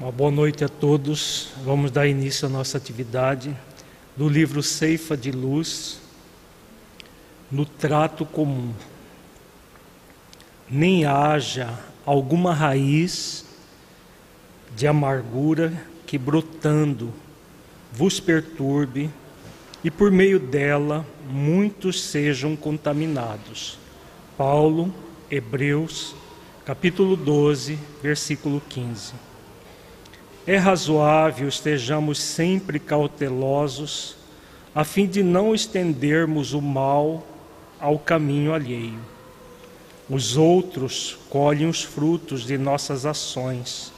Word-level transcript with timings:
Uma 0.00 0.12
boa 0.12 0.30
noite 0.30 0.64
a 0.64 0.68
todos. 0.68 1.48
Vamos 1.64 1.90
dar 1.90 2.06
início 2.06 2.46
à 2.46 2.48
nossa 2.48 2.78
atividade 2.78 3.52
do 4.16 4.28
livro 4.28 4.62
Ceifa 4.62 5.16
de 5.16 5.32
Luz, 5.32 5.98
no 7.50 7.66
trato 7.66 8.24
comum. 8.24 8.72
Nem 10.70 11.04
haja 11.04 11.76
alguma 12.06 12.54
raiz 12.54 13.44
de 14.76 14.86
amargura 14.86 15.72
que 16.06 16.16
brotando 16.16 17.12
vos 17.92 18.20
perturbe 18.20 19.10
e 19.82 19.90
por 19.90 20.12
meio 20.12 20.38
dela 20.38 21.04
muitos 21.28 22.00
sejam 22.04 22.54
contaminados. 22.54 23.80
Paulo, 24.36 24.94
Hebreus, 25.28 26.14
capítulo 26.64 27.16
12, 27.16 27.76
versículo 28.00 28.62
15. 28.68 29.27
É 30.48 30.56
razoável 30.56 31.46
estejamos 31.46 32.18
sempre 32.18 32.78
cautelosos, 32.78 34.16
a 34.74 34.82
fim 34.82 35.06
de 35.06 35.22
não 35.22 35.54
estendermos 35.54 36.54
o 36.54 36.62
mal 36.62 37.22
ao 37.78 37.98
caminho 37.98 38.54
alheio. 38.54 38.98
Os 40.08 40.38
outros 40.38 41.18
colhem 41.28 41.68
os 41.68 41.82
frutos 41.82 42.46
de 42.46 42.56
nossas 42.56 43.04
ações 43.04 43.92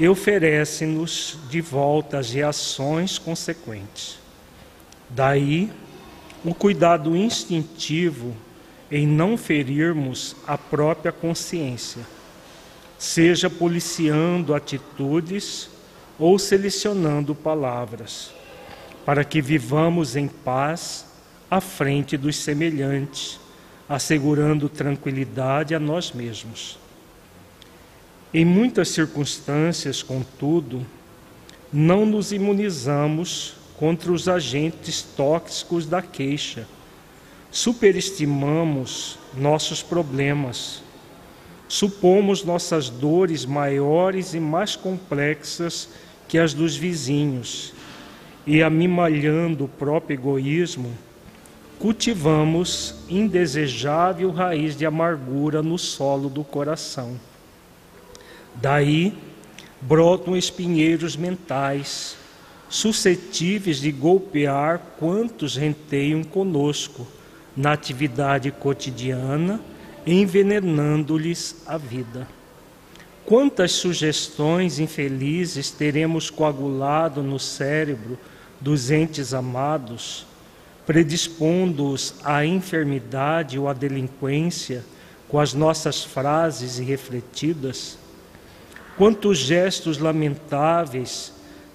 e 0.00 0.08
oferecem-nos 0.08 1.38
de 1.48 1.60
volta 1.60 2.18
as 2.18 2.32
reações 2.32 3.16
consequentes. 3.16 4.18
Daí, 5.08 5.70
o 6.44 6.52
cuidado 6.52 7.14
instintivo 7.14 8.34
em 8.90 9.06
não 9.06 9.38
ferirmos 9.38 10.34
a 10.44 10.58
própria 10.58 11.12
consciência 11.12 12.17
seja 12.98 13.48
policiando 13.48 14.54
atitudes 14.54 15.70
ou 16.18 16.38
selecionando 16.38 17.34
palavras, 17.34 18.32
para 19.06 19.24
que 19.24 19.40
vivamos 19.40 20.16
em 20.16 20.26
paz 20.26 21.06
à 21.48 21.60
frente 21.60 22.16
dos 22.16 22.36
semelhantes, 22.36 23.38
assegurando 23.88 24.68
tranquilidade 24.68 25.74
a 25.74 25.78
nós 25.78 26.12
mesmos. 26.12 26.78
Em 28.34 28.44
muitas 28.44 28.88
circunstâncias, 28.88 30.02
contudo, 30.02 30.84
não 31.72 32.04
nos 32.04 32.32
imunizamos 32.32 33.54
contra 33.78 34.12
os 34.12 34.28
agentes 34.28 35.02
tóxicos 35.02 35.86
da 35.86 36.02
queixa. 36.02 36.66
Superestimamos 37.50 39.18
nossos 39.34 39.82
problemas 39.82 40.82
supomos 41.68 42.42
nossas 42.42 42.88
dores 42.88 43.44
maiores 43.44 44.32
e 44.32 44.40
mais 44.40 44.74
complexas 44.74 45.88
que 46.26 46.38
as 46.38 46.54
dos 46.54 46.76
vizinhos, 46.76 47.72
e 48.46 48.62
amimalhando 48.62 49.66
o 49.66 49.68
próprio 49.68 50.14
egoísmo, 50.14 50.90
cultivamos 51.78 52.94
indesejável 53.08 54.30
raiz 54.30 54.74
de 54.74 54.86
amargura 54.86 55.62
no 55.62 55.78
solo 55.78 56.28
do 56.28 56.42
coração. 56.42 57.20
Daí 58.54 59.12
brotam 59.80 60.36
espinheiros 60.36 61.16
mentais, 61.16 62.16
suscetíveis 62.68 63.78
de 63.78 63.92
golpear 63.92 64.80
quantos 64.98 65.56
renteiam 65.56 66.24
conosco 66.24 67.06
na 67.56 67.72
atividade 67.72 68.50
cotidiana 68.50 69.60
envenenando-lhes 70.06 71.62
a 71.66 71.76
vida. 71.76 72.26
Quantas 73.24 73.72
sugestões 73.72 74.78
infelizes 74.78 75.70
teremos 75.70 76.30
coagulado 76.30 77.22
no 77.22 77.38
cérebro 77.38 78.18
dos 78.58 78.90
entes 78.90 79.34
amados, 79.34 80.26
predispondo-os 80.86 82.14
à 82.24 82.46
enfermidade 82.46 83.58
ou 83.58 83.68
à 83.68 83.74
delinquência 83.74 84.82
com 85.28 85.38
as 85.38 85.52
nossas 85.52 86.02
frases 86.02 86.78
irrefletidas? 86.78 87.98
Quantos 88.96 89.36
gestos 89.38 89.98
lamentáveis 89.98 91.32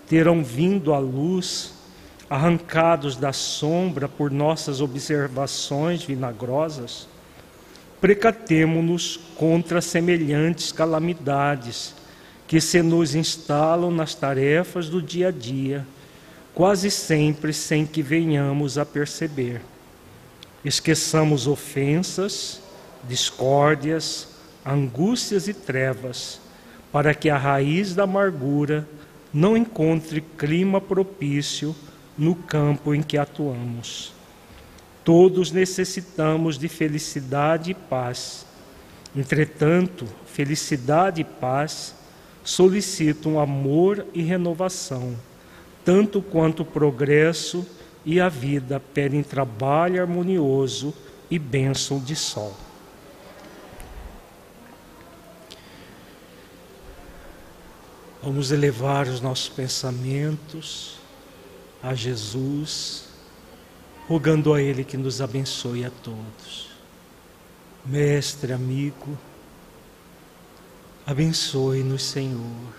terão 0.09 0.43
vindo 0.43 0.91
à 0.91 0.97
luz, 0.97 1.73
arrancados 2.27 3.15
da 3.15 3.31
sombra 3.31 4.09
por 4.09 4.31
nossas 4.31 4.81
observações 4.81 6.03
vinagrosas? 6.03 7.12
Precatemo-nos 8.03 9.17
contra 9.37 9.79
semelhantes 9.79 10.73
calamidades 10.73 11.95
que 12.45 12.59
se 12.59 12.81
nos 12.81 13.15
instalam 13.15 13.89
nas 13.89 14.13
tarefas 14.13 14.89
do 14.89 15.01
dia 15.01 15.29
a 15.29 15.31
dia, 15.31 15.87
quase 16.53 16.91
sempre 16.91 17.53
sem 17.53 17.85
que 17.85 18.01
venhamos 18.01 18.77
a 18.77 18.85
perceber. 18.85 19.61
Esqueçamos 20.65 21.47
ofensas, 21.47 22.61
discórdias, 23.05 24.27
angústias 24.65 25.47
e 25.47 25.53
trevas, 25.53 26.41
para 26.91 27.15
que 27.15 27.29
a 27.29 27.37
raiz 27.37 27.95
da 27.95 28.03
amargura 28.03 28.85
não 29.33 29.55
encontre 29.55 30.19
clima 30.37 30.81
propício 30.81 31.73
no 32.17 32.35
campo 32.35 32.93
em 32.93 33.01
que 33.01 33.17
atuamos. 33.17 34.11
Todos 35.03 35.51
necessitamos 35.51 36.57
de 36.57 36.67
felicidade 36.67 37.71
e 37.71 37.73
paz. 37.73 38.45
Entretanto, 39.15 40.07
felicidade 40.25 41.21
e 41.21 41.23
paz 41.23 41.93
solicitam 42.43 43.39
amor 43.39 44.05
e 44.13 44.21
renovação, 44.21 45.15
tanto 45.83 46.21
quanto 46.21 46.63
o 46.63 46.65
progresso 46.65 47.65
e 48.05 48.19
a 48.19 48.29
vida 48.29 48.79
pedem 48.93 49.23
trabalho 49.23 50.01
harmonioso 50.01 50.93
e 51.29 51.37
bênção 51.37 51.99
de 51.99 52.15
sol. 52.15 52.55
Vamos 58.21 58.51
elevar 58.51 59.07
os 59.07 59.19
nossos 59.19 59.49
pensamentos 59.49 60.97
a 61.81 61.93
Jesus 61.93 63.12
rogando 64.07 64.53
a 64.53 64.61
Ele 64.61 64.83
que 64.83 64.97
nos 64.97 65.21
abençoe 65.21 65.85
a 65.85 65.91
todos. 66.03 66.69
Mestre, 67.85 68.53
amigo, 68.53 69.17
abençoe-nos, 71.05 72.03
Senhor, 72.03 72.73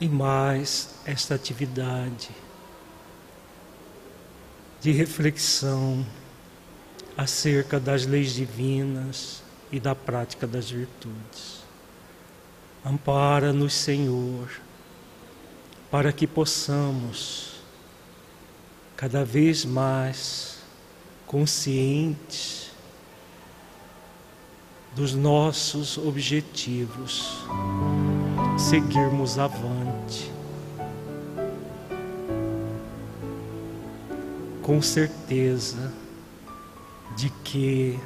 e 0.00 0.08
mais 0.08 0.94
esta 1.04 1.34
atividade 1.34 2.30
de 4.80 4.92
reflexão 4.92 6.04
acerca 7.16 7.80
das 7.80 8.06
leis 8.06 8.32
divinas 8.32 9.42
e 9.72 9.80
da 9.80 9.94
prática 9.94 10.46
das 10.46 10.70
virtudes. 10.70 11.64
Ampara-nos, 12.84 13.74
Senhor, 13.74 14.48
para 15.90 16.12
que 16.12 16.26
possamos 16.26 17.47
cada 18.98 19.24
vez 19.24 19.64
mais 19.64 20.58
conscientes 21.24 22.72
dos 24.92 25.14
nossos 25.14 25.96
objetivos, 25.96 27.46
seguirmos 28.58 29.38
avante. 29.38 30.32
Com 34.62 34.82
certeza 34.82 35.92
de 37.16 37.30
que 37.44 37.96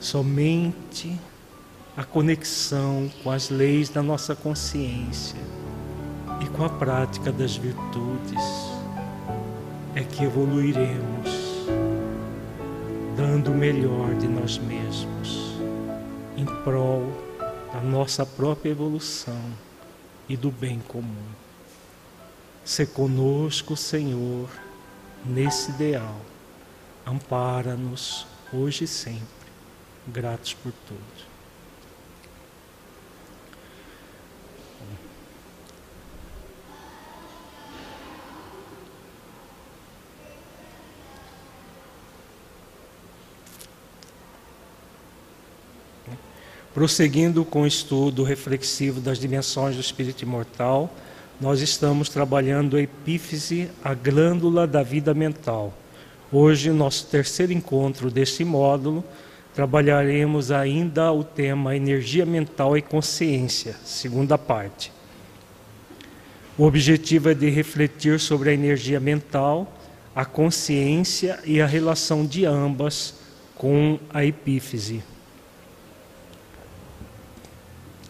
somente 0.00 1.16
a 1.96 2.02
conexão 2.02 3.08
com 3.22 3.30
as 3.30 3.50
leis 3.50 3.88
da 3.88 4.02
nossa 4.02 4.34
consciência 4.34 5.38
e 6.40 6.46
com 6.46 6.64
a 6.64 6.68
prática 6.68 7.30
das 7.30 7.54
virtudes 7.54 8.71
é 9.94 10.02
que 10.02 10.24
evoluiremos, 10.24 11.28
dando 13.14 13.50
o 13.50 13.54
melhor 13.54 14.14
de 14.14 14.26
nós 14.26 14.56
mesmos, 14.58 15.52
em 16.36 16.46
prol 16.64 17.06
da 17.72 17.80
nossa 17.80 18.24
própria 18.24 18.70
evolução 18.70 19.40
e 20.28 20.36
do 20.36 20.50
bem 20.50 20.80
comum. 20.88 21.26
Se 22.64 22.86
conosco, 22.86 23.76
Senhor, 23.76 24.48
nesse 25.26 25.70
ideal, 25.72 26.20
ampara-nos 27.06 28.26
hoje 28.52 28.84
e 28.84 28.88
sempre, 28.88 29.26
gratos 30.06 30.54
por 30.54 30.72
tudo. 30.88 31.11
Prosseguindo 46.74 47.44
com 47.44 47.62
o 47.62 47.66
estudo 47.66 48.22
reflexivo 48.22 48.98
das 48.98 49.18
dimensões 49.18 49.74
do 49.74 49.80
espírito 49.80 50.22
imortal, 50.22 50.90
nós 51.38 51.60
estamos 51.60 52.08
trabalhando 52.08 52.76
a 52.76 52.80
epífise, 52.80 53.68
a 53.84 53.92
glândula 53.92 54.66
da 54.66 54.82
vida 54.82 55.12
mental. 55.12 55.74
Hoje, 56.32 56.70
nosso 56.70 57.06
terceiro 57.08 57.52
encontro 57.52 58.10
deste 58.10 58.42
módulo, 58.42 59.04
trabalharemos 59.54 60.50
ainda 60.50 61.12
o 61.12 61.22
tema 61.22 61.76
energia 61.76 62.24
mental 62.24 62.78
e 62.78 62.80
consciência, 62.80 63.76
segunda 63.84 64.38
parte. 64.38 64.90
O 66.56 66.64
objetivo 66.64 67.28
é 67.28 67.34
de 67.34 67.50
refletir 67.50 68.18
sobre 68.18 68.48
a 68.48 68.54
energia 68.54 68.98
mental, 68.98 69.70
a 70.16 70.24
consciência 70.24 71.38
e 71.44 71.60
a 71.60 71.66
relação 71.66 72.24
de 72.24 72.46
ambas 72.46 73.14
com 73.54 73.98
a 74.08 74.24
epífise. 74.24 75.02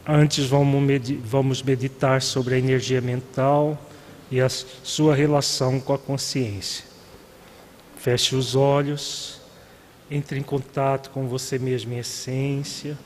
Antes 0.06 0.46
vamos 0.46 1.62
meditar 1.62 2.20
sobre 2.20 2.56
a 2.56 2.58
energia 2.58 3.00
mental 3.00 3.80
e 4.32 4.40
a 4.40 4.48
sua 4.48 5.14
relação 5.14 5.78
com 5.78 5.92
a 5.92 5.98
consciência. 5.98 6.84
Feche 7.96 8.34
os 8.34 8.56
olhos, 8.56 9.40
entre 10.10 10.40
em 10.40 10.42
contato 10.42 11.10
com 11.10 11.28
você 11.28 11.56
mesmo 11.56 11.92
em 11.92 11.98
essência, 11.98 12.98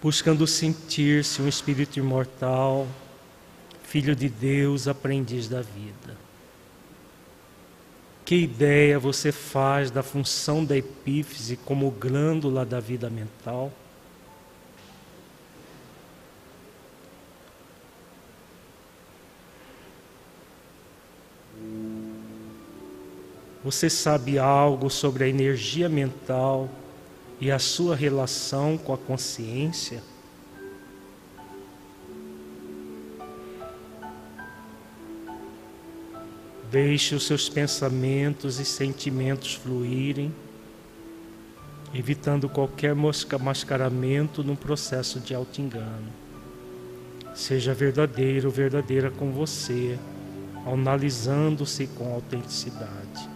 buscando 0.00 0.46
sentir-se 0.46 1.42
um 1.42 1.48
espírito 1.48 1.98
imortal, 1.98 2.86
filho 3.82 4.14
de 4.14 4.28
Deus, 4.28 4.86
aprendiz 4.86 5.48
da 5.48 5.60
vida. 5.60 6.16
Que 8.24 8.36
ideia 8.36 8.96
você 8.96 9.32
faz 9.32 9.90
da 9.90 10.04
função 10.04 10.64
da 10.64 10.76
epífise 10.76 11.56
como 11.56 11.90
glândula 11.90 12.64
da 12.64 12.78
vida 12.78 13.10
mental? 13.10 13.72
Você 23.64 23.88
sabe 23.88 24.40
algo 24.40 24.90
sobre 24.90 25.22
a 25.22 25.28
energia 25.28 25.88
mental 25.88 26.68
e 27.40 27.48
a 27.48 27.60
sua 27.60 27.94
relação 27.94 28.76
com 28.76 28.92
a 28.92 28.98
consciência? 28.98 30.02
Deixe 36.72 37.14
os 37.14 37.24
seus 37.24 37.48
pensamentos 37.48 38.58
e 38.58 38.64
sentimentos 38.64 39.54
fluírem, 39.54 40.34
evitando 41.94 42.48
qualquer 42.48 42.94
mascaramento 42.94 44.42
no 44.42 44.56
processo 44.56 45.20
de 45.20 45.34
auto-engano. 45.34 46.10
Seja 47.32 47.72
verdadeiro 47.72 48.50
verdadeira 48.50 49.10
com 49.10 49.30
você, 49.30 49.98
analisando-se 50.66 51.86
com 51.86 52.12
autenticidade. 52.12 53.31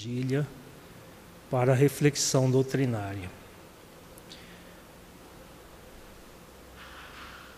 Vigília 0.00 0.46
para 1.50 1.72
a 1.72 1.74
reflexão 1.74 2.50
doutrinária. 2.50 3.28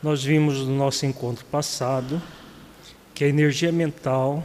Nós 0.03 0.25
vimos 0.25 0.59
no 0.59 0.77
nosso 0.77 1.07
encontro 1.07 1.45
passado 1.45 2.21
que 3.15 3.23
a 3.23 3.29
energia 3.29 3.71
mental 3.71 4.45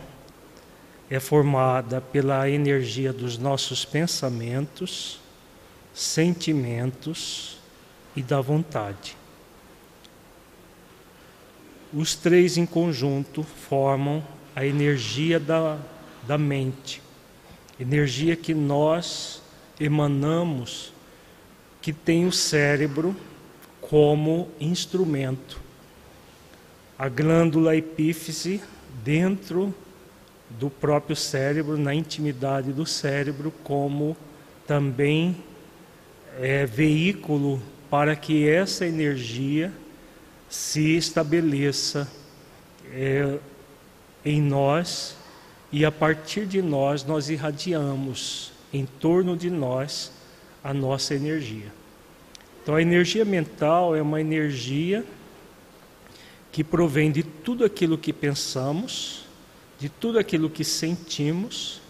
é 1.09 1.19
formada 1.19 1.99
pela 1.99 2.47
energia 2.47 3.11
dos 3.11 3.39
nossos 3.39 3.83
pensamentos, 3.83 5.19
sentimentos 5.91 7.57
e 8.15 8.21
da 8.21 8.39
vontade. 8.39 9.17
Os 11.91 12.13
três 12.13 12.57
em 12.57 12.65
conjunto 12.65 13.41
formam 13.41 14.23
a 14.55 14.63
energia 14.63 15.39
da, 15.39 15.79
da 16.27 16.37
mente 16.37 17.06
energia 17.79 18.35
que 18.35 18.53
nós 18.53 19.41
emanamos, 19.79 20.93
que 21.81 21.93
tem 21.93 22.25
o 22.25 22.31
cérebro 22.31 23.15
como 23.81 24.49
instrumento. 24.59 25.59
A 26.97 27.07
glândula 27.07 27.75
epífise 27.75 28.61
dentro 29.03 29.73
do 30.49 30.69
próprio 30.69 31.15
cérebro, 31.15 31.77
na 31.77 31.93
intimidade 31.93 32.71
do 32.71 32.85
cérebro, 32.85 33.53
como 33.63 34.17
também 34.65 35.35
é 36.39 36.65
veículo 36.65 37.61
para 37.89 38.15
que 38.15 38.47
essa 38.47 38.85
energia 38.85 39.71
se 40.49 40.95
estabeleça 40.95 42.11
é, 42.91 43.37
em 44.23 44.41
nós 44.41 45.16
e 45.71 45.85
a 45.85 45.91
partir 45.91 46.45
de 46.45 46.61
nós, 46.61 47.03
nós 47.03 47.29
irradiamos 47.29 48.51
em 48.71 48.85
torno 48.85 49.35
de 49.35 49.49
nós 49.49 50.11
a 50.63 50.73
nossa 50.73 51.13
energia. 51.13 51.71
Então, 52.61 52.75
a 52.75 52.81
energia 52.81 53.23
mental 53.23 53.95
é 53.95 54.01
uma 54.01 54.19
energia 54.19 55.05
que 56.51 56.63
provém 56.63 57.11
de 57.11 57.23
tudo 57.23 57.63
aquilo 57.63 57.97
que 57.97 58.11
pensamos, 58.11 59.25
de 59.79 59.89
tudo 59.89 60.17
aquilo 60.17 60.49
que 60.49 60.63
sentimos 60.63 61.81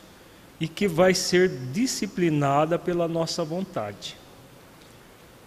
e 0.59 0.67
que 0.67 0.87
vai 0.87 1.13
ser 1.13 1.49
disciplinada 1.71 2.77
pela 2.77 3.07
nossa 3.07 3.43
vontade. 3.43 4.17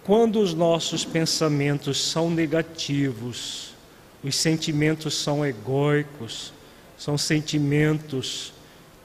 Quando 0.02 0.40
os 0.40 0.54
nossos 0.54 1.04
pensamentos 1.04 2.00
são 2.00 2.30
negativos, 2.30 3.74
os 4.22 4.34
sentimentos 4.36 5.14
são 5.14 5.44
egóicos, 5.44 6.52
são 7.00 7.16
sentimentos 7.16 8.52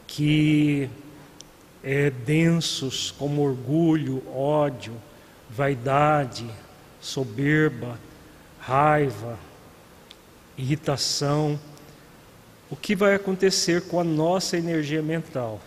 que 0.05 0.89
é, 1.81 2.09
densos 2.09 3.09
como 3.09 3.41
orgulho, 3.41 4.21
ódio, 4.35 4.93
vaidade, 5.49 6.45
soberba, 6.99 7.97
raiva, 8.59 9.39
irritação. 10.57 11.57
O 12.69 12.75
que 12.75 12.97
vai 12.97 13.15
acontecer 13.15 13.83
com 13.83 13.97
a 13.97 14.03
nossa 14.03 14.57
energia 14.57 15.01
mental? 15.01 15.61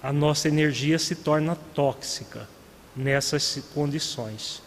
A 0.00 0.12
nossa 0.12 0.46
energia 0.46 1.00
se 1.00 1.16
torna 1.16 1.56
tóxica 1.74 2.48
nessas 2.94 3.60
condições. 3.74 4.62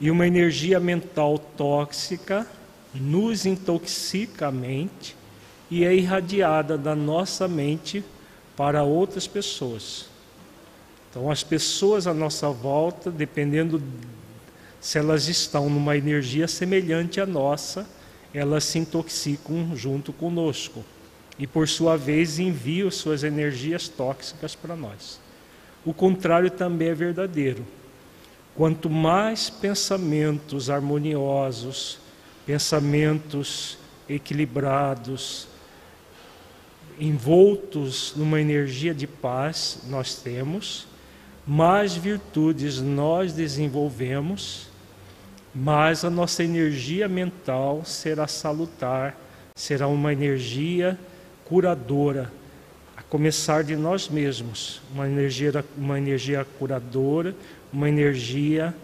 E 0.00 0.10
uma 0.10 0.26
energia 0.26 0.80
mental 0.80 1.38
tóxica 1.38 2.44
nos 2.92 3.46
intoxica 3.46 4.48
a 4.48 4.50
mente 4.50 5.14
e 5.70 5.84
é 5.84 5.94
irradiada 5.94 6.76
da 6.76 6.94
nossa 6.94 7.48
mente 7.48 8.04
para 8.56 8.82
outras 8.82 9.26
pessoas. 9.26 10.06
Então, 11.10 11.30
as 11.30 11.42
pessoas 11.42 12.06
à 12.06 12.14
nossa 12.14 12.50
volta, 12.50 13.10
dependendo 13.10 13.82
se 14.80 14.98
elas 14.98 15.28
estão 15.28 15.70
numa 15.70 15.96
energia 15.96 16.46
semelhante 16.46 17.20
à 17.20 17.26
nossa, 17.26 17.88
elas 18.34 18.64
se 18.64 18.78
intoxicam 18.78 19.74
junto 19.74 20.12
conosco 20.12 20.84
e, 21.38 21.46
por 21.46 21.68
sua 21.68 21.96
vez, 21.96 22.38
enviam 22.38 22.90
suas 22.90 23.24
energias 23.24 23.88
tóxicas 23.88 24.54
para 24.54 24.76
nós. 24.76 25.20
O 25.84 25.94
contrário 25.94 26.50
também 26.50 26.88
é 26.88 26.94
verdadeiro. 26.94 27.64
Quanto 28.54 28.90
mais 28.90 29.48
pensamentos 29.48 30.68
harmoniosos, 30.68 31.98
pensamentos 32.44 33.78
equilibrados, 34.08 35.48
envoltos 36.98 38.14
numa 38.16 38.40
energia 38.40 38.94
de 38.94 39.06
paz 39.06 39.80
nós 39.88 40.16
temos, 40.16 40.86
mais 41.46 41.94
virtudes 41.94 42.80
nós 42.80 43.32
desenvolvemos, 43.32 44.68
mais 45.54 46.04
a 46.04 46.10
nossa 46.10 46.42
energia 46.42 47.08
mental 47.08 47.84
será 47.84 48.26
salutar, 48.26 49.18
será 49.54 49.86
uma 49.86 50.12
energia 50.12 50.98
curadora, 51.44 52.32
a 52.96 53.02
começar 53.02 53.62
de 53.62 53.76
nós 53.76 54.08
mesmos, 54.08 54.80
uma 54.92 55.06
energia, 55.06 55.64
uma 55.76 55.98
energia 55.98 56.46
curadora, 56.58 57.34
uma 57.72 57.88
energia 57.88 58.74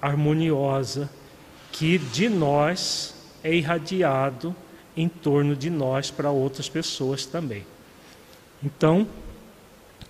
harmoniosa 0.00 1.08
que 1.72 1.98
de 1.98 2.28
nós 2.28 3.14
é 3.42 3.54
irradiado 3.54 4.54
em 4.96 5.08
torno 5.08 5.56
de 5.56 5.70
nós 5.70 6.10
para 6.10 6.30
outras 6.30 6.68
pessoas 6.68 7.26
também. 7.26 7.66
Então, 8.62 9.06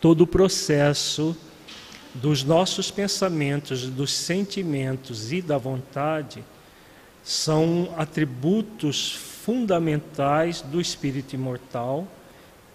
todo 0.00 0.22
o 0.22 0.26
processo 0.26 1.36
dos 2.14 2.44
nossos 2.44 2.90
pensamentos, 2.90 3.88
dos 3.88 4.12
sentimentos 4.12 5.32
e 5.32 5.42
da 5.42 5.58
vontade 5.58 6.44
são 7.24 7.92
atributos 7.96 9.12
fundamentais 9.12 10.60
do 10.60 10.80
espírito 10.80 11.34
imortal 11.34 12.06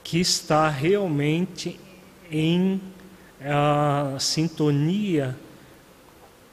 que 0.04 0.20
está 0.20 0.68
realmente 0.70 1.80
em 2.32 2.82
a, 3.42 4.16
ah, 4.16 4.20
sintonia 4.20 5.38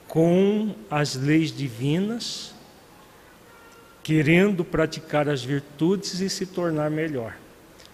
com 0.07 0.73
as 0.89 1.15
leis 1.15 1.51
divinas, 1.51 2.53
querendo 4.07 4.63
praticar 4.63 5.27
as 5.27 5.43
virtudes 5.43 6.21
e 6.21 6.29
se 6.29 6.45
tornar 6.45 6.89
melhor. 6.89 7.35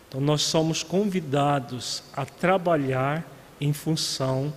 Então, 0.07 0.21
nós 0.21 0.43
somos 0.43 0.83
convidados 0.83 2.03
a 2.15 2.23
trabalhar 2.23 3.27
em 3.59 3.73
função 3.73 4.53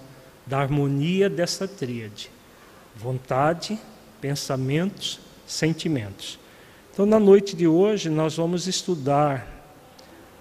da 0.46 0.58
harmonia 0.58 1.30
dessa 1.30 1.66
tríade: 1.66 2.30
vontade, 2.94 3.78
pensamentos, 4.20 5.18
sentimentos. 5.46 6.38
Então, 6.92 7.06
na 7.06 7.18
noite 7.18 7.56
de 7.56 7.66
hoje, 7.66 8.10
nós 8.10 8.36
vamos 8.36 8.66
estudar 8.66 9.48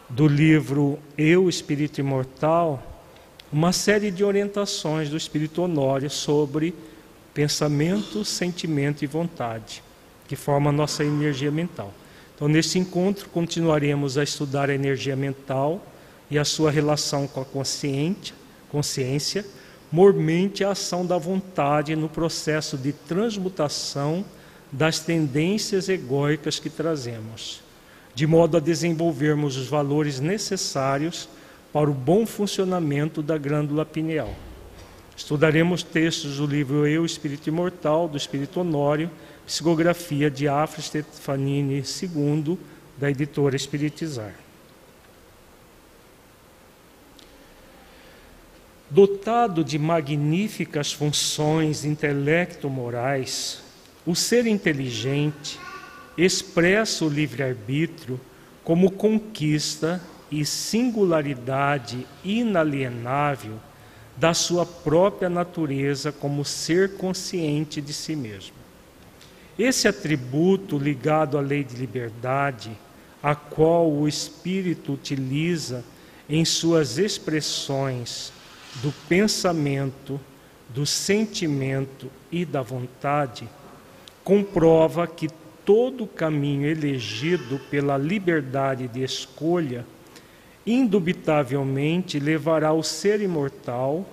do 0.09 0.27
livro 0.27 0.99
Eu, 1.17 1.47
Espírito 1.47 2.01
Imortal, 2.01 3.05
uma 3.53 3.71
série 3.71 4.11
de 4.11 4.21
orientações 4.21 5.09
do 5.09 5.15
Espírito 5.15 5.61
Honório 5.61 6.09
sobre 6.09 6.75
pensamento, 7.33 8.25
sentimento 8.25 9.05
e 9.05 9.07
vontade, 9.07 9.81
que 10.27 10.35
forma 10.35 10.69
a 10.69 10.73
nossa 10.73 11.03
energia 11.03 11.51
mental. 11.51 11.93
Então, 12.35 12.47
nesse 12.47 12.77
encontro, 12.77 13.29
continuaremos 13.29 14.17
a 14.17 14.23
estudar 14.23 14.69
a 14.69 14.73
energia 14.73 15.15
mental 15.15 15.85
e 16.29 16.37
a 16.37 16.43
sua 16.43 16.71
relação 16.71 17.27
com 17.27 17.41
a 17.41 17.45
consciência, 17.45 18.35
consciência 18.69 19.45
mormente 19.91 20.63
a 20.63 20.71
ação 20.71 21.05
da 21.05 21.17
vontade 21.17 21.95
no 21.95 22.09
processo 22.09 22.77
de 22.77 22.91
transmutação 22.91 24.25
das 24.71 24.99
tendências 24.99 25.87
egóicas 25.87 26.59
que 26.59 26.69
trazemos, 26.69 27.61
de 28.13 28.27
modo 28.27 28.57
a 28.57 28.59
desenvolvermos 28.59 29.55
os 29.55 29.67
valores 29.67 30.19
necessários 30.19 31.29
para 31.71 31.89
o 31.89 31.93
bom 31.93 32.25
funcionamento 32.25 33.21
da 33.21 33.37
glândula 33.37 33.85
pineal. 33.85 34.33
Estudaremos 35.15 35.81
textos 35.81 36.37
do 36.37 36.45
livro 36.45 36.85
Eu, 36.85 37.05
Espírito 37.05 37.47
Imortal, 37.47 38.09
do 38.09 38.17
Espírito 38.17 38.59
Honório, 38.59 39.09
psicografia 39.45 40.29
de 40.29 40.47
Afra 40.47 40.81
Stefanini 40.81 41.83
II, 41.83 42.57
da 42.97 43.09
editora 43.09 43.55
Espiritizar. 43.55 44.33
Dotado 48.89 49.63
de 49.63 49.77
magníficas 49.77 50.93
funções 50.93 51.83
intelecto-morais, 51.83 53.61
o 54.05 54.15
ser 54.15 54.45
inteligente 54.45 55.59
expressa 56.17 57.03
o 57.03 57.09
livre-arbítrio 57.09 58.19
como 58.63 58.91
conquista 58.91 60.01
e 60.31 60.45
singularidade 60.45 62.07
inalienável 62.23 63.59
da 64.15 64.33
sua 64.33 64.65
própria 64.65 65.29
natureza 65.29 66.11
como 66.11 66.45
ser 66.45 66.95
consciente 66.95 67.81
de 67.81 67.91
si 67.91 68.15
mesmo. 68.15 68.64
Esse 69.57 69.87
atributo 69.87 70.77
ligado 70.77 71.37
à 71.37 71.41
lei 71.41 71.63
de 71.63 71.77
liberdade, 71.77 72.71
a 73.23 73.33
qual 73.33 73.89
o 73.89 74.05
espírito 74.05 74.93
utiliza 74.93 75.83
em 76.27 76.43
suas 76.43 76.97
expressões 76.97 78.33
do 78.81 78.93
pensamento, 79.07 80.19
do 80.69 80.85
sentimento 80.85 82.11
e 82.29 82.43
da 82.43 82.61
vontade, 82.61 83.47
comprova 84.25 85.07
que 85.07 85.29
todo 85.63 86.03
o 86.03 86.07
caminho 86.07 86.67
elegido 86.67 87.57
pela 87.71 87.97
liberdade 87.97 88.89
de 88.89 89.03
escolha 89.03 89.85
indubitavelmente 90.67 92.19
levará 92.19 92.73
o 92.73 92.83
ser 92.83 93.21
imortal 93.21 94.05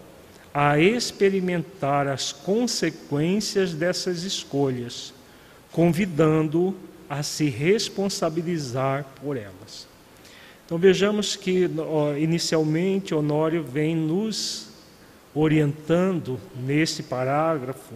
a 0.55 0.79
experimentar 0.79 2.07
as 2.07 2.31
consequências 2.31 3.73
dessas 3.75 4.23
escolhas 4.23 5.13
convidando-o 5.73 6.75
a 7.09 7.23
se 7.23 7.49
responsabilizar 7.49 9.05
por 9.21 9.37
elas. 9.37 9.89
Então 10.65 10.79
vejamos 10.79 11.35
que 11.35 11.69
inicialmente 12.19 13.15
Honório 13.15 13.63
vem 13.63 13.97
nos 13.97 14.69
orientando 15.35 16.39
nesse 16.57 17.03
parágrafo 17.03 17.95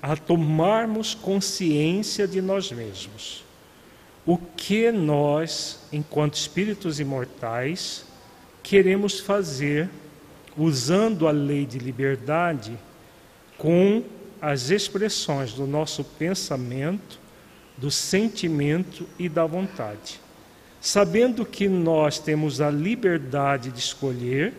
a 0.00 0.16
tomarmos 0.16 1.14
consciência 1.14 2.26
de 2.26 2.40
nós 2.40 2.72
mesmos. 2.72 3.44
O 4.24 4.38
que 4.38 4.90
nós, 4.90 5.80
enquanto 5.92 6.34
espíritos 6.34 6.98
imortais, 6.98 8.04
queremos 8.62 9.20
fazer 9.20 9.88
usando 10.56 11.26
a 11.26 11.30
lei 11.30 11.66
de 11.66 11.78
liberdade 11.78 12.76
com 13.58 14.02
as 14.42 14.70
expressões 14.70 15.52
do 15.52 15.68
nosso 15.68 16.02
pensamento, 16.02 17.20
do 17.76 17.92
sentimento 17.92 19.06
e 19.16 19.28
da 19.28 19.46
vontade. 19.46 20.20
Sabendo 20.80 21.46
que 21.46 21.68
nós 21.68 22.18
temos 22.18 22.60
a 22.60 22.68
liberdade 22.68 23.70
de 23.70 23.78
escolher, 23.78 24.52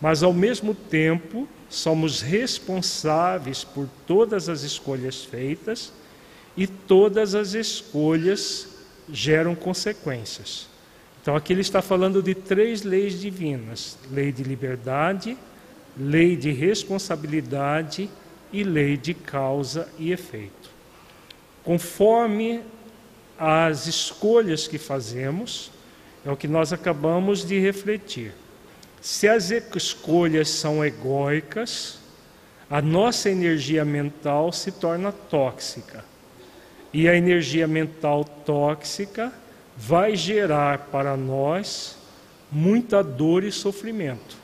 mas 0.00 0.22
ao 0.22 0.32
mesmo 0.32 0.72
tempo 0.72 1.48
somos 1.68 2.20
responsáveis 2.20 3.64
por 3.64 3.88
todas 4.06 4.48
as 4.48 4.62
escolhas 4.62 5.24
feitas 5.24 5.92
e 6.56 6.68
todas 6.68 7.34
as 7.34 7.54
escolhas 7.54 8.68
geram 9.08 9.56
consequências. 9.56 10.68
Então 11.20 11.34
aqui 11.34 11.52
ele 11.52 11.60
está 11.60 11.82
falando 11.82 12.22
de 12.22 12.36
três 12.36 12.84
leis 12.84 13.20
divinas: 13.20 13.98
lei 14.12 14.30
de 14.30 14.44
liberdade, 14.44 15.36
lei 15.98 16.36
de 16.36 16.52
responsabilidade 16.52 18.08
e 18.52 18.62
lei 18.62 18.96
de 18.96 19.14
causa 19.14 19.88
e 19.98 20.12
efeito. 20.12 20.70
Conforme 21.64 22.62
as 23.38 23.86
escolhas 23.86 24.66
que 24.66 24.78
fazemos, 24.78 25.70
é 26.24 26.30
o 26.30 26.36
que 26.36 26.48
nós 26.48 26.72
acabamos 26.72 27.44
de 27.44 27.58
refletir. 27.58 28.32
Se 29.00 29.28
as 29.28 29.50
escolhas 29.50 30.48
são 30.50 30.84
egóicas, 30.84 31.98
a 32.68 32.82
nossa 32.82 33.30
energia 33.30 33.84
mental 33.84 34.52
se 34.52 34.70
torna 34.70 35.10
tóxica. 35.10 36.04
E 36.92 37.08
a 37.08 37.16
energia 37.16 37.66
mental 37.66 38.24
tóxica 38.24 39.32
vai 39.76 40.14
gerar 40.16 40.88
para 40.90 41.16
nós 41.16 41.96
muita 42.52 43.02
dor 43.02 43.44
e 43.44 43.50
sofrimento. 43.50 44.36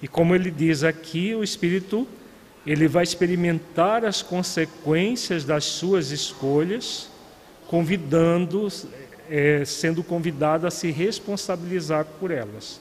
E 0.00 0.08
como 0.08 0.34
ele 0.34 0.50
diz 0.50 0.82
aqui, 0.84 1.34
o 1.34 1.44
espírito 1.44 2.08
ele 2.66 2.88
vai 2.88 3.02
experimentar 3.02 4.04
as 4.04 4.22
consequências 4.22 5.44
das 5.44 5.64
suas 5.64 6.10
escolhas, 6.10 7.08
convidando, 7.68 8.68
é, 9.30 9.64
sendo 9.64 10.02
convidado 10.02 10.66
a 10.66 10.70
se 10.70 10.90
responsabilizar 10.90 12.06
por 12.18 12.30
elas. 12.30 12.80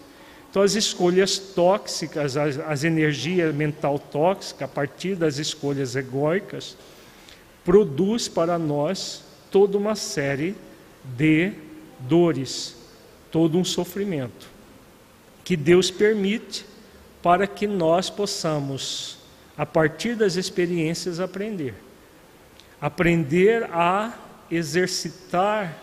Então, 0.49 0.61
as 0.61 0.75
escolhas 0.75 1.37
tóxicas, 1.37 2.37
as, 2.37 2.59
as 2.59 2.83
energias 2.83 3.53
mental 3.53 3.97
tóxica, 3.97 4.65
a 4.65 4.67
partir 4.67 5.15
das 5.15 5.37
escolhas 5.37 5.95
egóicas, 5.95 6.77
produz 7.65 8.27
para 8.27 8.57
nós 8.59 9.23
toda 9.49 9.77
uma 9.77 9.95
série 9.95 10.55
de 11.17 11.53
dores, 11.99 12.75
todo 13.31 13.57
um 13.57 13.65
sofrimento, 13.65 14.47
que 15.43 15.57
Deus 15.57 15.89
permite 15.89 16.65
para 17.21 17.47
que 17.47 17.65
nós 17.65 18.09
possamos 18.09 19.22
a 19.57 19.65
partir 19.65 20.15
das 20.15 20.35
experiências, 20.35 21.19
aprender. 21.19 21.73
Aprender 22.81 23.63
a 23.71 24.13
exercitar 24.49 25.77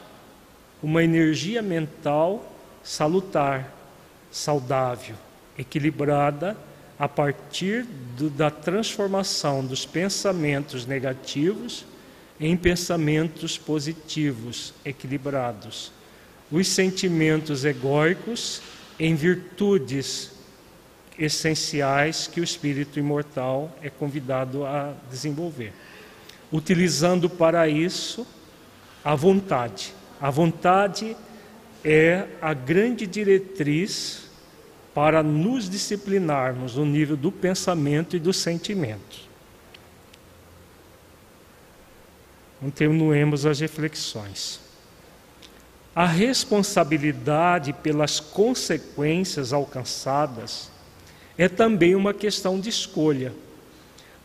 uma 0.82 1.02
energia 1.02 1.62
mental 1.62 2.50
salutar, 2.82 3.72
saudável, 4.30 5.16
equilibrada, 5.58 6.56
a 6.98 7.08
partir 7.08 7.86
do, 8.16 8.28
da 8.28 8.50
transformação 8.50 9.64
dos 9.64 9.86
pensamentos 9.86 10.86
negativos 10.86 11.86
em 12.38 12.56
pensamentos 12.56 13.56
positivos, 13.58 14.74
equilibrados. 14.84 15.92
Os 16.50 16.68
sentimentos 16.68 17.64
egóicos 17.64 18.60
em 18.98 19.14
virtudes 19.14 20.32
essenciais 21.20 22.26
que 22.26 22.40
o 22.40 22.44
espírito 22.44 22.98
imortal 22.98 23.76
é 23.82 23.90
convidado 23.90 24.64
a 24.64 24.94
desenvolver. 25.10 25.72
Utilizando 26.50 27.28
para 27.28 27.68
isso 27.68 28.26
a 29.04 29.14
vontade. 29.14 29.94
A 30.18 30.30
vontade 30.30 31.14
é 31.84 32.26
a 32.40 32.54
grande 32.54 33.06
diretriz 33.06 34.30
para 34.94 35.22
nos 35.22 35.68
disciplinarmos 35.68 36.76
no 36.76 36.86
nível 36.86 37.16
do 37.16 37.30
pensamento 37.30 38.16
e 38.16 38.18
do 38.18 38.32
sentimento. 38.32 39.28
Continuemos 42.60 43.46
as 43.46 43.60
reflexões. 43.60 44.60
A 45.94 46.06
responsabilidade 46.06 47.72
pelas 47.72 48.20
consequências 48.20 49.52
alcançadas 49.52 50.70
é 51.40 51.48
também 51.48 51.94
uma 51.94 52.12
questão 52.12 52.60
de 52.60 52.68
escolha, 52.68 53.32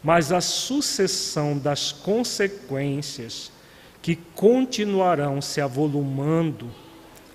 mas 0.03 0.33
a 0.33 0.41
sucessão 0.41 1.57
das 1.57 1.93
consequências 1.93 3.53
que 4.01 4.17
continuarão 4.35 5.41
se 5.41 5.61
avolumando 5.61 6.69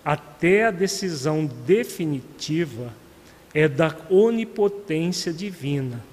até 0.05 0.67
a 0.67 0.71
decisão 0.71 1.47
definitiva 1.67 2.93
é 3.55 3.67
da 3.67 3.97
onipotência 4.11 5.33
divina. 5.33 6.05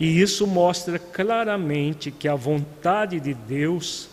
E 0.00 0.22
isso 0.22 0.46
mostra 0.46 0.98
claramente 0.98 2.10
que 2.10 2.26
a 2.26 2.34
vontade 2.34 3.20
de 3.20 3.34
Deus 3.34 4.08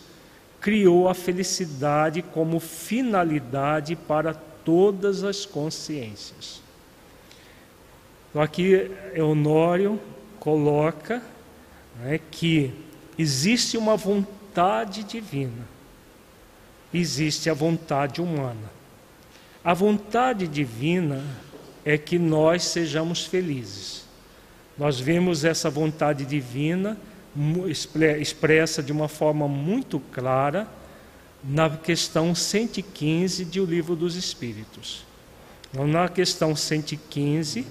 criou 0.60 1.08
a 1.08 1.14
felicidade 1.14 2.20
como 2.20 2.60
finalidade 2.60 3.96
para 3.96 4.34
todas 4.34 5.24
as 5.24 5.46
consciências. 5.46 6.65
Então, 8.36 8.44
aqui 8.44 8.90
Eunório 9.14 9.98
coloca 10.38 11.22
né, 11.98 12.20
que 12.30 12.70
existe 13.18 13.78
uma 13.78 13.96
vontade 13.96 15.04
divina, 15.04 15.66
existe 16.92 17.48
a 17.48 17.54
vontade 17.54 18.20
humana. 18.20 18.70
A 19.64 19.72
vontade 19.72 20.46
divina 20.46 21.24
é 21.82 21.96
que 21.96 22.18
nós 22.18 22.64
sejamos 22.64 23.24
felizes. 23.24 24.04
Nós 24.76 25.00
vemos 25.00 25.42
essa 25.42 25.70
vontade 25.70 26.26
divina 26.26 26.98
expressa 28.20 28.82
de 28.82 28.92
uma 28.92 29.08
forma 29.08 29.48
muito 29.48 29.98
clara 29.98 30.68
na 31.42 31.70
questão 31.70 32.34
115 32.34 33.46
de 33.46 33.62
O 33.62 33.64
Livro 33.64 33.96
dos 33.96 34.14
Espíritos. 34.14 35.06
Então, 35.72 35.86
na 35.86 36.06
questão 36.06 36.54
115, 36.54 37.64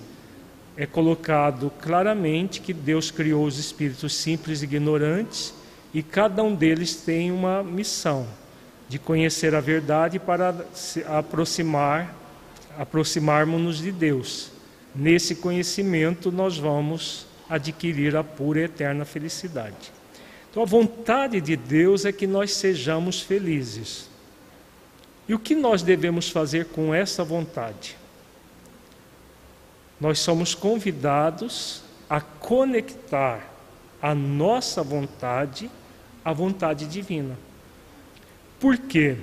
é 0.77 0.85
colocado 0.85 1.71
claramente 1.81 2.61
que 2.61 2.73
Deus 2.73 3.09
criou 3.11 3.45
os 3.45 3.57
espíritos 3.57 4.13
simples 4.13 4.61
e 4.61 4.65
ignorantes 4.65 5.53
e 5.93 6.03
cada 6.03 6.43
um 6.43 6.53
deles 6.53 6.95
tem 6.95 7.31
uma 7.31 7.63
missão 7.63 8.27
de 8.89 8.99
conhecer 8.99 9.55
a 9.55 9.61
verdade 9.61 10.19
para 10.19 10.65
se 10.73 11.03
aproximar 11.03 12.15
aproximarmos-nos 12.77 13.77
de 13.77 13.91
Deus. 13.91 14.51
Nesse 14.93 15.35
conhecimento, 15.35 16.31
nós 16.31 16.57
vamos 16.57 17.25
adquirir 17.49 18.15
a 18.15 18.23
pura 18.23 18.59
e 18.59 18.63
eterna 18.63 19.05
felicidade. 19.05 19.93
Então, 20.49 20.63
a 20.63 20.65
vontade 20.65 21.39
de 21.41 21.55
Deus 21.55 22.05
é 22.05 22.11
que 22.11 22.27
nós 22.27 22.53
sejamos 22.53 23.21
felizes. 23.21 24.09
E 25.27 25.33
o 25.33 25.39
que 25.39 25.55
nós 25.55 25.81
devemos 25.81 26.29
fazer 26.29 26.65
com 26.65 26.93
essa 26.93 27.23
vontade? 27.23 27.97
Nós 29.99 30.19
somos 30.19 30.53
convidados 30.53 31.81
a 32.09 32.19
conectar 32.21 33.51
a 34.01 34.13
nossa 34.13 34.83
vontade 34.83 35.69
à 36.23 36.33
vontade 36.33 36.85
divina. 36.87 37.37
Por 38.59 38.77
quê? 38.77 39.17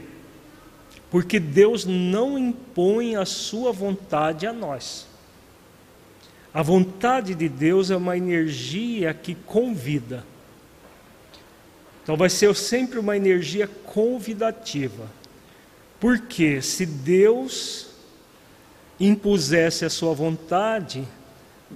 porque 1.13 1.39
Deus 1.39 1.85
não 1.85 2.39
impõe 2.39 3.17
a 3.17 3.27
sua 3.27 3.71
vontade 3.71 4.47
a 4.47 4.53
nós. 4.53 5.07
A 6.55 6.63
vontade 6.63 7.35
de 7.35 7.51
Deus 7.51 7.91
é 7.91 7.97
uma 7.99 8.17
energia 8.17 9.13
que 9.13 9.35
convida. 9.35 10.25
Então 12.03 12.17
vai 12.17 12.31
ser 12.31 12.57
sempre 12.57 12.99
uma 12.99 13.15
energia 13.15 13.69
convidativa. 13.85 15.07
Porque 16.01 16.63
se 16.63 16.87
Deus 16.87 17.91
impusesse 19.07 19.85
a 19.85 19.91
sua 19.91 20.15
vontade, 20.15 21.07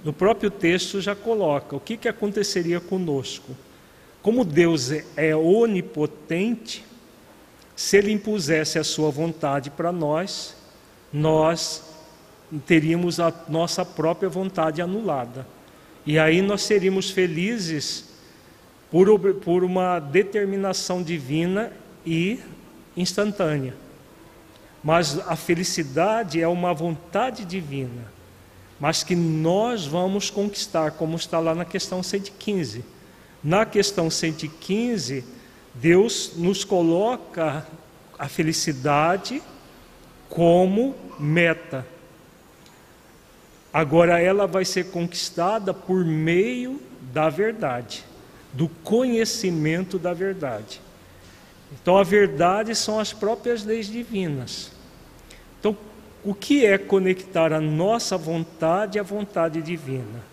no 0.03 0.13
próprio 0.13 0.49
texto 0.49 1.01
já 1.01 1.15
coloca 1.15 1.75
o 1.75 1.79
que, 1.79 1.97
que 1.97 2.07
aconteceria 2.07 2.79
conosco. 2.79 3.55
Como 4.21 4.45
Deus 4.45 4.91
é 5.15 5.35
onipotente, 5.35 6.85
se 7.75 7.97
ele 7.97 8.11
impusesse 8.11 8.79
a 8.79 8.83
sua 8.83 9.11
vontade 9.11 9.69
para 9.69 9.91
nós, 9.91 10.55
nós 11.11 11.83
teríamos 12.65 13.19
a 13.19 13.33
nossa 13.49 13.85
própria 13.85 14.29
vontade 14.29 14.81
anulada. 14.81 15.45
E 16.05 16.17
aí 16.17 16.41
nós 16.41 16.61
seríamos 16.61 17.11
felizes 17.11 18.05
por, 18.89 19.33
por 19.35 19.63
uma 19.63 19.99
determinação 19.99 21.03
divina 21.03 21.73
e 22.05 22.39
instantânea. 22.95 23.86
Mas 24.83 25.19
a 25.27 25.35
felicidade 25.35 26.41
é 26.41 26.47
uma 26.47 26.73
vontade 26.73 27.43
divina, 27.45 28.11
mas 28.79 29.03
que 29.03 29.15
nós 29.15 29.85
vamos 29.85 30.29
conquistar, 30.29 30.91
como 30.91 31.15
está 31.15 31.39
lá 31.39 31.55
na 31.55 31.65
questão 31.65 32.03
115. 32.03 32.85
Na 33.43 33.65
questão 33.65 34.09
115, 34.09 35.23
Deus 35.73 36.33
nos 36.35 36.63
coloca 36.63 37.65
a 38.17 38.27
felicidade 38.27 39.41
como 40.29 40.95
meta. 41.19 41.85
Agora 43.71 44.19
ela 44.19 44.47
vai 44.47 44.65
ser 44.65 44.91
conquistada 44.91 45.73
por 45.73 46.03
meio 46.03 46.81
da 47.13 47.29
verdade, 47.29 48.03
do 48.53 48.67
conhecimento 48.67 49.99
da 49.99 50.13
verdade. 50.13 50.81
Então 51.71 51.97
a 51.97 52.03
verdade 52.03 52.75
são 52.75 52.99
as 52.99 53.13
próprias 53.13 53.63
leis 53.63 53.87
divinas. 53.87 54.71
Então, 55.59 55.75
o 56.23 56.33
que 56.33 56.65
é 56.65 56.77
conectar 56.77 57.51
a 57.51 57.59
nossa 57.59 58.17
vontade 58.17 58.99
à 58.99 59.03
vontade 59.03 59.61
divina? 59.61 60.23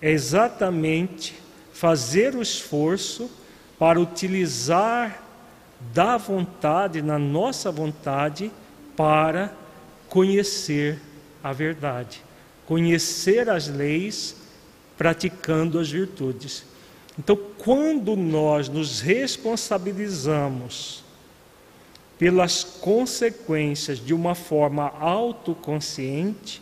É 0.00 0.10
exatamente 0.10 1.34
fazer 1.72 2.34
o 2.34 2.42
esforço 2.42 3.30
para 3.78 4.00
utilizar 4.00 5.22
da 5.92 6.16
vontade, 6.16 7.02
na 7.02 7.18
nossa 7.18 7.70
vontade, 7.70 8.50
para 8.96 9.52
conhecer 10.08 11.00
a 11.42 11.52
verdade, 11.52 12.22
conhecer 12.66 13.50
as 13.50 13.68
leis, 13.68 14.36
praticando 14.96 15.78
as 15.78 15.90
virtudes. 15.90 16.64
Então, 17.18 17.38
quando 17.58 18.16
nós 18.16 18.68
nos 18.68 19.00
responsabilizamos 19.00 21.04
pelas 22.18 22.64
consequências 22.64 23.98
de 23.98 24.12
uma 24.12 24.34
forma 24.34 24.92
autoconsciente, 24.98 26.60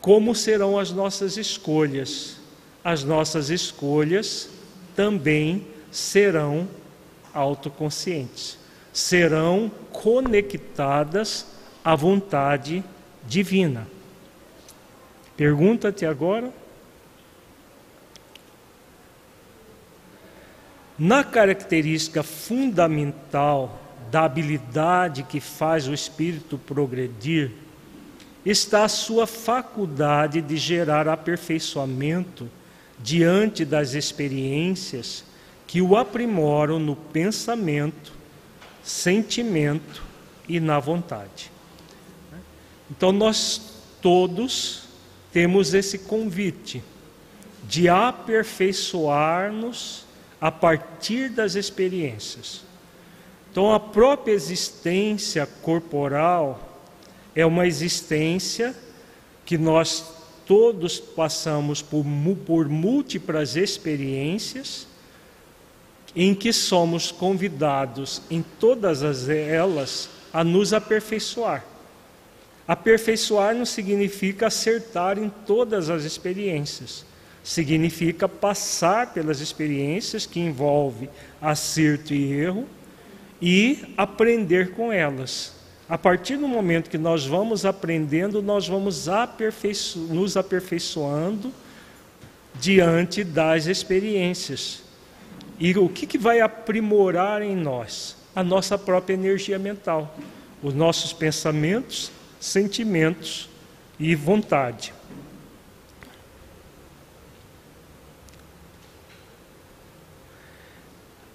como 0.00 0.34
serão 0.34 0.78
as 0.78 0.90
nossas 0.90 1.36
escolhas? 1.36 2.36
As 2.84 3.02
nossas 3.02 3.50
escolhas 3.50 4.48
também 4.94 5.66
serão 5.90 6.68
autoconscientes, 7.34 8.56
serão 8.92 9.70
conectadas 9.92 11.46
à 11.84 11.94
vontade 11.94 12.84
divina. 13.26 13.86
Pergunta-te 15.36 16.06
agora. 16.06 16.52
Na 20.98 21.22
característica 21.22 22.24
fundamental 22.24 23.80
da 24.10 24.24
habilidade 24.24 25.22
que 25.22 25.38
faz 25.38 25.86
o 25.86 25.94
espírito 25.94 26.58
progredir, 26.58 27.52
está 28.44 28.82
a 28.84 28.88
sua 28.88 29.24
faculdade 29.26 30.40
de 30.40 30.56
gerar 30.56 31.06
aperfeiçoamento 31.06 32.50
diante 32.98 33.64
das 33.64 33.94
experiências 33.94 35.24
que 35.66 35.80
o 35.80 35.96
aprimoram 35.96 36.80
no 36.80 36.96
pensamento, 36.96 38.12
sentimento 38.82 40.02
e 40.48 40.58
na 40.58 40.80
vontade. 40.80 41.52
Então 42.90 43.12
nós 43.12 43.60
todos 44.00 44.88
temos 45.32 45.74
esse 45.74 45.98
convite 45.98 46.82
de 47.68 47.88
aperfeiçoar-nos 47.88 50.07
a 50.40 50.50
partir 50.50 51.28
das 51.28 51.54
experiências. 51.54 52.62
Então, 53.50 53.72
a 53.72 53.80
própria 53.80 54.32
existência 54.32 55.46
corporal 55.62 56.80
é 57.34 57.44
uma 57.44 57.66
existência 57.66 58.74
que 59.44 59.56
nós 59.56 60.04
todos 60.46 60.98
passamos 60.98 61.82
por, 61.82 62.04
por 62.46 62.68
múltiplas 62.68 63.56
experiências 63.56 64.86
em 66.14 66.34
que 66.34 66.52
somos 66.52 67.10
convidados 67.10 68.22
em 68.30 68.42
todas 68.42 69.02
as 69.02 69.28
elas 69.28 70.08
a 70.32 70.42
nos 70.42 70.72
aperfeiçoar. 70.72 71.64
Aperfeiçoar 72.66 73.54
não 73.54 73.64
significa 73.64 74.48
acertar 74.48 75.18
em 75.18 75.30
todas 75.46 75.88
as 75.88 76.04
experiências. 76.04 77.04
Significa 77.48 78.28
passar 78.28 79.14
pelas 79.14 79.40
experiências 79.40 80.26
que 80.26 80.38
envolve 80.38 81.08
acerto 81.40 82.12
e 82.12 82.30
erro 82.30 82.66
e 83.40 83.94
aprender 83.96 84.72
com 84.72 84.92
elas. 84.92 85.54
A 85.88 85.96
partir 85.96 86.36
do 86.36 86.46
momento 86.46 86.90
que 86.90 86.98
nós 86.98 87.24
vamos 87.24 87.64
aprendendo, 87.64 88.42
nós 88.42 88.68
vamos 88.68 89.08
aperfeiço 89.08 89.98
nos 89.98 90.36
aperfeiçoando 90.36 91.50
diante 92.60 93.24
das 93.24 93.64
experiências. 93.64 94.82
E 95.58 95.74
o 95.78 95.88
que, 95.88 96.06
que 96.06 96.18
vai 96.18 96.42
aprimorar 96.42 97.40
em 97.40 97.56
nós? 97.56 98.14
A 98.36 98.44
nossa 98.44 98.76
própria 98.76 99.14
energia 99.14 99.58
mental, 99.58 100.14
os 100.62 100.74
nossos 100.74 101.14
pensamentos, 101.14 102.12
sentimentos 102.38 103.48
e 103.98 104.14
vontade. 104.14 104.97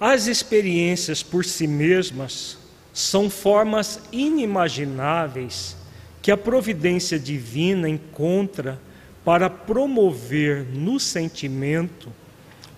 As 0.05 0.27
experiências 0.27 1.23
por 1.23 1.45
si 1.45 1.65
mesmas 1.65 2.57
são 2.93 3.29
formas 3.29 4.01
inimagináveis 4.11 5.77
que 6.21 6.29
a 6.29 6.35
providência 6.35 7.17
divina 7.17 7.87
encontra 7.87 8.77
para 9.23 9.49
promover 9.49 10.65
no 10.65 10.99
sentimento 10.99 12.11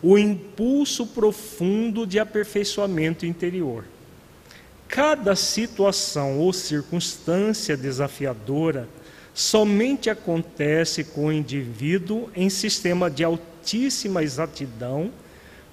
o 0.04 0.20
impulso 0.20 1.08
profundo 1.08 2.06
de 2.06 2.20
aperfeiçoamento 2.20 3.26
interior. 3.26 3.86
Cada 4.88 5.36
situação 5.36 6.38
ou 6.38 6.54
circunstância 6.54 7.76
desafiadora 7.76 8.88
somente 9.34 10.12
acontece 10.12 11.04
com 11.04 11.26
o 11.26 11.34
indivíduo 11.34 12.30
em 12.36 12.52
sistema 12.52 13.10
de 13.10 13.24
altíssima 13.24 14.22
exatidão 14.22 15.12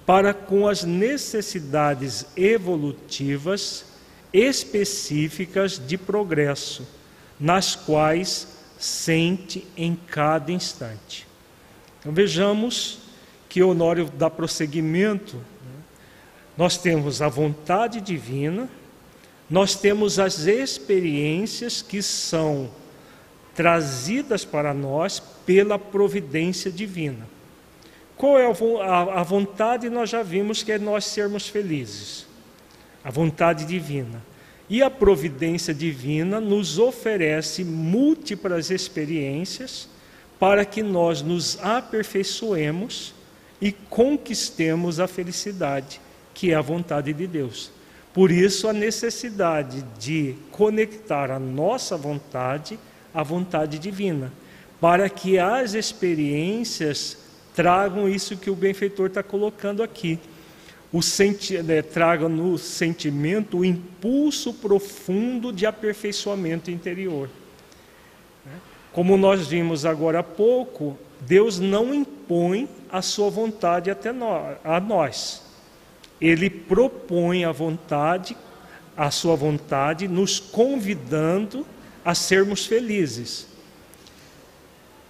para 0.05 0.33
com 0.33 0.67
as 0.67 0.83
necessidades 0.83 2.25
evolutivas 2.35 3.85
específicas 4.33 5.79
de 5.79 5.97
progresso, 5.97 6.87
nas 7.39 7.75
quais 7.75 8.47
sente 8.77 9.65
em 9.77 9.95
cada 9.95 10.51
instante. 10.51 11.27
Então 11.99 12.11
vejamos 12.11 12.99
que 13.47 13.63
Honório 13.63 14.11
dá 14.17 14.29
prosseguimento. 14.29 15.37
Né? 15.37 15.83
Nós 16.57 16.77
temos 16.77 17.21
a 17.21 17.29
vontade 17.29 18.01
divina, 18.01 18.67
nós 19.49 19.75
temos 19.75 20.19
as 20.19 20.47
experiências 20.47 21.81
que 21.81 22.01
são 22.01 22.69
trazidas 23.55 24.43
para 24.43 24.73
nós 24.73 25.19
pela 25.45 25.77
providência 25.77 26.71
divina. 26.71 27.27
Qual 28.23 28.39
é 28.39 28.45
a 28.45 29.21
vontade? 29.21 29.89
Nós 29.89 30.09
já 30.09 30.23
vimos 30.23 30.63
que 30.63 30.71
é 30.71 30.79
nós 30.79 31.03
sermos 31.03 31.49
felizes. 31.49 32.25
A 33.03 33.11
vontade 33.11 33.65
divina. 33.65 34.23
E 34.69 34.81
a 34.81 34.89
providência 34.89 35.73
divina 35.73 36.39
nos 36.39 36.79
oferece 36.79 37.65
múltiplas 37.65 38.71
experiências 38.71 39.89
para 40.39 40.63
que 40.63 40.81
nós 40.81 41.21
nos 41.21 41.61
aperfeiçoemos 41.61 43.13
e 43.59 43.73
conquistemos 43.73 45.01
a 45.01 45.07
felicidade, 45.07 45.99
que 46.33 46.53
é 46.53 46.55
a 46.55 46.61
vontade 46.61 47.11
de 47.11 47.27
Deus. 47.27 47.71
Por 48.13 48.31
isso, 48.31 48.69
a 48.69 48.73
necessidade 48.73 49.83
de 49.99 50.33
conectar 50.49 51.29
a 51.29 51.39
nossa 51.39 51.97
vontade 51.97 52.79
à 53.13 53.21
vontade 53.21 53.77
divina, 53.77 54.31
para 54.79 55.09
que 55.09 55.37
as 55.37 55.73
experiências 55.73 57.21
tragam 57.55 58.09
isso 58.09 58.37
que 58.37 58.49
o 58.49 58.55
benfeitor 58.55 59.07
está 59.07 59.23
colocando 59.23 59.83
aqui. 59.83 60.19
Senti 61.01 61.57
né, 61.63 61.81
traga 61.81 62.29
no 62.29 62.57
sentimento 62.57 63.59
o 63.59 63.65
impulso 63.65 64.53
profundo 64.53 65.51
de 65.51 65.65
aperfeiçoamento 65.65 66.69
interior. 66.69 67.29
Como 68.91 69.17
nós 69.17 69.47
vimos 69.47 69.85
agora 69.85 70.19
há 70.19 70.23
pouco, 70.23 70.95
Deus 71.21 71.59
não 71.59 71.93
impõe 71.95 72.69
a 72.91 73.01
sua 73.01 73.29
vontade 73.29 73.89
até 73.89 74.11
nós, 74.11 74.57
a 74.63 74.79
nós. 74.79 75.41
Ele 76.21 76.47
propõe 76.47 77.43
a 77.43 77.51
vontade, 77.51 78.37
a 78.95 79.09
sua 79.09 79.35
vontade, 79.35 80.07
nos 80.07 80.39
convidando 80.39 81.65
a 82.05 82.13
sermos 82.13 82.67
felizes. 82.67 83.47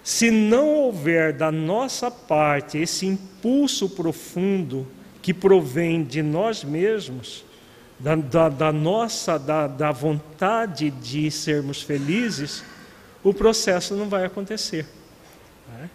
Se 0.04 0.30
não 0.30 0.68
houver 0.68 1.32
da 1.32 1.50
nossa 1.50 2.10
parte 2.10 2.76
esse 2.76 3.06
impulso 3.06 3.88
profundo 3.88 4.86
que 5.22 5.32
provém 5.32 6.04
de 6.04 6.22
nós 6.22 6.62
mesmos, 6.62 7.42
da, 7.98 8.14
da, 8.14 8.48
da 8.50 8.70
nossa, 8.70 9.38
da, 9.38 9.66
da 9.66 9.90
vontade 9.90 10.90
de 10.90 11.30
sermos 11.30 11.80
felizes, 11.80 12.62
o 13.22 13.32
processo 13.32 13.94
não 13.94 14.06
vai 14.06 14.26
acontecer. 14.26 14.86
Né? 15.72 15.88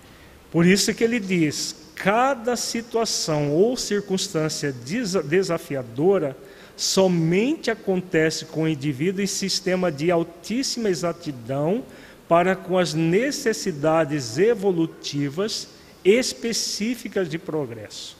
Por 0.51 0.65
isso 0.65 0.91
que 0.95 1.03
ele 1.03 1.19
diz: 1.19 1.75
cada 1.93 2.55
situação 2.55 3.51
ou 3.51 3.77
circunstância 3.77 4.73
desafiadora 5.23 6.35
somente 6.75 7.69
acontece 7.69 8.45
com 8.45 8.63
o 8.63 8.67
indivíduo 8.67 9.21
em 9.21 9.27
sistema 9.27 9.91
de 9.91 10.09
altíssima 10.09 10.89
exatidão 10.89 11.83
para 12.29 12.55
com 12.55 12.77
as 12.77 12.93
necessidades 12.93 14.37
evolutivas 14.37 15.67
específicas 16.05 17.27
de 17.27 17.39
progresso, 17.39 18.15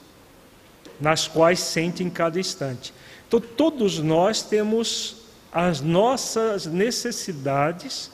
nas 1.00 1.28
quais 1.28 1.60
sente 1.60 2.02
em 2.02 2.10
cada 2.10 2.38
instante. 2.38 2.92
Então, 3.28 3.40
todos 3.40 4.00
nós 4.00 4.42
temos 4.42 5.18
as 5.52 5.80
nossas 5.80 6.66
necessidades 6.66 8.10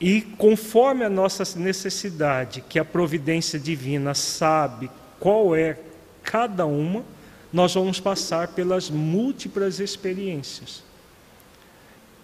e 0.00 0.22
conforme 0.22 1.04
a 1.04 1.10
nossa 1.10 1.44
necessidade, 1.58 2.64
que 2.66 2.78
a 2.78 2.84
providência 2.84 3.58
divina 3.58 4.14
sabe 4.14 4.90
qual 5.20 5.54
é 5.54 5.78
cada 6.22 6.64
uma, 6.64 7.04
nós 7.52 7.74
vamos 7.74 8.00
passar 8.00 8.48
pelas 8.48 8.88
múltiplas 8.88 9.78
experiências. 9.78 10.87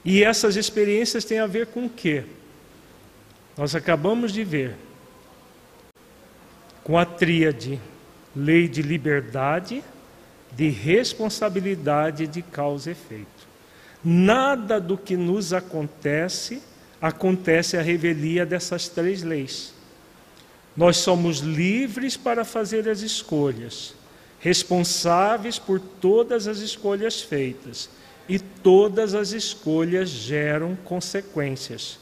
E 0.05 0.23
essas 0.23 0.57
experiências 0.57 1.25
têm 1.25 1.39
a 1.39 1.47
ver 1.47 1.69
com 1.69 1.87
o 1.87 1.91
quê? 1.91 2.25
Nós 3.57 3.75
acabamos 3.75 4.33
de 4.33 4.45
ver 4.45 4.75
com 6.83 6.99
a 6.99 7.07
tríade 7.07 7.81
lei 8.37 8.69
de 8.69 8.83
liberdade, 8.83 9.83
de 10.53 10.69
responsabilidade 10.69 12.27
de 12.27 12.43
causa 12.43 12.91
e 12.91 12.93
efeito. 12.93 13.49
Nada 14.05 14.79
do 14.79 14.99
que 14.99 15.17
nos 15.17 15.53
acontece 15.53 16.61
acontece 17.01 17.77
a 17.77 17.83
revelia 17.83 18.45
dessas 18.45 18.89
três 18.89 19.23
leis. 19.23 19.73
Nós 20.77 20.99
somos 20.99 21.39
livres 21.39 22.17
para 22.17 22.45
fazer 22.45 22.89
as 22.89 23.01
escolhas, 23.01 23.95
responsáveis 24.41 25.59
por 25.59 25.81
todas 25.81 26.47
as 26.47 26.59
escolhas 26.59 27.23
feitas 27.23 27.89
e 28.29 28.39
todas 28.39 29.15
as 29.15 29.33
escolhas 29.33 30.09
geram 30.09 30.77
consequências. 30.85 31.99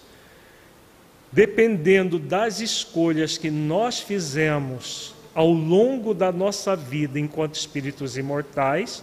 Dependendo 1.30 2.18
das 2.18 2.60
escolhas 2.60 3.38
que 3.38 3.50
nós 3.50 4.00
fizemos 4.00 5.14
ao 5.34 5.50
longo 5.50 6.12
da 6.12 6.30
nossa 6.30 6.76
vida 6.76 7.18
enquanto 7.18 7.54
espíritos 7.54 8.16
imortais, 8.16 9.02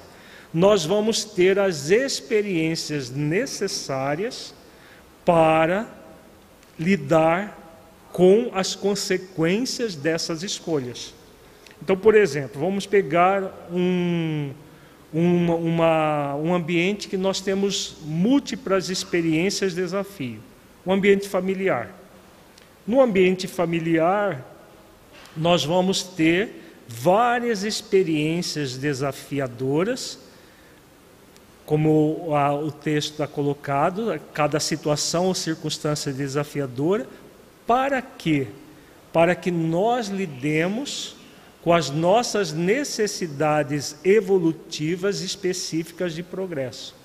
nós 0.53 0.85
vamos 0.85 1.23
ter 1.23 1.59
as 1.59 1.89
experiências 1.89 3.09
necessárias 3.09 4.53
para 5.25 5.87
lidar 6.79 7.57
com 8.11 8.49
as 8.53 8.75
consequências 8.75 9.95
dessas 9.95 10.41
escolhas. 10.43 11.13
Então, 11.81 11.95
por 11.95 12.15
exemplo, 12.15 12.59
vamos 12.59 12.85
pegar 12.85 13.67
um, 13.71 14.51
uma, 15.13 15.55
uma, 15.55 16.35
um 16.35 16.53
ambiente 16.53 17.07
que 17.07 17.17
nós 17.17 17.41
temos 17.41 17.97
múltiplas 18.03 18.89
experiências 18.89 19.73
de 19.73 19.81
desafio, 19.81 20.39
um 20.85 20.93
ambiente 20.93 21.27
familiar. 21.27 21.95
No 22.85 23.01
ambiente 23.01 23.47
familiar, 23.47 24.45
nós 25.35 25.63
vamos 25.63 26.03
ter 26.03 26.59
várias 26.87 27.63
experiências 27.63 28.77
desafiadoras, 28.77 30.19
como 31.65 32.35
a, 32.35 32.53
o 32.53 32.71
texto 32.71 33.11
está 33.11 33.27
colocado, 33.27 34.19
cada 34.33 34.59
situação 34.59 35.27
ou 35.27 35.35
circunstância 35.35 36.11
desafiadora, 36.11 37.07
para 37.67 38.01
quê? 38.01 38.47
Para 39.13 39.35
que 39.35 39.51
nós 39.51 40.07
lidemos 40.07 41.15
com 41.61 41.73
as 41.73 41.89
nossas 41.89 42.53
necessidades 42.53 43.97
evolutivas 44.03 45.21
específicas 45.21 46.13
de 46.13 46.23
progresso. 46.23 46.95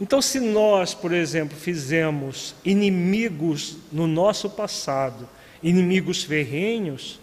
Então, 0.00 0.22
se 0.22 0.40
nós, 0.40 0.94
por 0.94 1.12
exemplo, 1.12 1.56
fizemos 1.56 2.54
inimigos 2.64 3.76
no 3.92 4.06
nosso 4.06 4.48
passado, 4.48 5.28
inimigos 5.62 6.24
ferrenhos, 6.24 7.20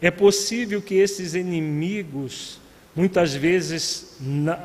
é 0.00 0.10
possível 0.10 0.82
que 0.82 0.94
esses 0.94 1.34
inimigos, 1.34 2.58
muitas 2.94 3.34
vezes, 3.34 4.16
na, 4.20 4.58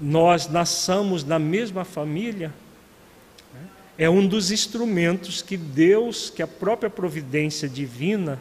nós 0.00 0.48
nasçamos 0.48 1.24
na 1.24 1.38
mesma 1.38 1.84
família. 1.84 2.52
É 3.96 4.10
um 4.10 4.26
dos 4.26 4.50
instrumentos 4.50 5.40
que 5.40 5.56
Deus, 5.56 6.30
que 6.30 6.42
a 6.42 6.46
própria 6.46 6.90
providência 6.90 7.68
divina, 7.68 8.40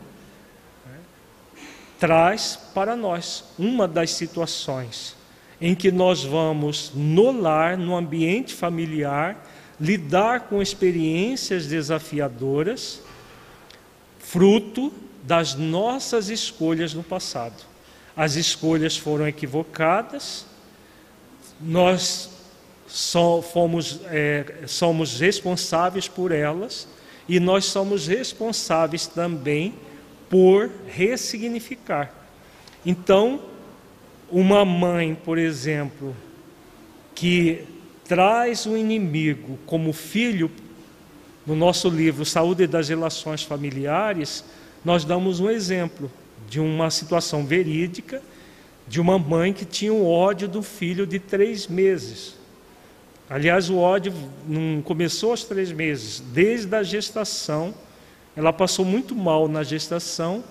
traz 2.03 2.59
para 2.73 2.97
nós 2.97 3.45
uma 3.57 3.87
das 3.87 4.11
situações 4.11 5.15
em 5.61 5.73
que 5.73 5.89
nós 5.89 6.21
vamos 6.21 6.91
no 6.93 7.31
lar, 7.31 7.77
no 7.77 7.95
ambiente 7.95 8.53
familiar, 8.53 9.49
lidar 9.79 10.49
com 10.49 10.61
experiências 10.61 11.65
desafiadoras, 11.65 12.99
fruto 14.19 14.91
das 15.23 15.55
nossas 15.55 16.27
escolhas 16.27 16.93
no 16.93 17.03
passado. 17.03 17.63
As 18.17 18.35
escolhas 18.35 18.97
foram 18.97 19.25
equivocadas, 19.25 20.45
nós 21.61 22.29
fomos, 23.53 24.01
é, 24.07 24.65
somos 24.67 25.21
responsáveis 25.21 26.09
por 26.09 26.33
elas 26.33 26.85
e 27.29 27.39
nós 27.39 27.63
somos 27.63 28.07
responsáveis 28.07 29.07
também 29.07 29.73
por 30.29 30.69
ressignificar. 30.87 32.13
Então, 32.85 33.41
uma 34.29 34.65
mãe, 34.65 35.15
por 35.15 35.37
exemplo, 35.37 36.15
que 37.13 37.63
traz 38.05 38.65
o 38.65 38.75
inimigo 38.75 39.57
como 39.65 39.93
filho, 39.93 40.49
no 41.45 41.55
nosso 41.55 41.89
livro 41.89 42.25
Saúde 42.25 42.65
das 42.65 42.89
Relações 42.89 43.43
Familiares, 43.43 44.43
nós 44.83 45.03
damos 45.03 45.39
um 45.39 45.49
exemplo 45.49 46.09
de 46.49 46.59
uma 46.59 46.89
situação 46.89 47.45
verídica 47.45 48.21
de 48.87 48.99
uma 48.99 49.17
mãe 49.17 49.53
que 49.53 49.65
tinha 49.65 49.93
o 49.93 50.07
ódio 50.07 50.47
do 50.47 50.61
filho 50.61 51.07
de 51.07 51.19
três 51.19 51.67
meses. 51.67 52.35
Aliás, 53.29 53.69
o 53.69 53.77
ódio 53.77 54.13
não 54.47 54.81
começou 54.81 55.31
aos 55.31 55.43
três 55.43 55.71
meses, 55.71 56.19
desde 56.19 56.75
a 56.75 56.83
gestação 56.83 57.73
ela 58.35 58.51
passou 58.51 58.83
muito 58.83 59.15
mal 59.15 59.47
na 59.47 59.63
gestação 59.63 60.43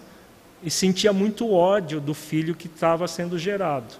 e 0.62 0.70
sentia 0.70 1.12
muito 1.12 1.52
ódio 1.52 2.00
do 2.00 2.14
filho 2.14 2.54
que 2.54 2.68
estava 2.68 3.08
sendo 3.08 3.38
gerado. 3.38 3.94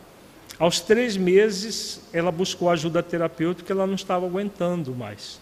Aos 0.59 0.81
três 0.81 1.17
meses, 1.17 2.01
ela 2.13 2.31
buscou 2.31 2.71
ajuda 2.71 3.03
terapêutica 3.03 3.73
ela 3.73 3.87
não 3.87 3.95
estava 3.95 4.27
aguentando 4.27 4.95
mais. 4.95 5.41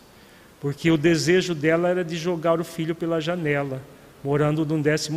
Porque 0.60 0.90
o 0.90 0.96
desejo 0.96 1.54
dela 1.54 1.88
era 1.88 2.04
de 2.04 2.16
jogar 2.16 2.58
o 2.58 2.64
filho 2.64 2.94
pela 2.94 3.20
janela, 3.20 3.82
morando 4.24 4.64
no 4.64 4.82
12 4.82 5.10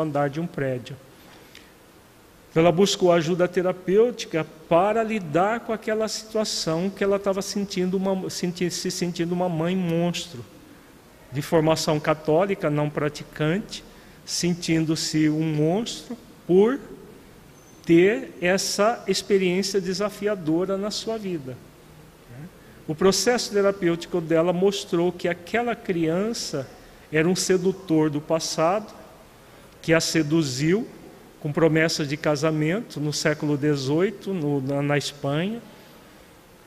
andar 0.00 0.30
de 0.30 0.40
um 0.40 0.46
prédio. 0.46 0.96
Ela 2.54 2.70
buscou 2.70 3.12
ajuda 3.12 3.48
terapêutica 3.48 4.46
para 4.68 5.02
lidar 5.02 5.60
com 5.60 5.72
aquela 5.72 6.06
situação 6.08 6.90
que 6.90 7.02
ela 7.02 7.16
estava 7.16 7.42
sentindo 7.42 7.96
uma, 7.96 8.30
se 8.30 8.90
sentindo 8.90 9.32
uma 9.32 9.48
mãe 9.48 9.76
monstro 9.76 10.44
de 11.32 11.42
formação 11.42 12.00
católica, 12.00 12.70
não 12.70 12.88
praticante, 12.88 13.84
sentindo-se 14.24 15.28
um 15.28 15.42
monstro 15.42 16.16
por 16.46 16.78
ter 17.84 18.34
essa 18.40 19.02
experiência 19.06 19.80
desafiadora 19.80 20.76
na 20.76 20.90
sua 20.90 21.16
vida. 21.16 21.56
O 22.86 22.94
processo 22.94 23.52
terapêutico 23.52 24.18
dela 24.18 24.52
mostrou 24.52 25.12
que 25.12 25.28
aquela 25.28 25.76
criança 25.76 26.66
era 27.12 27.28
um 27.28 27.36
sedutor 27.36 28.08
do 28.08 28.20
passado, 28.20 28.94
que 29.82 29.92
a 29.92 30.00
seduziu 30.00 30.88
com 31.40 31.52
promessas 31.52 32.08
de 32.08 32.16
casamento 32.16 32.98
no 32.98 33.12
século 33.12 33.56
XVIII, 33.56 34.34
no, 34.34 34.60
na, 34.60 34.82
na 34.82 34.98
Espanha, 34.98 35.60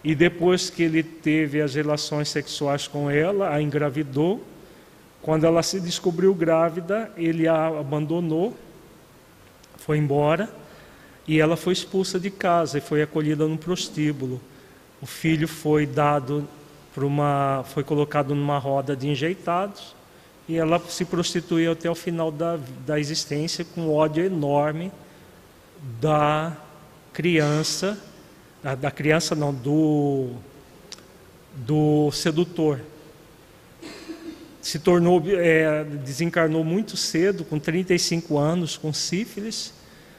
e 0.03 0.15
depois 0.15 0.69
que 0.69 0.83
ele 0.83 1.03
teve 1.03 1.61
as 1.61 1.75
relações 1.75 2.29
sexuais 2.29 2.87
com 2.87 3.09
ela, 3.09 3.53
a 3.53 3.61
engravidou, 3.61 4.43
quando 5.21 5.45
ela 5.45 5.61
se 5.61 5.79
descobriu 5.79 6.33
grávida, 6.33 7.11
ele 7.15 7.47
a 7.47 7.67
abandonou, 7.67 8.57
foi 9.77 9.97
embora 9.97 10.49
e 11.27 11.39
ela 11.39 11.55
foi 11.55 11.73
expulsa 11.73 12.19
de 12.19 12.31
casa 12.31 12.79
e 12.79 12.81
foi 12.81 13.01
acolhida 13.01 13.47
no 13.47 13.57
prostíbulo. 13.57 14.41
O 15.01 15.05
filho 15.05 15.47
foi 15.47 15.85
dado 15.85 16.47
para 16.93 17.05
uma, 17.05 17.63
foi 17.67 17.83
colocado 17.83 18.33
numa 18.33 18.57
roda 18.57 18.95
de 18.95 19.07
enjeitados 19.07 19.95
e 20.47 20.57
ela 20.57 20.79
se 20.89 21.05
prostituiu 21.05 21.71
até 21.71 21.89
o 21.89 21.95
final 21.95 22.31
da, 22.31 22.59
da 22.85 22.99
existência 22.99 23.63
com 23.63 23.93
ódio 23.93 24.25
enorme 24.25 24.91
da 25.99 26.57
criança, 27.13 27.97
da, 28.61 28.75
da 28.75 28.91
criança 28.91 29.35
não, 29.35 29.53
do, 29.53 30.31
do 31.55 32.11
sedutor 32.11 32.79
se 34.61 34.77
tornou, 34.77 35.21
é, 35.27 35.83
desencarnou 35.83 36.63
muito 36.63 36.95
cedo, 36.95 37.43
com 37.43 37.57
35 37.57 38.37
anos, 38.37 38.77
com 38.77 38.93
sífilis, 38.93 39.73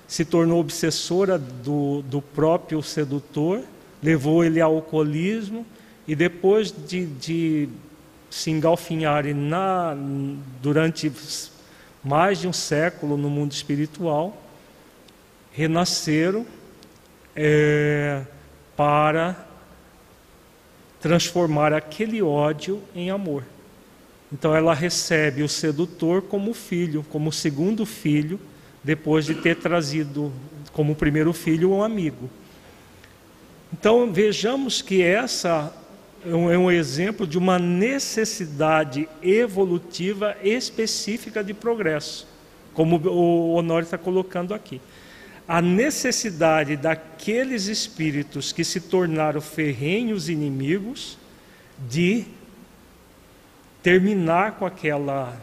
se 0.09 0.25
tornou 0.25 0.61
obsessora 0.61 1.39
do, 1.39 2.03
do 2.03 2.21
próprio 2.21 2.83
sedutor, 2.83 3.63
levou 4.03 4.45
ele 4.45 4.61
ao 4.61 4.75
alcoolismo 4.75 5.65
e 6.07 6.15
depois 6.17 6.73
de, 6.73 7.07
de 7.07 7.69
se 8.29 8.51
engalfinharem 8.51 9.33
na, 9.33 9.97
durante 10.61 11.11
mais 12.03 12.41
de 12.41 12.49
um 12.49 12.53
século 12.53 13.17
no 13.17 13.31
mundo 13.31 13.53
espiritual, 13.53 14.37
renasceram 15.53 16.45
é, 17.37 18.23
para 18.77 19.47
transformar 21.01 21.73
aquele 21.73 22.21
ódio 22.21 22.83
em 22.95 23.11
amor. 23.11 23.45
Então 24.33 24.57
ela 24.57 24.73
recebe 24.73 25.43
o 25.43 25.49
sedutor 25.49 26.23
como 26.23 26.55
filho, 26.55 27.05
como 27.11 27.31
segundo 27.31 27.85
filho, 27.85 28.41
depois 28.83 29.27
de 29.27 29.35
ter 29.35 29.57
trazido 29.57 30.33
como 30.73 30.95
primeiro 30.95 31.33
filho 31.33 31.71
um 31.71 31.83
amigo. 31.83 32.31
Então 33.73 34.11
vejamos 34.13 34.81
que 34.81 35.03
essa 35.03 35.73
é 36.25 36.35
um 36.35 36.71
é 36.71 36.75
exemplo 36.75 37.27
de 37.27 37.37
uma 37.37 37.59
necessidade 37.59 39.09
evolutiva 39.23 40.37
específica 40.43 41.43
de 41.43 41.53
progresso, 41.53 42.27
como 42.73 42.97
o 42.97 43.55
Honório 43.55 43.85
está 43.85 43.99
colocando 43.99 44.55
aqui. 44.55 44.81
A 45.47 45.61
necessidade 45.61 46.77
daqueles 46.77 47.67
espíritos 47.67 48.53
que 48.53 48.65
se 48.65 48.81
tornaram 48.81 49.41
ferrenhos 49.41 50.29
inimigos 50.29 51.19
de 51.91 52.25
terminar 53.83 54.53
com 54.53 54.65
aquela, 54.65 55.37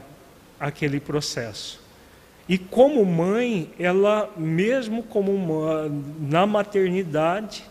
aquele 0.59 0.99
processo. 0.99 1.81
E 2.47 2.57
como 2.57 3.05
mãe, 3.05 3.71
ela 3.77 4.31
mesmo 4.35 5.03
como 5.03 5.31
uma, 5.31 5.91
na 6.19 6.47
maternidade, 6.47 7.63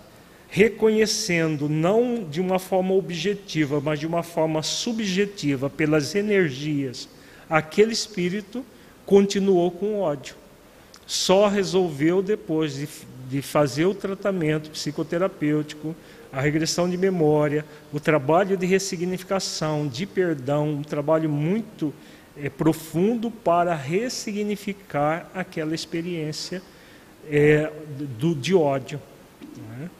reconhecendo 0.48 1.68
não 1.68 2.24
de 2.24 2.40
uma 2.40 2.59
forma 2.59 2.94
objetiva, 2.94 3.81
mas 3.81 3.98
de 3.98 4.07
uma 4.07 4.22
forma 4.22 4.62
subjetiva 4.62 5.68
pelas 5.68 6.14
energias, 6.14 7.09
aquele 7.50 7.92
espírito 7.92 8.64
continuou 9.04 9.70
com 9.70 10.00
ódio. 10.00 10.37
Só 11.07 11.48
resolveu 11.48 12.22
depois 12.22 12.74
de, 12.74 12.88
de 13.28 13.42
fazer 13.42 13.87
o 13.87 13.94
tratamento 13.94 14.70
psicoterapêutico, 14.70 15.96
a 16.33 16.41
regressão 16.41 16.88
de 16.88 16.97
memória, 16.97 17.64
o 17.93 17.99
trabalho 17.99 18.57
de 18.57 18.67
ressignificação, 18.67 19.87
de 19.87 20.07
perdão, 20.07 20.69
um 20.71 20.83
trabalho 20.83 21.29
muito 21.29 21.93
é, 22.37 22.49
profundo 22.51 23.31
para 23.31 23.75
ressignificar 23.75 25.31
aquela 25.35 25.75
experiência 25.75 26.62
é, 27.31 27.71
do, 28.19 28.35
de 28.35 28.55
ódio. 28.55 29.01
Né? 29.57 29.91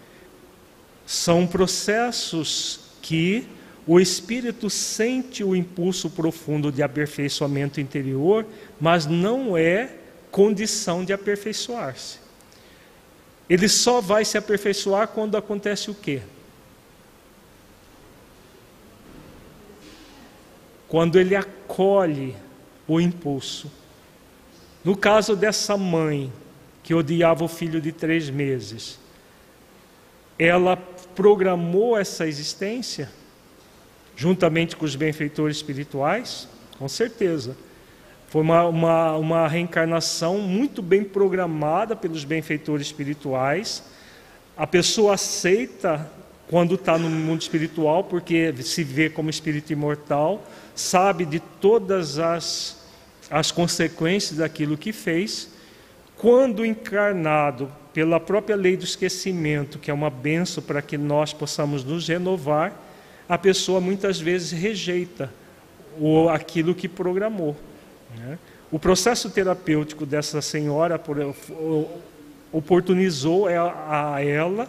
São 1.07 1.47
processos 1.47 2.81
que 3.01 3.47
o 3.87 3.99
espírito 3.99 4.69
sente 4.69 5.43
o 5.43 5.57
impulso 5.57 6.11
profundo 6.11 6.71
de 6.71 6.83
aperfeiçoamento 6.83 7.81
interior, 7.81 8.45
mas 8.79 9.07
não 9.07 9.57
é 9.57 9.91
condição 10.31 11.05
de 11.05 11.13
aperfeiçoar-se. 11.13 12.28
Ele 13.49 13.69
só 13.69 14.01
vai 14.01 14.25
se 14.25 14.37
aperfeiçoar 14.37 15.09
quando 15.09 15.37
acontece 15.37 15.91
o 15.91 15.95
quê? 15.95 16.23
Quando 20.87 21.19
ele 21.19 21.35
acolhe 21.35 22.37
o 22.87 23.01
impulso. 23.01 23.71
No 24.85 24.97
caso 24.97 25.35
dessa 25.37 25.77
mãe 25.77 26.33
que 26.83 26.95
odiava 26.95 27.45
o 27.45 27.49
filho 27.49 27.81
de 27.81 27.93
três 27.93 28.31
meses, 28.31 28.99
ela 30.39 30.77
programou 30.77 31.99
essa 31.99 32.27
existência 32.27 33.11
juntamente 34.17 34.77
com 34.77 34.85
os 34.85 34.97
benfeitores 34.97 35.59
espirituais? 35.59 36.49
Com 36.79 36.89
certeza. 36.89 37.57
Foi 38.29 38.43
uma, 38.43 38.65
uma, 38.65 39.17
uma 39.17 39.49
reencarnação 39.49 40.37
muito 40.39 40.83
bem 40.83 41.03
programada 41.03 41.97
pelos 41.97 42.25
benfeitores 42.25 42.89
espirituais. 42.89 43.83
A 44.55 44.67
pessoa 44.67 45.15
aceita 45.15 46.11
quando 46.47 46.75
está 46.75 46.99
no 46.99 47.09
mundo 47.09 47.41
espiritual, 47.41 48.05
porque 48.05 48.55
se 48.63 48.85
vê 48.85 49.09
como 49.09 49.31
espírito 49.31 49.73
imortal, 49.73 50.45
sabe 50.75 51.25
de 51.25 51.41
todas 51.41 52.19
as, 52.19 52.85
as 53.31 53.51
consequências 53.51 54.39
daquilo 54.39 54.77
que 54.77 54.93
fez. 54.93 55.49
Quando 56.15 56.67
encarnado 56.67 57.73
pela 57.95 58.21
própria 58.21 58.57
lei 58.57 58.77
do 58.77 58.85
esquecimento, 58.85 59.79
que 59.79 59.91
é 59.91 59.95
uma 59.95 60.11
benção 60.11 60.63
para 60.63 60.83
que 60.83 60.99
nós 60.99 61.33
possamos 61.33 61.83
nos 61.83 62.07
renovar, 62.07 62.79
a 63.27 63.39
pessoa 63.39 63.81
muitas 63.81 64.21
vezes 64.21 64.53
rejeita 64.53 65.33
o, 65.99 66.29
aquilo 66.29 66.75
que 66.75 66.89
programou. 66.89 67.57
Né? 68.17 68.39
O 68.71 68.79
processo 68.79 69.31
terapêutico 69.31 70.05
dessa 70.05 70.41
senhora 70.43 71.01
oportunizou 72.53 73.47
a 73.49 74.21
ela 74.23 74.69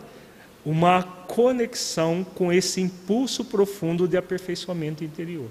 uma 0.66 1.04
conexão 1.04 2.26
com 2.36 2.52
esse 2.52 2.82
impulso 2.82 3.46
profundo 3.46 4.08
de 4.08 4.18
aperfeiçoamento 4.18 5.04
interior, 5.04 5.50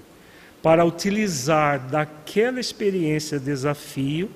para 0.61 0.85
utilizar 0.85 1.79
daquela 1.79 2.59
experiência 2.59 3.39
desafio, 3.39 4.29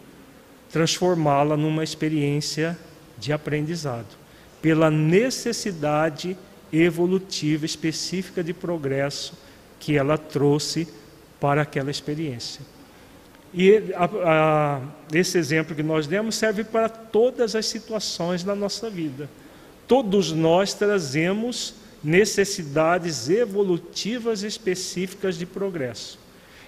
transformá-la 0.71 1.55
numa 1.55 1.83
experiência 1.83 2.77
de 3.17 3.31
aprendizado, 3.31 4.15
pela 4.61 4.89
necessidade 4.89 6.37
evolutiva 6.71 7.65
específica 7.65 8.43
de 8.43 8.53
progresso 8.53 9.33
que 9.79 9.95
ela 9.95 10.17
trouxe 10.17 10.87
para 11.39 11.61
aquela 11.61 11.91
experiência. 11.91 12.61
E 13.53 13.93
a, 13.93 14.05
a, 14.05 14.81
esse 15.13 15.37
exemplo 15.37 15.75
que 15.75 15.83
nós 15.83 16.07
demos 16.07 16.35
serve 16.35 16.63
para 16.63 16.89
todas 16.89 17.55
as 17.55 17.67
situações 17.67 18.43
da 18.43 18.55
nossa 18.55 18.89
vida. 18.89 19.29
Todos 19.87 20.31
nós 20.31 20.73
trazemos 20.73 21.75
necessidades 22.03 23.29
evolutivas 23.29 24.41
específicas 24.43 25.37
de 25.37 25.45
progresso. 25.45 26.19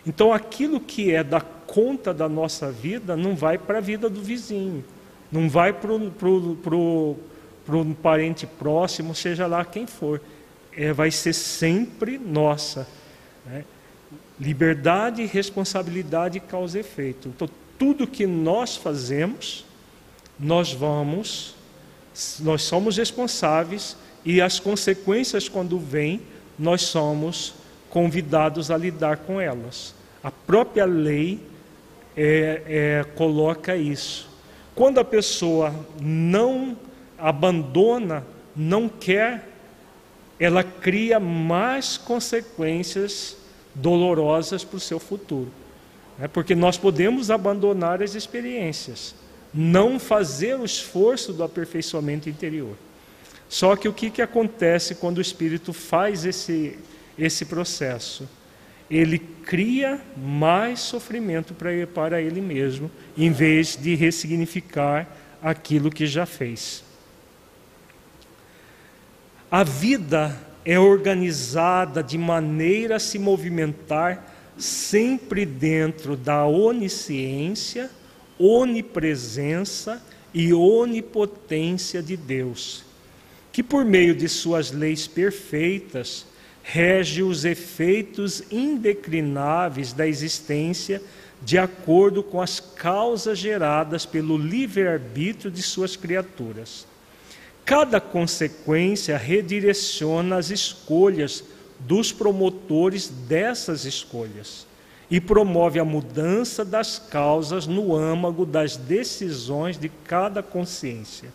Então, 0.05 0.31
aquilo 0.31 0.79
que 0.79 1.11
é 1.11 1.23
da 1.23 1.41
conta 1.41 2.13
da 2.13 2.29
nossa 2.29 2.71
vida 2.71 3.17
não 3.17 3.35
vai 3.35 3.57
para 3.57 3.79
a 3.79 3.81
vida 3.81 4.07
do 4.07 4.21
vizinho, 4.21 4.85
não 5.31 5.49
vai 5.49 5.73
para 5.73 5.91
um 5.91 7.93
parente 7.93 8.45
próximo, 8.45 9.15
seja 9.15 9.47
lá 9.47 9.65
quem 9.65 9.87
for. 9.87 10.21
É, 10.77 10.93
vai 10.93 11.09
ser 11.09 11.33
sempre 11.33 12.19
nossa. 12.19 12.87
Né? 13.45 13.63
Liberdade, 14.39 15.25
responsabilidade, 15.25 16.39
causa 16.39 16.77
e 16.77 16.81
efeito. 16.81 17.29
Então, 17.29 17.49
tudo 17.77 18.07
que 18.07 18.25
nós 18.25 18.75
fazemos, 18.75 19.65
nós 20.39 20.73
vamos, 20.73 21.55
nós 22.39 22.63
somos 22.63 22.97
responsáveis 22.97 23.95
e 24.23 24.41
as 24.41 24.59
consequências, 24.59 25.47
quando 25.47 25.79
vêm, 25.79 26.21
nós 26.57 26.81
somos 26.81 27.53
convidados 27.89 28.71
a 28.71 28.77
lidar 28.77 29.17
com 29.17 29.39
elas. 29.39 29.93
A 30.23 30.31
própria 30.31 30.85
lei 30.85 31.39
é, 32.17 32.61
é, 32.67 33.05
coloca 33.15 33.75
isso. 33.75 34.29
Quando 34.73 34.99
a 34.99 35.05
pessoa 35.05 35.73
não 36.01 36.77
abandona, 37.17 38.25
não 38.55 38.89
quer, 38.89 39.47
ela 40.39 40.63
cria 40.63 41.19
mais 41.19 41.97
consequências 41.97 43.37
dolorosas 43.75 44.63
para 44.63 44.77
o 44.77 44.79
seu 44.79 44.99
futuro. 44.99 45.51
É 46.19 46.27
porque 46.27 46.55
nós 46.55 46.77
podemos 46.77 47.29
abandonar 47.29 48.01
as 48.01 48.15
experiências, 48.15 49.13
não 49.53 49.99
fazer 49.99 50.55
o 50.57 50.65
esforço 50.65 51.33
do 51.33 51.43
aperfeiçoamento 51.43 52.29
interior. 52.29 52.75
Só 53.49 53.75
que 53.75 53.87
o 53.87 53.93
que, 53.93 54.09
que 54.09 54.21
acontece 54.21 54.95
quando 54.95 55.17
o 55.17 55.21
espírito 55.21 55.73
faz 55.73 56.25
esse, 56.25 56.79
esse 57.19 57.45
processo? 57.45 58.27
Ele 58.89 59.19
cria 59.19 60.01
mais 60.17 60.79
sofrimento 60.79 61.53
para, 61.53 61.69
para 61.87 62.21
ele 62.21 62.41
mesmo, 62.41 62.89
em 63.17 63.31
vez 63.31 63.75
de 63.75 63.95
ressignificar 63.95 65.07
aquilo 65.41 65.91
que 65.91 66.07
já 66.07 66.25
fez. 66.25 66.83
A 69.51 69.63
vida 69.63 70.35
é 70.65 70.79
organizada 70.79 72.01
de 72.01 72.17
maneira 72.17 72.95
a 72.95 72.99
se 72.99 73.19
movimentar 73.19 74.33
sempre 74.57 75.45
dentro 75.45 76.15
da 76.15 76.45
onisciência, 76.45 77.89
onipresença 78.39 80.01
e 80.33 80.53
onipotência 80.53 82.01
de 82.01 82.17
Deus, 82.17 82.83
que 83.51 83.61
por 83.61 83.85
meio 83.85 84.15
de 84.15 84.27
suas 84.27 84.71
leis 84.71 85.07
perfeitas 85.07 86.25
rege 86.63 87.21
os 87.21 87.45
efeitos 87.45 88.43
indeclináveis 88.51 89.93
da 89.93 90.07
existência 90.07 91.01
de 91.43 91.59
acordo 91.59 92.23
com 92.23 92.41
as 92.41 92.59
causas 92.59 93.37
geradas 93.37 94.03
pelo 94.03 94.35
livre-arbítrio 94.35 95.51
de 95.51 95.61
suas 95.61 95.95
criaturas. 95.95 96.87
Cada 97.65 97.99
consequência 97.99 99.17
redireciona 99.17 100.37
as 100.37 100.51
escolhas 100.51 101.43
dos 101.79 102.11
promotores 102.11 103.07
dessas 103.07 103.85
escolhas 103.85 104.67
e 105.09 105.19
promove 105.19 105.79
a 105.79 105.85
mudança 105.85 106.63
das 106.63 106.99
causas 106.99 107.65
no 107.65 107.95
âmago 107.95 108.45
das 108.45 108.77
decisões 108.77 109.79
de 109.79 109.89
cada 109.89 110.43
consciência. 110.43 111.33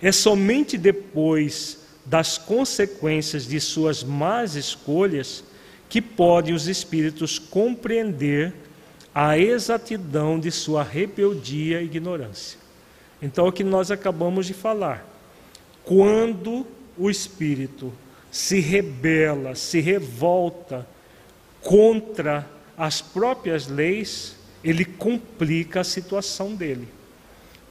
É 0.00 0.12
somente 0.12 0.78
depois 0.78 1.78
das 2.06 2.38
consequências 2.38 3.44
de 3.44 3.60
suas 3.60 4.04
más 4.04 4.54
escolhas 4.54 5.42
que 5.88 6.00
podem 6.00 6.54
os 6.54 6.68
espíritos 6.68 7.36
compreender 7.36 8.54
a 9.12 9.36
exatidão 9.36 10.38
de 10.38 10.52
sua 10.52 10.84
rebeldia 10.84 11.82
e 11.82 11.86
ignorância. 11.86 12.58
Então, 13.20 13.46
é 13.46 13.48
o 13.48 13.52
que 13.52 13.64
nós 13.64 13.90
acabamos 13.90 14.46
de 14.46 14.54
falar 14.54 15.17
quando 15.88 16.66
o 16.98 17.08
espírito 17.08 17.90
se 18.30 18.60
rebela, 18.60 19.54
se 19.54 19.80
revolta 19.80 20.86
contra 21.62 22.46
as 22.76 23.00
próprias 23.00 23.68
leis, 23.68 24.36
ele 24.62 24.84
complica 24.84 25.80
a 25.80 25.84
situação 25.84 26.54
dele. 26.54 26.86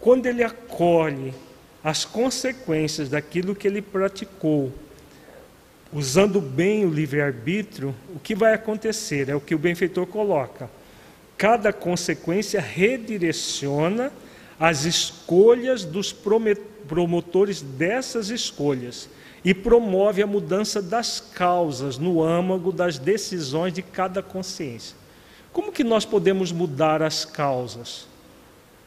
Quando 0.01 0.25
ele 0.25 0.43
acolhe 0.43 1.31
as 1.83 2.05
consequências 2.05 3.07
daquilo 3.07 3.53
que 3.53 3.67
ele 3.67 3.83
praticou, 3.83 4.73
usando 5.93 6.41
bem 6.41 6.85
o 6.85 6.89
livre-arbítrio, 6.89 7.93
o 8.15 8.19
que 8.19 8.33
vai 8.33 8.55
acontecer? 8.55 9.29
É 9.29 9.35
o 9.35 9.41
que 9.41 9.53
o 9.53 9.59
benfeitor 9.59 10.07
coloca. 10.07 10.67
Cada 11.37 11.71
consequência 11.71 12.59
redireciona 12.59 14.11
as 14.59 14.85
escolhas 14.85 15.85
dos 15.85 16.11
promotores 16.87 17.61
dessas 17.61 18.29
escolhas 18.29 19.09
e 19.43 19.53
promove 19.53 20.21
a 20.21 20.27
mudança 20.27 20.81
das 20.81 21.19
causas 21.19 21.97
no 21.97 22.23
âmago 22.23 22.71
das 22.71 22.97
decisões 22.97 23.73
de 23.73 23.81
cada 23.81 24.21
consciência. 24.21 24.95
Como 25.53 25.71
que 25.71 25.83
nós 25.83 26.05
podemos 26.05 26.51
mudar 26.51 27.01
as 27.01 27.23
causas? 27.25 28.07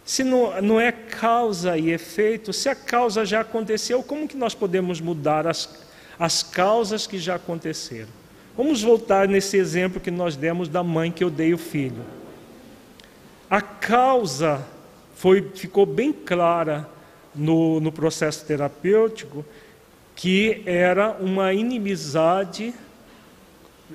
Se 0.05 0.25
não, 0.25 0.61
não 0.61 0.81
é 0.81 0.91
causa 0.91 1.79
e 1.79 1.91
efeito, 1.91 2.53
se 2.53 2.69
a 2.69 2.75
causa 2.75 3.25
já 3.25 3.41
aconteceu, 3.41 4.03
como 4.03 4.27
que 4.27 4.37
nós 4.37 4.55
podemos 4.55 5.01
mudar 5.01 5.47
as, 5.47 5.69
as 6.19 6.43
causas 6.43 7.07
que 7.07 7.19
já 7.19 7.37
aconteceram? 7.37 8.09
Vamos 8.57 8.83
voltar 8.83 9.29
nesse 9.29 9.57
exemplo 9.57 10.01
que 10.01 10.11
nós 10.11 10.37
demos 10.37 10.69
da 10.69 10.83
mãe 10.83 11.11
que 11.11 11.25
odeia 11.25 11.55
o 11.55 11.59
filho. 11.59 12.05
A 13.49 13.61
causa 13.61 14.65
foi, 15.15 15.51
ficou 15.55 15.87
bem 15.87 16.13
clara 16.13 16.89
no, 17.35 17.81
no 17.81 17.93
processo 17.93 18.45
terapêutico 18.45 19.45
que 20.14 20.62
era 20.66 21.12
uma 21.12 21.53
inimizade 21.55 22.74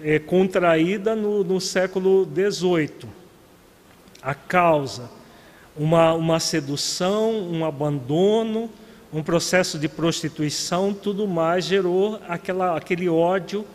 é, 0.04 0.18
contraída 0.18 1.16
no, 1.16 1.44
no 1.44 1.62
século 1.62 2.26
XVIII. 2.26 3.10
A 4.22 4.34
causa. 4.34 5.10
uma, 5.78 6.14
uma 6.14 6.40
sedução, 6.40 7.32
um 7.32 7.66
abandono, 7.66 8.72
um 9.14 9.22
processo 9.22 9.78
de 9.78 9.88
prostituição, 9.88 10.94
tudo 10.94 11.28
mais 11.28 11.66
gerou 11.66 12.20
aquela, 12.28 12.76
aquele 12.76 13.08
ódio 13.10 13.66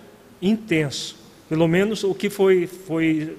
intenso. 0.40 1.16
Pelo 1.48 1.68
menos 1.68 2.02
o 2.04 2.14
que 2.14 2.30
foi, 2.30 2.66
foi, 2.66 3.36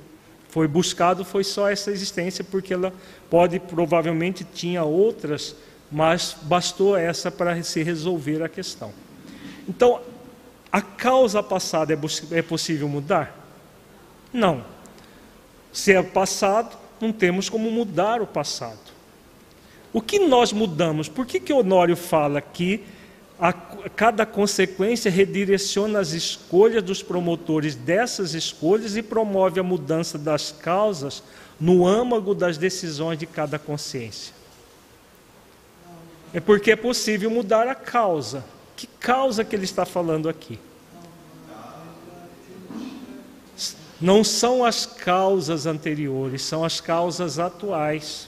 foi 0.50 0.68
buscado 0.68 1.26
foi 1.26 1.44
só 1.44 1.70
essa 1.70 1.92
existência, 1.92 2.44
porque 2.44 2.74
ela 2.74 2.94
pode, 3.30 3.60
provavelmente, 3.60 4.44
tinha 4.44 4.84
outras, 4.84 5.56
mas 5.92 6.38
bastou 6.44 6.96
essa 6.96 7.30
para 7.30 7.62
se 7.64 7.84
resolver 7.84 8.42
a 8.42 8.48
questão. 8.48 8.94
Então, 9.68 10.00
a 10.72 10.82
causa 10.82 11.44
passada 11.44 11.94
é, 11.94 11.98
é 12.38 12.42
possível 12.42 12.88
mudar? 12.88 13.38
Não. 14.32 14.64
Se 15.74 15.94
é 15.94 16.02
passado, 16.02 16.78
não 17.00 17.12
temos 17.12 17.50
como 17.50 17.70
mudar 17.70 18.22
o 18.22 18.28
passado. 18.28 18.80
O 19.92 20.02
que 20.02 20.20
nós 20.20 20.54
mudamos? 20.54 21.10
Por 21.10 21.26
que, 21.26 21.40
que 21.40 21.52
Honório 21.52 21.98
fala 21.98 22.40
que 22.40 22.84
a, 23.38 23.52
cada 23.52 24.26
consequência 24.26 25.12
redireciona 25.12 26.00
as 26.00 26.14
escolhas 26.14 26.82
dos 26.82 27.04
promotores 27.04 27.76
dessas 27.76 28.34
escolhas 28.34 28.96
e 28.96 29.02
promove 29.02 29.60
a 29.60 29.64
mudança 29.64 30.18
das 30.18 30.52
causas 30.52 31.22
no 31.60 31.86
âmago 31.86 32.34
das 32.34 32.58
decisões 32.58 33.20
de 33.20 33.26
cada 33.26 33.60
consciência? 33.60 34.41
É 36.34 36.40
porque 36.40 36.72
é 36.72 36.76
possível 36.76 37.30
mudar 37.30 37.68
a 37.68 37.76
causa. 37.76 38.46
Que 38.76 38.88
causa 38.88 39.44
que 39.44 39.56
ele 39.56 39.66
está 39.66 39.86
falando 39.86 40.30
aqui? 40.30 40.58
Não 44.00 44.24
são 44.24 44.66
as 44.66 44.86
causas 44.86 45.66
anteriores, 45.66 46.42
são 46.42 46.64
as 46.64 46.82
causas 46.82 47.38
atuais. 47.38 48.28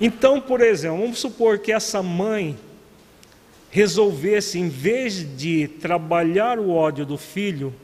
Então, 0.00 0.40
por 0.40 0.60
exemplo, 0.60 1.00
vamos 1.00 1.18
supor 1.18 1.58
que 1.58 1.72
essa 1.72 2.02
mãe 2.02 2.56
resolvesse, 3.70 4.58
em 4.58 4.68
vez 4.68 5.36
de 5.36 5.68
trabalhar 5.68 6.58
o 6.58 6.70
ódio 6.70 7.04
do 7.04 7.18
filho, 7.18 7.74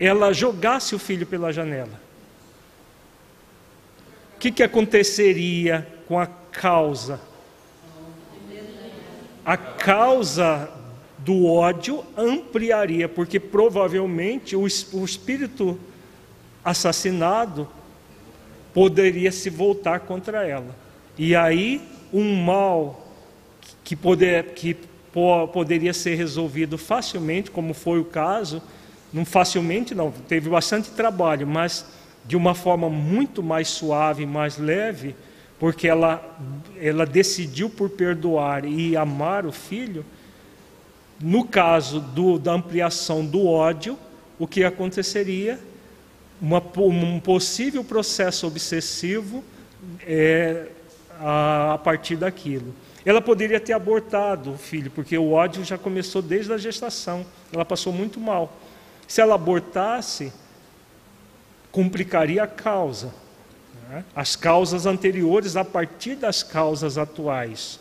ela 0.00 0.32
jogasse 0.32 0.94
o 0.94 0.98
filho 0.98 1.26
pela 1.26 1.52
janela. 1.52 2.00
O 4.34 4.38
que, 4.38 4.50
que 4.50 4.62
aconteceria 4.62 5.86
com 6.08 6.18
a 6.18 6.26
causa? 6.26 7.20
A 9.46 9.56
causa 9.56 10.68
do 11.18 11.46
ódio 11.46 12.04
ampliaria, 12.16 13.08
porque 13.08 13.38
provavelmente 13.38 14.56
o, 14.56 14.66
espírito 14.66 15.78
assassinado 16.64 17.68
poderia 18.74 19.30
se 19.30 19.48
voltar 19.48 20.00
contra 20.00 20.44
ela. 20.44 20.74
E 21.16 21.36
aí 21.36 21.80
um 22.12 22.34
mal 22.42 23.06
que, 23.84 23.94
poder, 23.94 24.46
que 24.46 24.76
poderia 25.52 25.94
ser 25.94 26.16
resolvido 26.16 26.76
facilmente, 26.76 27.48
como 27.48 27.72
foi 27.72 28.00
o 28.00 28.04
caso, 28.04 28.60
não 29.12 29.24
facilmente 29.24 29.94
não, 29.94 30.10
teve 30.10 30.50
bastante 30.50 30.90
trabalho, 30.90 31.46
mas 31.46 31.86
de 32.24 32.36
uma 32.36 32.52
forma 32.52 32.90
muito 32.90 33.44
mais 33.44 33.68
suave, 33.68 34.26
mais 34.26 34.58
leve, 34.58 35.14
porque 35.58 35.88
ela, 35.88 36.22
ela 36.78 37.06
decidiu 37.06 37.70
por 37.70 37.90
perdoar 37.90 38.64
e 38.64 38.96
amar 38.96 39.46
o 39.46 39.52
filho, 39.52 40.04
no 41.20 41.44
caso 41.46 42.00
do, 42.00 42.38
da 42.38 42.52
ampliação 42.52 43.24
do 43.24 43.46
ódio, 43.46 43.98
o 44.38 44.46
que 44.46 44.64
aconteceria? 44.64 45.58
Uma, 46.40 46.62
um 46.76 47.18
possível 47.18 47.82
processo 47.82 48.46
obsessivo 48.46 49.42
é, 50.02 50.66
a, 51.18 51.74
a 51.74 51.78
partir 51.78 52.16
daquilo. 52.16 52.74
Ela 53.04 53.22
poderia 53.22 53.60
ter 53.60 53.72
abortado 53.72 54.52
o 54.52 54.58
filho, 54.58 54.90
porque 54.90 55.16
o 55.16 55.32
ódio 55.32 55.64
já 55.64 55.78
começou 55.78 56.20
desde 56.20 56.52
a 56.52 56.58
gestação. 56.58 57.24
Ela 57.52 57.64
passou 57.64 57.92
muito 57.92 58.20
mal. 58.20 58.52
Se 59.06 59.20
ela 59.20 59.36
abortasse, 59.36 60.32
complicaria 61.70 62.42
a 62.42 62.46
causa. 62.46 63.14
Né? 63.88 64.04
As 64.14 64.36
causas 64.36 64.86
anteriores 64.86 65.56
a 65.56 65.64
partir 65.64 66.16
das 66.16 66.42
causas 66.42 66.98
atuais 66.98 67.80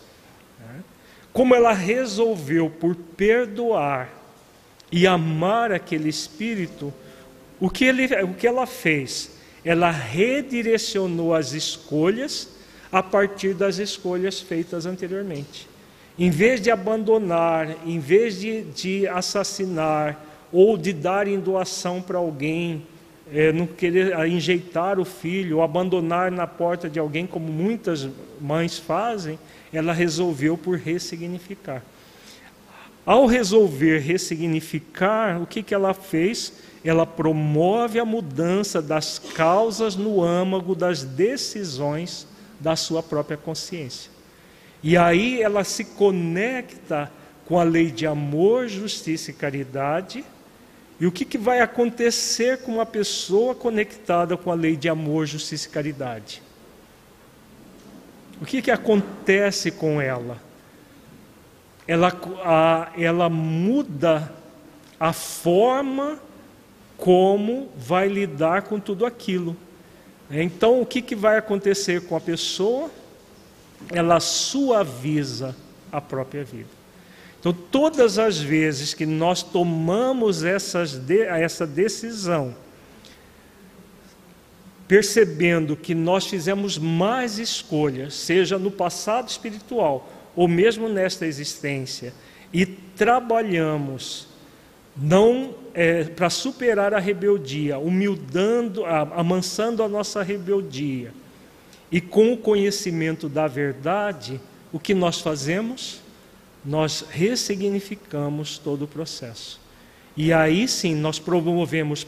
como 1.36 1.54
ela 1.54 1.74
resolveu 1.74 2.70
por 2.70 2.96
perdoar 2.96 4.10
e 4.90 5.06
amar 5.06 5.70
aquele 5.70 6.08
espírito, 6.08 6.94
o 7.60 7.70
que, 7.70 7.84
ele, 7.84 8.06
o 8.24 8.34
que 8.34 8.48
ela 8.48 8.66
fez? 8.66 9.32
Ela 9.66 9.92
redirecionou 9.92 11.36
as 11.36 11.52
escolhas 11.52 12.48
a 12.90 13.04
partir 13.04 13.54
das 13.54 13.80
escolhas 13.80 14.40
feitas 14.40 14.86
anteriormente. 14.86 15.68
Em 16.18 16.30
vez 16.30 16.62
de 16.62 16.72
abandonar, 16.72 17.86
em 17.86 18.00
vez 18.00 18.40
de, 18.40 18.62
de 18.62 19.06
assassinar 19.06 20.18
ou 20.54 20.78
de 20.78 20.94
dar 20.94 21.28
em 21.28 21.38
doação 21.38 22.02
para 22.02 22.18
alguém, 22.18 22.88
é, 23.32 23.52
não 23.52 23.66
querer 23.66 24.18
enjeitar 24.28 25.00
o 25.00 25.06
filho, 25.06 25.58
ou 25.58 25.64
abandonar 25.64 26.32
na 26.32 26.46
porta 26.46 26.90
de 26.90 27.00
alguém, 27.00 27.26
como 27.26 27.52
muitas 27.52 28.08
mães 28.40 28.78
fazem, 28.78 29.40
ela 29.74 29.94
resolveu 29.94 30.58
por 30.58 30.78
ressignificar. 30.78 31.84
Ao 33.06 33.26
resolver 33.28 34.00
ressignificar, 34.00 35.40
o 35.42 35.46
que, 35.46 35.62
que 35.62 35.76
ela 35.76 35.94
fez? 35.94 36.54
Ela 36.84 37.06
promove 37.06 38.00
a 38.00 38.06
mudança 38.06 38.82
das 38.82 39.20
causas 39.20 39.96
no 39.96 40.24
âmago 40.24 40.74
das 40.74 41.04
decisões 41.04 42.28
da 42.60 42.76
sua 42.76 43.04
própria 43.04 43.38
consciência. 43.38 44.10
E 44.82 44.98
aí 44.98 45.42
ela 45.42 45.64
se 45.64 45.84
conecta 45.84 47.12
com 47.46 47.60
a 47.60 47.64
lei 47.64 47.92
de 47.92 48.08
amor, 48.08 48.68
justiça 48.68 49.30
e 49.30 49.34
caridade. 49.34 50.24
E 51.00 51.06
o 51.06 51.12
que, 51.12 51.26
que 51.26 51.38
vai 51.38 51.60
acontecer 51.60 52.60
com 52.60 52.74
uma 52.74 52.86
pessoa 52.86 53.54
conectada 53.54 54.38
com 54.38 54.50
a 54.50 54.56
lei 54.56 54.76
de 54.78 54.88
amor, 54.88 55.26
justiça 55.26 55.68
e 55.68 55.72
caridade? 55.72 56.42
O 58.42 58.46
que, 58.46 58.62
que 58.62 58.72
acontece 58.72 59.72
com 59.72 60.02
ela? 60.02 60.38
Ela, 61.88 62.14
a, 62.44 62.92
ela 62.98 63.30
muda 63.30 64.32
a 65.00 65.14
forma 65.14 66.20
como 66.98 67.70
vai 67.78 68.08
lidar 68.08 68.64
com 68.64 68.80
tudo 68.80 69.06
aquilo. 69.06 69.56
Então, 70.32 70.82
o 70.82 70.86
que, 70.86 71.02
que 71.02 71.16
vai 71.16 71.38
acontecer 71.38 72.08
com 72.08 72.16
a 72.16 72.22
pessoa? 72.22 72.90
Ela 73.92 74.20
suaviza 74.20 75.56
a 75.92 76.02
própria 76.02 76.44
vida. 76.44 76.70
Então, 77.46 77.54
todas 77.70 78.18
as 78.18 78.40
vezes 78.40 78.96
que 78.96 79.06
nós 79.06 79.44
tomamos 79.44 80.44
essas 80.44 80.98
de, 80.98 81.22
essa 81.22 81.68
decisão 81.68 82.56
percebendo 84.88 85.76
que 85.76 85.94
nós 85.94 86.26
fizemos 86.26 86.80
mais 86.80 87.38
escolhas, 87.38 88.16
seja 88.16 88.58
no 88.58 88.72
passado 88.72 89.30
espiritual 89.30 90.12
ou 90.36 90.48
mesmo 90.48 90.90
nesta 90.90 91.28
existência, 91.28 92.16
e 92.52 92.66
trabalhamos 92.66 94.28
não 94.98 95.54
é, 95.76 96.04
para 96.04 96.32
superar 96.32 96.96
a 96.96 97.00
rebeldia, 97.00 97.78
humildando, 97.78 98.84
amansando 98.86 99.84
a 99.84 99.88
nossa 99.88 100.24
rebeldia, 100.24 101.14
e 101.92 102.02
com 102.02 102.34
o 102.34 102.38
conhecimento 102.38 103.30
da 103.30 103.46
verdade, 103.46 104.42
o 104.74 104.80
que 104.80 104.96
nós 104.96 105.22
fazemos? 105.22 106.04
Nós 106.66 107.06
ressignificamos 107.10 108.58
todo 108.58 108.86
o 108.86 108.88
processo. 108.88 109.60
E 110.18 110.34
aí 110.34 110.68
sim 110.68 110.96
nós 110.96 111.20
promovemos 111.20 112.08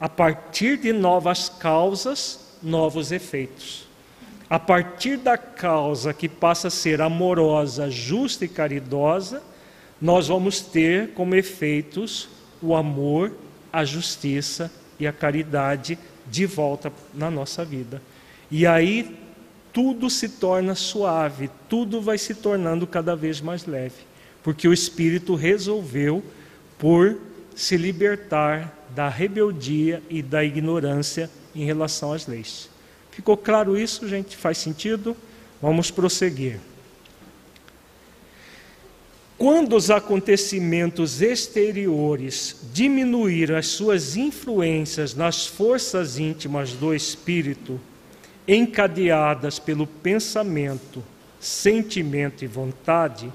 a 0.00 0.08
partir 0.08 0.78
de 0.78 0.92
novas 0.92 1.48
causas, 1.48 2.56
novos 2.62 3.12
efeitos. 3.12 3.86
A 4.50 4.58
partir 4.58 5.16
da 5.16 5.38
causa 5.38 6.12
que 6.12 6.28
passa 6.28 6.68
a 6.68 6.70
ser 6.70 7.00
amorosa, 7.00 7.88
justa 7.88 8.44
e 8.44 8.48
caridosa, 8.48 9.42
nós 10.00 10.28
vamos 10.28 10.60
ter 10.60 11.10
como 11.14 11.34
efeitos 11.34 12.28
o 12.60 12.74
amor, 12.74 13.32
a 13.72 13.84
justiça 13.84 14.70
e 14.98 15.06
a 15.06 15.12
caridade 15.12 15.98
de 16.26 16.46
volta 16.46 16.92
na 17.14 17.30
nossa 17.30 17.64
vida. 17.64 18.02
E 18.50 18.66
aí 18.66 19.21
tudo 19.72 20.10
se 20.10 20.28
torna 20.28 20.74
suave, 20.74 21.50
tudo 21.68 22.00
vai 22.00 22.18
se 22.18 22.34
tornando 22.34 22.86
cada 22.86 23.16
vez 23.16 23.40
mais 23.40 23.64
leve, 23.64 24.02
porque 24.42 24.68
o 24.68 24.72
Espírito 24.72 25.34
resolveu 25.34 26.22
por 26.78 27.18
se 27.54 27.76
libertar 27.76 28.86
da 28.94 29.08
rebeldia 29.08 30.02
e 30.10 30.22
da 30.22 30.44
ignorância 30.44 31.30
em 31.54 31.64
relação 31.64 32.12
às 32.12 32.26
leis. 32.26 32.68
Ficou 33.10 33.36
claro 33.36 33.78
isso, 33.78 34.08
gente? 34.08 34.36
Faz 34.36 34.58
sentido? 34.58 35.16
Vamos 35.60 35.90
prosseguir. 35.90 36.58
Quando 39.38 39.74
os 39.74 39.90
acontecimentos 39.90 41.20
exteriores 41.20 42.56
diminuíram 42.72 43.56
as 43.56 43.66
suas 43.66 44.16
influências 44.16 45.14
nas 45.14 45.46
forças 45.46 46.18
íntimas 46.18 46.72
do 46.74 46.94
espírito, 46.94 47.80
encadeadas 48.46 49.58
pelo 49.58 49.86
pensamento, 49.86 51.02
sentimento 51.38 52.44
e 52.44 52.46
vontade, 52.46 53.32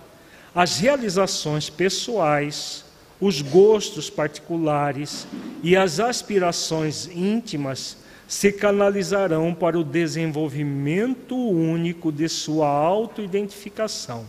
as 0.54 0.80
realizações 0.80 1.70
pessoais, 1.70 2.84
os 3.20 3.42
gostos 3.42 4.10
particulares 4.10 5.28
e 5.64 5.76
as 5.76 6.00
aspirações 6.00 7.08
íntimas 7.08 7.98
se 8.28 8.52
canalizarão 8.52 9.54
para 9.54 9.80
o 9.80 9.84
desenvolvimento 9.84 11.36
único 11.36 12.12
de 12.12 12.28
sua 12.28 12.68
autoidentificação. 12.68 14.28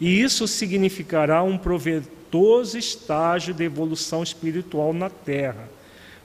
E 0.00 0.22
isso 0.22 0.48
significará 0.48 1.42
um 1.42 1.58
proveitoso 1.58 2.78
estágio 2.78 3.52
de 3.52 3.64
evolução 3.64 4.22
espiritual 4.22 4.92
na 4.92 5.10
Terra, 5.10 5.68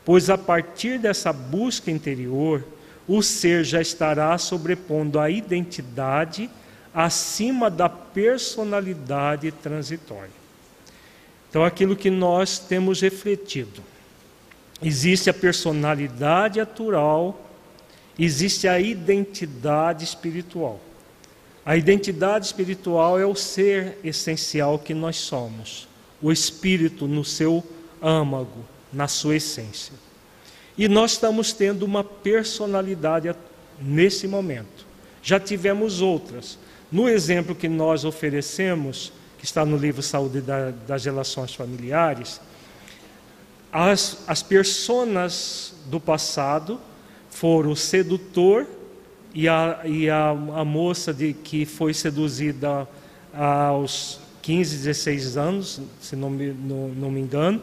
pois 0.05 0.29
a 0.29 0.37
partir 0.37 0.97
dessa 0.99 1.33
busca 1.33 1.91
interior, 1.91 2.63
o 3.07 3.21
ser 3.21 3.63
já 3.63 3.81
estará 3.81 4.37
sobrepondo 4.37 5.19
a 5.19 5.29
identidade 5.29 6.49
acima 6.93 7.69
da 7.69 7.89
personalidade 7.89 9.51
transitória. 9.51 10.43
Então, 11.49 11.63
aquilo 11.63 11.95
que 11.95 12.09
nós 12.09 12.59
temos 12.59 13.01
refletido 13.01 13.83
Existe 14.83 15.29
a 15.29 15.33
personalidade 15.33 16.59
natural, 16.59 17.49
existe 18.19 18.67
a 18.67 18.79
identidade 18.79 20.03
espiritual. 20.03 20.79
A 21.65 21.77
identidade 21.77 22.47
espiritual 22.47 23.17
é 23.17 23.25
o 23.25 23.33
ser 23.33 23.97
essencial 24.03 24.77
que 24.77 24.93
nós 24.93 25.15
somos, 25.15 25.87
o 26.21 26.31
espírito 26.33 27.07
no 27.07 27.23
seu 27.23 27.63
âmago, 28.01 28.65
na 28.91 29.07
sua 29.07 29.37
essência. 29.37 29.93
E 30.77 30.87
nós 30.87 31.11
estamos 31.11 31.53
tendo 31.53 31.83
uma 31.83 32.03
personalidade 32.03 33.33
nesse 33.79 34.27
momento. 34.27 34.85
Já 35.21 35.39
tivemos 35.39 36.01
outras. 36.01 36.57
No 36.91 37.07
exemplo 37.07 37.55
que 37.55 37.67
nós 37.67 38.05
oferecemos, 38.05 39.11
que 39.37 39.45
está 39.45 39.65
no 39.65 39.77
livro 39.77 40.01
Saúde 40.01 40.41
das 40.87 41.05
Relações 41.05 41.53
Familiares, 41.53 42.39
as, 43.71 44.23
as 44.27 44.43
personas 44.43 45.73
do 45.87 45.99
passado 45.99 46.79
foram 47.29 47.71
o 47.71 47.75
sedutor 47.75 48.67
e 49.33 49.47
a, 49.47 49.81
e 49.83 50.09
a, 50.09 50.29
a 50.29 50.63
moça 50.63 51.11
de, 51.11 51.33
que 51.33 51.65
foi 51.65 51.93
seduzida 51.93 52.87
aos 53.33 54.19
15, 54.43 54.77
16 54.77 55.37
anos, 55.37 55.81
se 55.99 56.15
não 56.15 56.29
me, 56.29 56.51
não, 56.51 56.89
não 56.89 57.11
me 57.11 57.19
engano. 57.19 57.59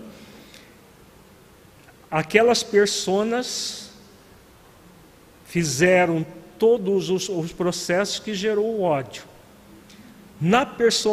Aquelas 2.11 2.63
personas 2.63 3.91
fizeram 5.45 6.27
todos 6.59 7.09
os, 7.09 7.29
os 7.29 7.53
processos 7.53 8.19
que 8.19 8.35
gerou 8.35 8.67
o 8.67 8.83
ódio. 8.83 9.23
Na, 10.41 10.67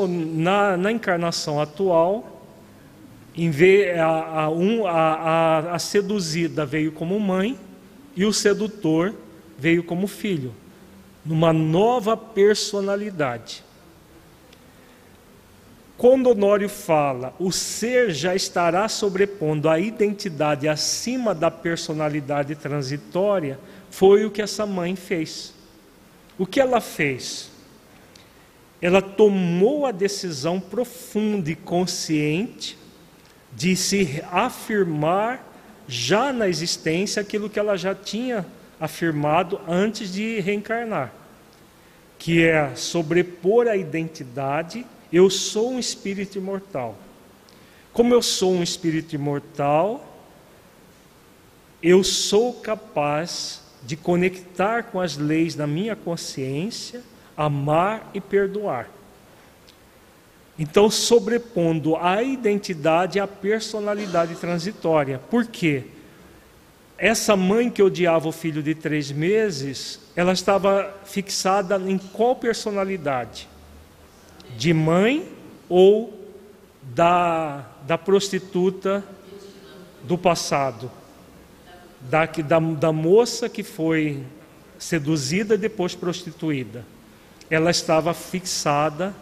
na, 0.08 0.78
na 0.78 0.92
encarnação 0.92 1.62
atual, 1.62 2.42
em 3.36 3.52
vez, 3.52 3.98
a, 4.00 4.42
a, 4.42 4.50
um, 4.50 4.88
a, 4.88 5.74
a 5.74 5.80
seduzida 5.80 6.66
veio 6.66 6.92
como 6.92 7.20
mãe 7.20 7.58
e 8.16 8.26
o 8.26 8.34
sedutor 8.34 9.14
veio 9.58 9.84
como 9.84 10.08
filho, 10.08 10.54
numa 11.24 11.54
nova 11.54 12.18
personalidade. 12.18 13.64
Quando 15.98 16.30
Honório 16.30 16.70
fala, 16.70 17.34
o 17.40 17.52
ser 17.52 18.12
já 18.12 18.36
estará 18.36 18.88
sobrepondo 18.88 19.68
a 19.68 19.80
identidade 19.80 20.68
acima 20.68 21.34
da 21.34 21.50
personalidade 21.50 22.56
transitória, 22.56 23.60
foi 23.90 24.24
o 24.24 24.30
que 24.30 24.42
essa 24.42 24.64
mãe 24.64 24.96
fez. 24.96 25.56
O 26.38 26.46
que 26.46 26.60
ela 26.60 26.80
fez? 26.80 27.50
Ela 28.80 29.02
tomou 29.02 29.88
a 29.88 29.92
decisão 29.92 30.60
profunda 30.60 31.50
e 31.50 31.56
consciente 31.56 32.78
de 33.52 33.76
se 33.76 34.24
afirmar 34.32 35.44
já 35.88 36.32
na 36.32 36.48
existência 36.48 37.24
aquilo 37.24 37.50
que 37.50 37.58
ela 37.58 37.76
já 37.76 37.96
tinha 37.96 38.46
afirmado 38.80 39.60
antes 39.68 40.14
de 40.14 40.40
reencarnar, 40.42 41.12
que 42.20 42.44
é 42.46 42.76
sobrepor 42.76 43.68
a 43.68 43.76
identidade, 43.76 44.86
eu 45.12 45.30
sou 45.30 45.72
um 45.72 45.80
espírito 45.80 46.38
imortal. 46.38 46.98
Como 47.94 48.14
eu 48.14 48.22
sou 48.22 48.54
um 48.54 48.64
espírito 48.64 49.16
imortal, 49.16 50.06
eu 51.82 52.04
sou 52.04 52.54
capaz 52.54 53.62
de 53.84 53.96
conectar 53.96 54.84
com 54.84 55.00
as 55.00 55.18
leis 55.18 55.56
da 55.56 55.66
minha 55.66 55.96
consciência, 55.96 57.02
amar 57.36 58.10
e 58.14 58.20
perdoar. 58.20 58.90
Então, 60.60 60.90
sobrepondo 60.90 61.96
a 61.96 62.22
identidade 62.24 63.20
à 63.20 63.28
personalidade 63.28 64.36
transitória. 64.36 65.20
Por 65.30 65.46
quê? 65.46 65.84
Essa 66.98 67.36
mãe 67.36 67.70
que 67.70 67.84
odiava 67.84 68.28
o 68.28 68.32
filho 68.32 68.64
de 68.64 68.74
três 68.74 69.12
meses, 69.12 70.00
ela 70.16 70.34
estava 70.34 70.96
fixada 71.06 71.78
em 71.78 71.98
qual 71.98 72.36
personalidade? 72.36 73.48
De 74.56 74.74
mãe 74.74 75.28
ou 75.68 76.14
da, 76.82 77.66
da 77.86 77.98
prostituta 77.98 79.04
do 80.04 80.18
passado? 80.18 80.90
Da, 82.02 82.26
da, 82.26 82.60
da 82.60 82.92
moça 82.92 83.50
que 83.50 83.64
foi 83.64 84.24
seduzida 84.80 85.56
e 85.56 85.58
depois 85.58 85.96
prostituída. 85.96 86.86
Ela 87.50 87.72
estava 87.72 88.14
fixada 88.14 89.14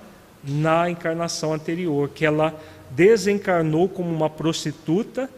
na 0.44 0.90
encarnação 0.90 1.54
anterior, 1.54 2.10
que 2.10 2.26
ela 2.26 2.54
desencarnou 2.92 3.90
como 3.90 4.10
uma 4.10 4.30
prostituta, 4.30 5.30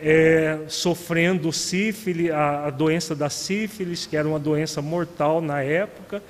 é, 0.00 0.60
sofrendo 0.68 1.52
sífilis, 1.52 2.30
a, 2.30 2.66
a 2.66 2.70
doença 2.70 3.14
da 3.14 3.28
sífilis, 3.28 4.06
que 4.06 4.16
era 4.16 4.26
uma 4.26 4.38
doença 4.38 4.80
mortal 4.82 5.40
na 5.40 5.62
época, 5.62 6.22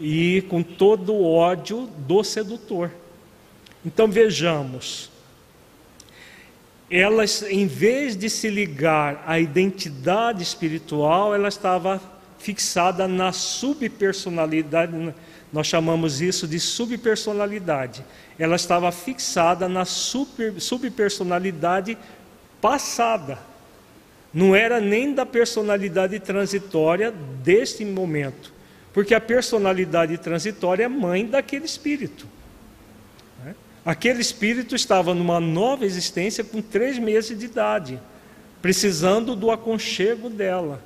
e 0.00 0.42
com 0.48 0.62
todo 0.62 1.12
o 1.12 1.30
ódio 1.30 1.88
do 1.98 2.24
sedutor. 2.24 2.90
Então 3.84 4.08
vejamos, 4.08 5.10
ela, 6.90 7.24
em 7.48 7.66
vez 7.66 8.16
de 8.16 8.30
se 8.30 8.48
ligar 8.48 9.22
à 9.26 9.38
identidade 9.38 10.42
espiritual, 10.42 11.34
ela 11.34 11.48
estava 11.48 12.00
fixada 12.38 13.06
na 13.06 13.32
subpersonalidade, 13.32 15.14
nós 15.52 15.66
chamamos 15.66 16.22
isso 16.22 16.48
de 16.48 16.58
subpersonalidade. 16.58 18.04
Ela 18.38 18.56
estava 18.56 18.90
fixada 18.90 19.68
na 19.68 19.84
super, 19.84 20.58
subpersonalidade 20.60 21.98
passada. 22.60 23.38
Não 24.32 24.54
era 24.56 24.80
nem 24.80 25.12
da 25.12 25.26
personalidade 25.26 26.18
transitória 26.20 27.12
deste 27.42 27.84
momento. 27.84 28.59
Porque 28.92 29.14
a 29.14 29.20
personalidade 29.20 30.18
transitória 30.18 30.84
é 30.84 30.88
mãe 30.88 31.26
daquele 31.26 31.64
espírito. 31.64 32.26
Né? 33.44 33.54
Aquele 33.84 34.20
espírito 34.20 34.74
estava 34.74 35.14
numa 35.14 35.38
nova 35.40 35.86
existência 35.86 36.42
com 36.42 36.60
três 36.60 36.98
meses 36.98 37.38
de 37.38 37.44
idade, 37.44 38.00
precisando 38.60 39.36
do 39.36 39.50
aconchego 39.50 40.28
dela. 40.28 40.82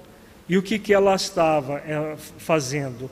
E 0.49 0.59
o 0.59 0.63
que, 0.63 0.79
que 0.79 0.93
ela 0.93 1.15
estava 1.15 1.79
eh, 1.79 2.17
fazendo? 2.39 3.11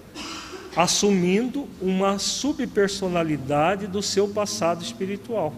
assumindo 0.74 1.68
uma 1.80 2.18
subpersonalidade 2.18 3.86
do 3.86 4.02
seu 4.02 4.28
passado 4.28 4.82
espiritual, 4.82 5.54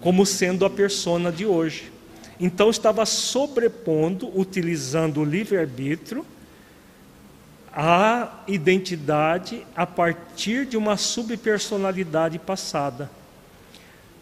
como 0.00 0.24
sendo 0.24 0.64
a 0.64 0.70
persona 0.70 1.32
de 1.32 1.44
hoje. 1.44 1.90
Então 2.38 2.70
estava 2.70 3.04
sobrepondo, 3.04 4.30
utilizando 4.38 5.20
o 5.20 5.24
livre-arbítrio, 5.24 6.24
a 7.80 8.42
identidade 8.48 9.64
a 9.76 9.86
partir 9.86 10.66
de 10.66 10.76
uma 10.76 10.96
subpersonalidade 10.96 12.36
passada. 12.36 13.08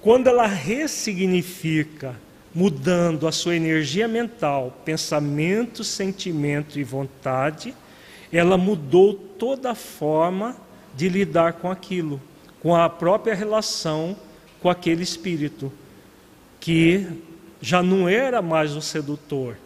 Quando 0.02 0.26
ela 0.26 0.46
ressignifica, 0.46 2.14
mudando 2.54 3.26
a 3.26 3.32
sua 3.32 3.56
energia 3.56 4.06
mental, 4.06 4.78
pensamento, 4.84 5.82
sentimento 5.82 6.78
e 6.78 6.84
vontade, 6.84 7.74
ela 8.30 8.58
mudou 8.58 9.14
toda 9.14 9.70
a 9.70 9.74
forma 9.74 10.54
de 10.94 11.08
lidar 11.08 11.54
com 11.54 11.70
aquilo, 11.70 12.20
com 12.60 12.76
a 12.76 12.90
própria 12.90 13.34
relação 13.34 14.14
com 14.60 14.68
aquele 14.68 15.02
espírito, 15.02 15.72
que 16.60 17.06
já 17.58 17.82
não 17.82 18.06
era 18.06 18.42
mais 18.42 18.76
o 18.76 18.82
sedutor. 18.82 19.56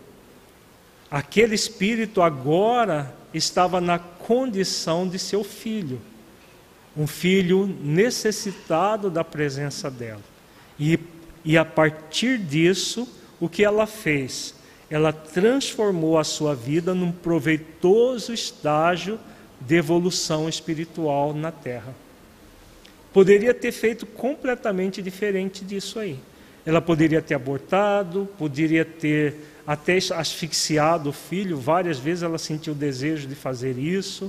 Aquele 1.10 1.56
espírito 1.56 2.22
agora 2.22 3.18
estava 3.32 3.80
na 3.80 3.98
condição 3.98 5.08
de 5.08 5.18
seu 5.18 5.44
filho, 5.44 6.00
um 6.96 7.06
filho 7.06 7.66
necessitado 7.66 9.10
da 9.10 9.22
presença 9.22 9.90
dela. 9.90 10.22
E, 10.78 10.98
e 11.44 11.56
a 11.56 11.64
partir 11.64 12.38
disso, 12.38 13.08
o 13.38 13.48
que 13.48 13.64
ela 13.64 13.86
fez? 13.86 14.54
ela 14.90 15.12
transformou 15.12 16.18
a 16.18 16.24
sua 16.24 16.54
vida 16.54 16.92
num 16.92 17.12
proveitoso 17.12 18.34
estágio 18.34 19.20
de 19.60 19.76
evolução 19.76 20.48
espiritual 20.48 21.32
na 21.32 21.52
Terra. 21.52 21.94
Poderia 23.12 23.54
ter 23.54 23.70
feito 23.70 24.04
completamente 24.04 25.00
diferente 25.00 25.64
disso 25.64 26.00
aí. 26.00 26.18
Ela 26.66 26.80
poderia 26.80 27.22
ter 27.22 27.34
abortado, 27.34 28.28
poderia 28.36 28.84
ter 28.84 29.36
até 29.70 29.96
asfixiado 30.16 31.10
o 31.10 31.12
filho, 31.12 31.56
várias 31.56 31.96
vezes 31.96 32.24
ela 32.24 32.38
sentiu 32.38 32.72
o 32.72 32.76
desejo 32.76 33.28
de 33.28 33.36
fazer 33.36 33.78
isso, 33.78 34.28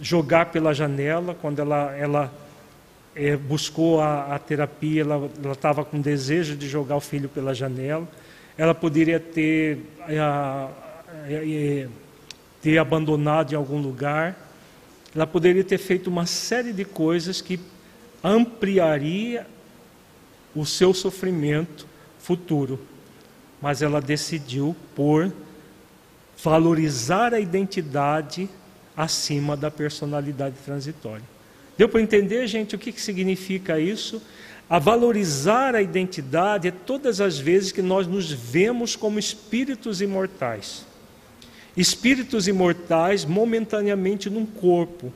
jogar 0.00 0.46
pela 0.46 0.72
janela, 0.72 1.36
quando 1.38 1.58
ela, 1.58 1.94
ela 1.94 2.32
é, 3.14 3.36
buscou 3.36 4.00
a, 4.00 4.34
a, 4.34 4.38
terapia, 4.38 5.02
ela 5.02 5.30
estava 5.52 5.84
com 5.84 6.00
desejo 6.00 6.56
de 6.56 6.66
jogar 6.66 6.96
o 6.96 7.00
filho 7.00 7.28
pela 7.28 7.52
janela, 7.54 8.08
ela 8.56 8.74
poderia 8.74 9.20
ter, 9.20 9.80
é, 11.28 11.86
ter 12.62 12.78
abandonado 12.78 13.52
em 13.52 13.56
algum 13.56 13.82
lugar, 13.82 14.34
ela 15.14 15.26
poderia 15.26 15.62
ter 15.62 15.76
feito 15.76 16.06
uma 16.08 16.24
série 16.24 16.72
de 16.72 16.86
coisas 16.86 17.42
que 17.42 17.60
ampliaria 18.22 19.46
o 20.56 20.64
seu 20.64 20.94
sofrimento 20.94 21.86
futuro, 22.18 22.80
mas 23.64 23.80
ela 23.80 23.98
decidiu 23.98 24.76
por 24.94 25.32
valorizar 26.42 27.32
a 27.32 27.40
identidade 27.40 28.46
acima 28.94 29.56
da 29.56 29.70
personalidade 29.70 30.56
transitória. 30.62 31.24
Deu 31.74 31.88
para 31.88 32.02
entender, 32.02 32.46
gente, 32.46 32.74
o 32.76 32.78
que, 32.78 32.92
que 32.92 33.00
significa 33.00 33.80
isso? 33.80 34.20
A 34.68 34.78
valorizar 34.78 35.74
a 35.74 35.80
identidade 35.80 36.68
é 36.68 36.70
todas 36.70 37.22
as 37.22 37.38
vezes 37.38 37.72
que 37.72 37.80
nós 37.80 38.06
nos 38.06 38.30
vemos 38.30 38.96
como 38.96 39.18
espíritos 39.18 40.02
imortais. 40.02 40.84
Espíritos 41.74 42.46
imortais 42.46 43.24
momentaneamente 43.24 44.28
num 44.28 44.44
corpo. 44.44 45.10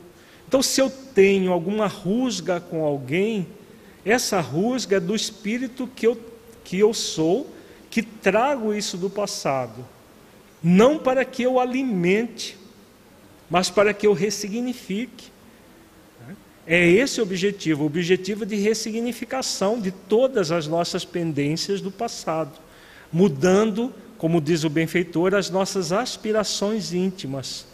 Então, 0.47 0.63
se 0.63 0.81
eu 0.81 0.89
tenho 0.89 1.53
alguma 1.53 1.85
rusga 1.85 2.59
com 2.59 2.83
alguém, 2.83 3.45
essa 4.03 4.41
rusga 4.41 4.97
é 4.97 4.99
do 4.99 5.15
espírito 5.15 5.87
que 5.95 6.07
eu, 6.07 6.19
que 6.63 6.79
eu 6.79 6.95
sou, 6.95 7.58
que 7.89 8.01
trago 8.01 8.73
isso 8.73 8.97
do 8.97 9.09
passado. 9.09 9.85
Não 10.61 10.97
para 10.97 11.23
que 11.25 11.43
eu 11.43 11.59
alimente, 11.59 12.57
mas 13.49 13.69
para 13.69 13.93
que 13.93 14.05
eu 14.05 14.13
ressignifique. 14.13 15.31
É 16.67 16.87
esse 16.87 17.19
o 17.19 17.23
objetivo, 17.23 17.83
o 17.83 17.87
objetivo 17.87 18.45
de 18.45 18.55
ressignificação 18.55 19.79
de 19.79 19.89
todas 19.91 20.51
as 20.51 20.67
nossas 20.67 21.03
pendências 21.03 21.81
do 21.81 21.89
passado, 21.89 22.51
mudando, 23.11 23.91
como 24.19 24.39
diz 24.39 24.63
o 24.63 24.69
benfeitor, 24.69 25.33
as 25.33 25.49
nossas 25.49 25.91
aspirações 25.91 26.93
íntimas, 26.93 27.65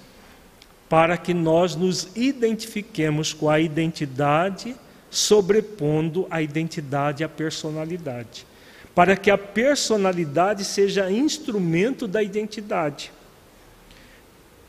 para 0.87 1.17
que 1.17 1.33
nós 1.33 1.75
nos 1.75 2.07
identifiquemos 2.15 3.33
com 3.33 3.49
a 3.49 3.59
identidade, 3.59 4.73
sobrepondo 5.11 6.25
a 6.29 6.41
identidade 6.41 7.21
à 7.21 7.27
personalidade, 7.27 8.47
para 8.95 9.17
que 9.17 9.29
a 9.29 9.37
personalidade 9.37 10.63
seja 10.63 11.11
instrumento 11.11 12.07
da 12.07 12.23
identidade. 12.23 13.11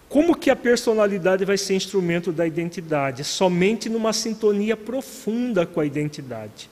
Como 0.08 0.36
que 0.36 0.50
a 0.50 0.56
personalidade 0.56 1.44
vai 1.44 1.56
ser 1.56 1.74
instrumento 1.74 2.32
da 2.32 2.46
identidade? 2.46 3.22
Somente 3.22 3.88
numa 3.88 4.12
sintonia 4.12 4.76
profunda 4.76 5.64
com 5.64 5.80
a 5.80 5.86
identidade. 5.86 6.68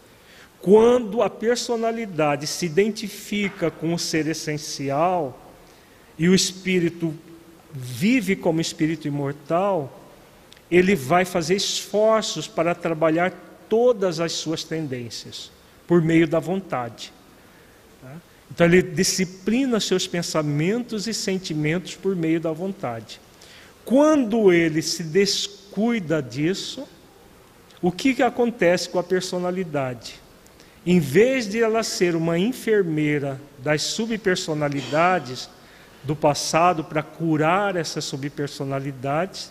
Quando 0.61 1.23
a 1.23 1.31
personalidade 1.31 2.47
se 2.47 2.67
identifica 2.67 3.71
com 3.71 3.95
o 3.95 3.99
ser 3.99 4.27
essencial 4.27 5.39
e 6.19 6.29
o 6.29 6.35
espírito 6.35 7.15
vive 7.73 8.35
como 8.35 8.61
espírito 8.61 9.07
imortal, 9.07 10.01
ele 10.71 10.97
vai 10.97 11.25
fazer 11.25 11.55
esforços 11.55 12.49
para 12.49 12.75
trabalhar 12.75 13.33
todas 13.69 14.21
as 14.21 14.33
suas 14.33 14.65
tendências 14.65 15.51
por 15.87 16.01
meio 16.01 16.27
da 16.27 16.39
vontade. 16.39 17.13
Então 18.51 18.67
ele 18.67 18.83
disciplina 18.83 19.81
seus 19.81 20.07
pensamentos 20.07 21.07
e 21.07 21.15
sentimentos 21.15 21.95
por 21.95 22.15
meio 22.15 22.41
da 22.41 22.53
vontade. 22.53 23.21
Quando 23.85 24.53
ele 24.53 24.81
se 24.81 25.03
descuida 25.03 26.23
disso, 26.23 26.87
o 27.83 27.93
que, 27.93 28.15
que 28.15 28.23
acontece 28.23 28.89
com 28.89 28.99
a 28.99 29.03
personalidade? 29.03 30.15
Em 30.87 30.99
vez 30.99 31.49
de 31.49 31.63
ela 31.63 31.83
ser 31.83 32.15
uma 32.15 32.39
enfermeira 32.39 33.41
das 33.59 33.83
subpersonalidades 33.83 35.49
do 36.03 36.15
passado 36.15 36.85
para 36.85 37.03
curar 37.03 37.77
essas 37.77 38.05
subpersonalidades, 38.05 39.51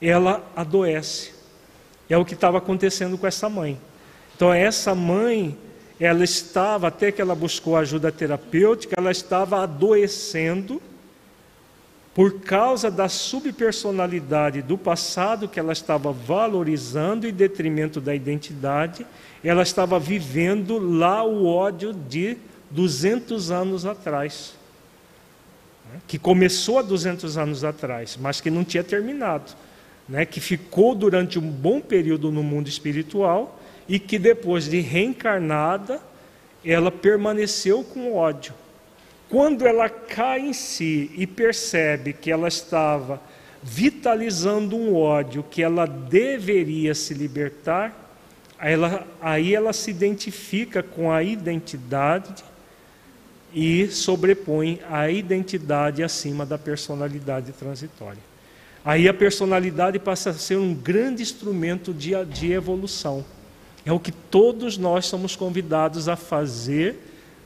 ela 0.00 0.50
adoece. 0.56 1.32
É 2.08 2.16
o 2.16 2.24
que 2.24 2.34
estava 2.34 2.58
acontecendo 2.58 3.16
com 3.18 3.26
essa 3.26 3.48
mãe. 3.48 3.78
Então, 4.34 4.52
essa 4.52 4.94
mãe, 4.94 5.56
ela 6.00 6.24
estava, 6.24 6.88
até 6.88 7.12
que 7.12 7.20
ela 7.20 7.34
buscou 7.34 7.76
ajuda 7.76 8.10
terapêutica, 8.10 8.94
ela 8.96 9.10
estava 9.10 9.62
adoecendo 9.62 10.80
por 12.14 12.40
causa 12.40 12.90
da 12.90 13.06
subpersonalidade 13.08 14.62
do 14.62 14.78
passado 14.78 15.46
que 15.46 15.60
ela 15.60 15.72
estava 15.74 16.10
valorizando 16.10 17.28
em 17.28 17.32
detrimento 17.32 18.00
da 18.00 18.14
identidade, 18.14 19.06
ela 19.44 19.62
estava 19.62 19.98
vivendo 20.00 20.78
lá 20.78 21.22
o 21.22 21.46
ódio 21.46 21.92
de 21.92 22.36
200 22.70 23.50
anos 23.50 23.84
atrás. 23.84 24.54
Né, 25.92 26.00
que 26.08 26.18
começou 26.18 26.78
há 26.78 26.82
200 26.82 27.36
anos 27.36 27.62
atrás, 27.62 28.18
mas 28.20 28.40
que 28.40 28.50
não 28.50 28.64
tinha 28.64 28.82
terminado. 28.82 29.52
Né? 30.08 30.24
Que 30.24 30.40
ficou 30.40 30.94
durante 30.94 31.38
um 31.38 31.48
bom 31.48 31.80
período 31.80 32.32
no 32.32 32.42
mundo 32.42 32.68
espiritual 32.68 33.59
e 33.90 33.98
que 33.98 34.20
depois 34.20 34.66
de 34.66 34.78
reencarnada, 34.78 36.00
ela 36.64 36.92
permaneceu 36.92 37.82
com 37.82 38.14
ódio. 38.14 38.54
Quando 39.28 39.66
ela 39.66 39.88
cai 39.88 40.38
em 40.42 40.52
si 40.52 41.10
e 41.16 41.26
percebe 41.26 42.12
que 42.12 42.30
ela 42.30 42.46
estava 42.46 43.20
vitalizando 43.60 44.76
um 44.76 44.94
ódio 44.94 45.42
que 45.42 45.60
ela 45.60 45.86
deveria 45.86 46.94
se 46.94 47.14
libertar, 47.14 48.14
ela, 48.60 49.04
aí 49.20 49.56
ela 49.56 49.72
se 49.72 49.90
identifica 49.90 50.84
com 50.84 51.10
a 51.10 51.24
identidade 51.24 52.44
e 53.52 53.88
sobrepõe 53.88 54.80
a 54.88 55.10
identidade 55.10 56.00
acima 56.00 56.46
da 56.46 56.56
personalidade 56.56 57.50
transitória. 57.50 58.22
Aí 58.84 59.08
a 59.08 59.14
personalidade 59.14 59.98
passa 59.98 60.30
a 60.30 60.34
ser 60.34 60.58
um 60.58 60.72
grande 60.72 61.22
instrumento 61.22 61.92
de, 61.92 62.12
de 62.26 62.52
evolução. 62.52 63.24
É 63.84 63.92
o 63.92 64.00
que 64.00 64.12
todos 64.12 64.76
nós 64.76 65.06
somos 65.06 65.34
convidados 65.34 66.08
a 66.08 66.16
fazer 66.16 66.96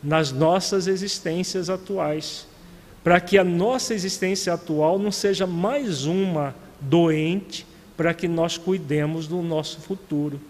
nas 0.03 0.33
nossas 0.33 0.87
existências 0.87 1.71
atuais, 1.71 2.47
para 3.03 3.21
que 3.21 3.39
a 3.39 3.45
nossa 3.45 3.95
existência 3.95 4.53
atual 4.53 4.99
não 4.99 5.13
seja 5.13 5.47
mais 5.47 6.05
uma 6.05 6.55
doente 6.81 7.67
para 7.97 8.13
que 8.13 8.27
nós 8.27 8.59
cuidemos 8.59 9.27
do 9.27 9.41
nosso 9.43 9.81
futuro, 9.81 10.41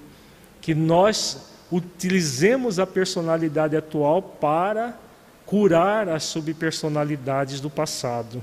que 0.60 0.74
nós 0.74 1.52
utilizemos 1.70 2.78
a 2.78 2.86
personalidade 2.86 3.76
atual 3.76 4.22
para 4.22 4.98
curar 5.44 6.08
as 6.08 6.24
subpersonalidades 6.24 7.60
do 7.60 7.68
passado. 7.68 8.42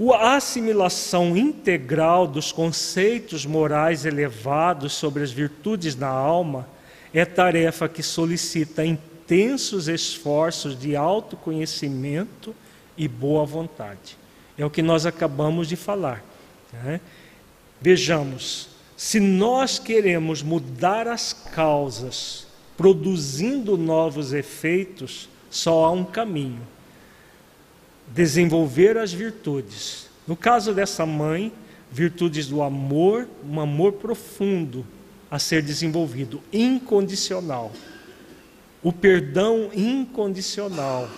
A 0.00 0.34
assimilação 0.34 1.36
integral 1.36 2.26
dos 2.26 2.50
conceitos 2.50 3.46
morais 3.46 4.04
elevados 4.04 4.92
sobre 4.92 5.22
as 5.22 5.30
virtudes 5.30 5.94
da 5.94 6.08
alma 6.08 6.68
é 7.12 7.24
tarefa 7.24 7.88
que 7.88 8.02
solicita 8.02 8.84
intensos 8.84 9.86
esforços 9.86 10.76
de 10.76 10.96
autoconhecimento 10.96 12.54
e 12.96 13.06
boa 13.06 13.46
vontade. 13.46 14.18
É 14.58 14.66
o 14.66 14.70
que 14.70 14.82
nós 14.82 15.06
acabamos 15.06 15.68
de 15.68 15.76
falar. 15.76 16.24
Né? 16.72 17.00
Vejamos, 17.80 18.68
se 18.96 19.20
nós 19.20 19.78
queremos 19.78 20.42
mudar 20.42 21.06
as 21.06 21.32
causas, 21.32 22.48
produzindo 22.76 23.78
novos 23.78 24.32
efeitos, 24.32 25.28
só 25.48 25.84
há 25.84 25.90
um 25.92 26.04
caminho: 26.04 26.62
desenvolver 28.08 28.96
as 28.96 29.12
virtudes. 29.12 30.08
No 30.26 30.36
caso 30.36 30.72
dessa 30.72 31.04
mãe, 31.04 31.52
virtudes 31.90 32.46
do 32.46 32.62
amor, 32.62 33.28
um 33.48 33.60
amor 33.60 33.92
profundo, 33.92 34.84
a 35.30 35.38
ser 35.38 35.62
desenvolvido, 35.62 36.40
incondicional. 36.52 37.72
O 38.82 38.92
perdão 38.92 39.70
incondicional, 39.74 41.08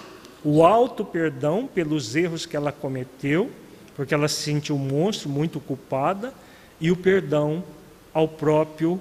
o 0.45 0.65
alto 0.65 1.05
perdão 1.05 1.67
pelos 1.67 2.15
erros 2.15 2.47
que 2.47 2.57
ela 2.57 2.71
cometeu, 2.73 3.51
porque 3.95 4.15
ela 4.15 4.29
se 4.29 4.43
sentiu 4.43 4.77
um 4.77 4.79
monstro, 4.79 5.29
muito 5.29 5.59
culpada, 5.59 6.33
e 6.81 6.91
o 6.91 6.97
perdão 6.97 7.65
ao 8.13 8.29
próprio 8.29 9.01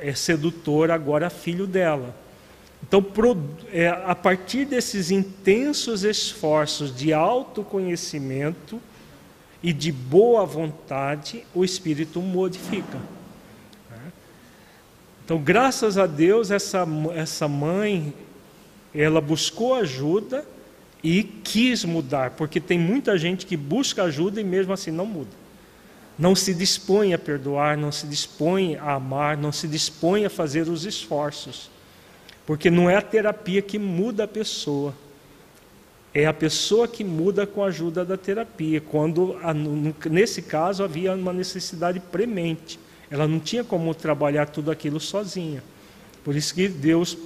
é, 0.00 0.14
sedutor, 0.14 0.90
agora 0.90 1.30
filho 1.30 1.66
dela. 1.66 2.14
Então, 2.82 3.04
é, 3.72 3.88
a 3.88 4.14
partir 4.14 4.64
desses 4.64 5.10
intensos 5.10 6.02
esforços 6.02 6.94
de 6.94 7.12
autoconhecimento 7.12 8.80
e 9.62 9.72
de 9.72 9.92
boa 9.92 10.44
vontade, 10.44 11.44
o 11.54 11.64
espírito 11.64 12.20
modifica. 12.20 12.98
Então, 15.30 15.38
graças 15.38 15.96
a 15.96 16.06
Deus, 16.06 16.50
essa, 16.50 16.84
essa 17.14 17.46
mãe, 17.46 18.12
ela 18.92 19.20
buscou 19.20 19.76
ajuda 19.76 20.44
e 21.04 21.22
quis 21.22 21.84
mudar, 21.84 22.32
porque 22.32 22.60
tem 22.60 22.76
muita 22.76 23.16
gente 23.16 23.46
que 23.46 23.56
busca 23.56 24.02
ajuda 24.02 24.40
e 24.40 24.44
mesmo 24.44 24.72
assim 24.72 24.90
não 24.90 25.06
muda. 25.06 25.30
Não 26.18 26.34
se 26.34 26.52
dispõe 26.52 27.14
a 27.14 27.18
perdoar, 27.18 27.76
não 27.76 27.92
se 27.92 28.08
dispõe 28.08 28.74
a 28.74 28.94
amar, 28.94 29.36
não 29.36 29.52
se 29.52 29.68
dispõe 29.68 30.24
a 30.24 30.30
fazer 30.30 30.68
os 30.68 30.84
esforços. 30.84 31.70
Porque 32.50 32.68
não 32.68 32.90
é 32.90 32.96
a 32.96 33.00
terapia 33.00 33.62
que 33.62 33.78
muda 33.78 34.24
a 34.24 34.26
pessoa, 34.26 34.92
é 36.12 36.26
a 36.26 36.32
pessoa 36.32 36.88
que 36.88 37.04
muda 37.04 37.46
com 37.46 37.62
a 37.62 37.68
ajuda 37.68 38.04
da 38.04 38.16
terapia. 38.16 38.80
Quando, 38.80 39.36
nesse 40.10 40.42
caso, 40.42 40.82
havia 40.82 41.12
uma 41.12 41.32
necessidade 41.32 42.00
premente. 42.00 42.76
Ela 43.08 43.28
não 43.28 43.38
tinha 43.38 43.62
como 43.62 43.94
trabalhar 43.94 44.46
tudo 44.46 44.68
aquilo 44.68 44.98
sozinha. 44.98 45.62
Por 46.24 46.34
isso 46.34 46.52
que 46.52 46.66
Deus 46.66 47.16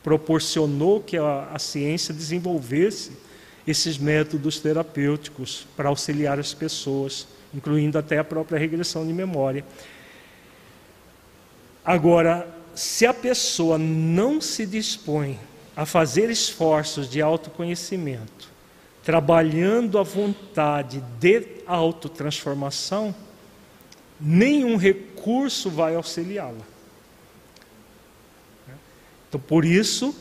proporcionou 0.00 1.00
que 1.00 1.16
a, 1.16 1.48
a 1.52 1.58
ciência 1.58 2.14
desenvolvesse 2.14 3.10
esses 3.66 3.98
métodos 3.98 4.60
terapêuticos 4.60 5.66
para 5.76 5.88
auxiliar 5.88 6.38
as 6.38 6.54
pessoas, 6.54 7.26
incluindo 7.52 7.98
até 7.98 8.16
a 8.16 8.22
própria 8.22 8.60
regressão 8.60 9.04
de 9.04 9.12
memória. 9.12 9.64
Agora, 11.84 12.55
se 12.76 13.06
a 13.06 13.14
pessoa 13.14 13.78
não 13.78 14.38
se 14.38 14.66
dispõe 14.66 15.40
a 15.74 15.86
fazer 15.86 16.28
esforços 16.28 17.08
de 17.08 17.22
autoconhecimento, 17.22 18.50
trabalhando 19.02 19.98
a 19.98 20.02
vontade 20.02 21.02
de 21.18 21.42
autotransformação, 21.66 23.14
nenhum 24.20 24.76
recurso 24.76 25.70
vai 25.70 25.94
auxiliá-la. 25.94 26.64
Então, 29.28 29.40
por 29.40 29.64
isso 29.64 30.14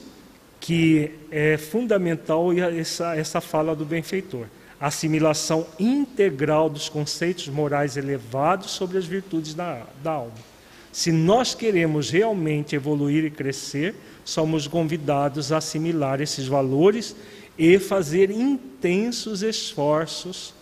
que 0.59 1.11
é 1.29 1.57
fundamental 1.57 2.51
essa, 2.53 3.15
essa 3.15 3.41
fala 3.41 3.75
do 3.75 3.85
benfeitor. 3.85 4.47
A 4.79 4.87
assimilação 4.87 5.67
integral 5.77 6.69
dos 6.69 6.89
conceitos 6.89 7.47
morais 7.49 7.97
elevados 7.97 8.71
sobre 8.71 8.97
as 8.97 9.05
virtudes 9.05 9.53
da, 9.53 9.85
da 10.01 10.11
alma. 10.11 10.54
Se 10.95 11.11
nós 11.11 11.53
queremos 11.53 12.09
realmente 12.09 12.73
evoluir 12.73 13.25
e 13.25 13.29
crescer, 13.29 13.93
somos 14.23 14.65
convidados 14.65 15.51
a 15.51 15.57
assimilar 15.57 16.21
esses 16.21 16.47
valores 16.47 17.13
e 17.57 17.77
fazer 17.77 18.31
intensos 18.31 19.41
esforços 19.41 20.53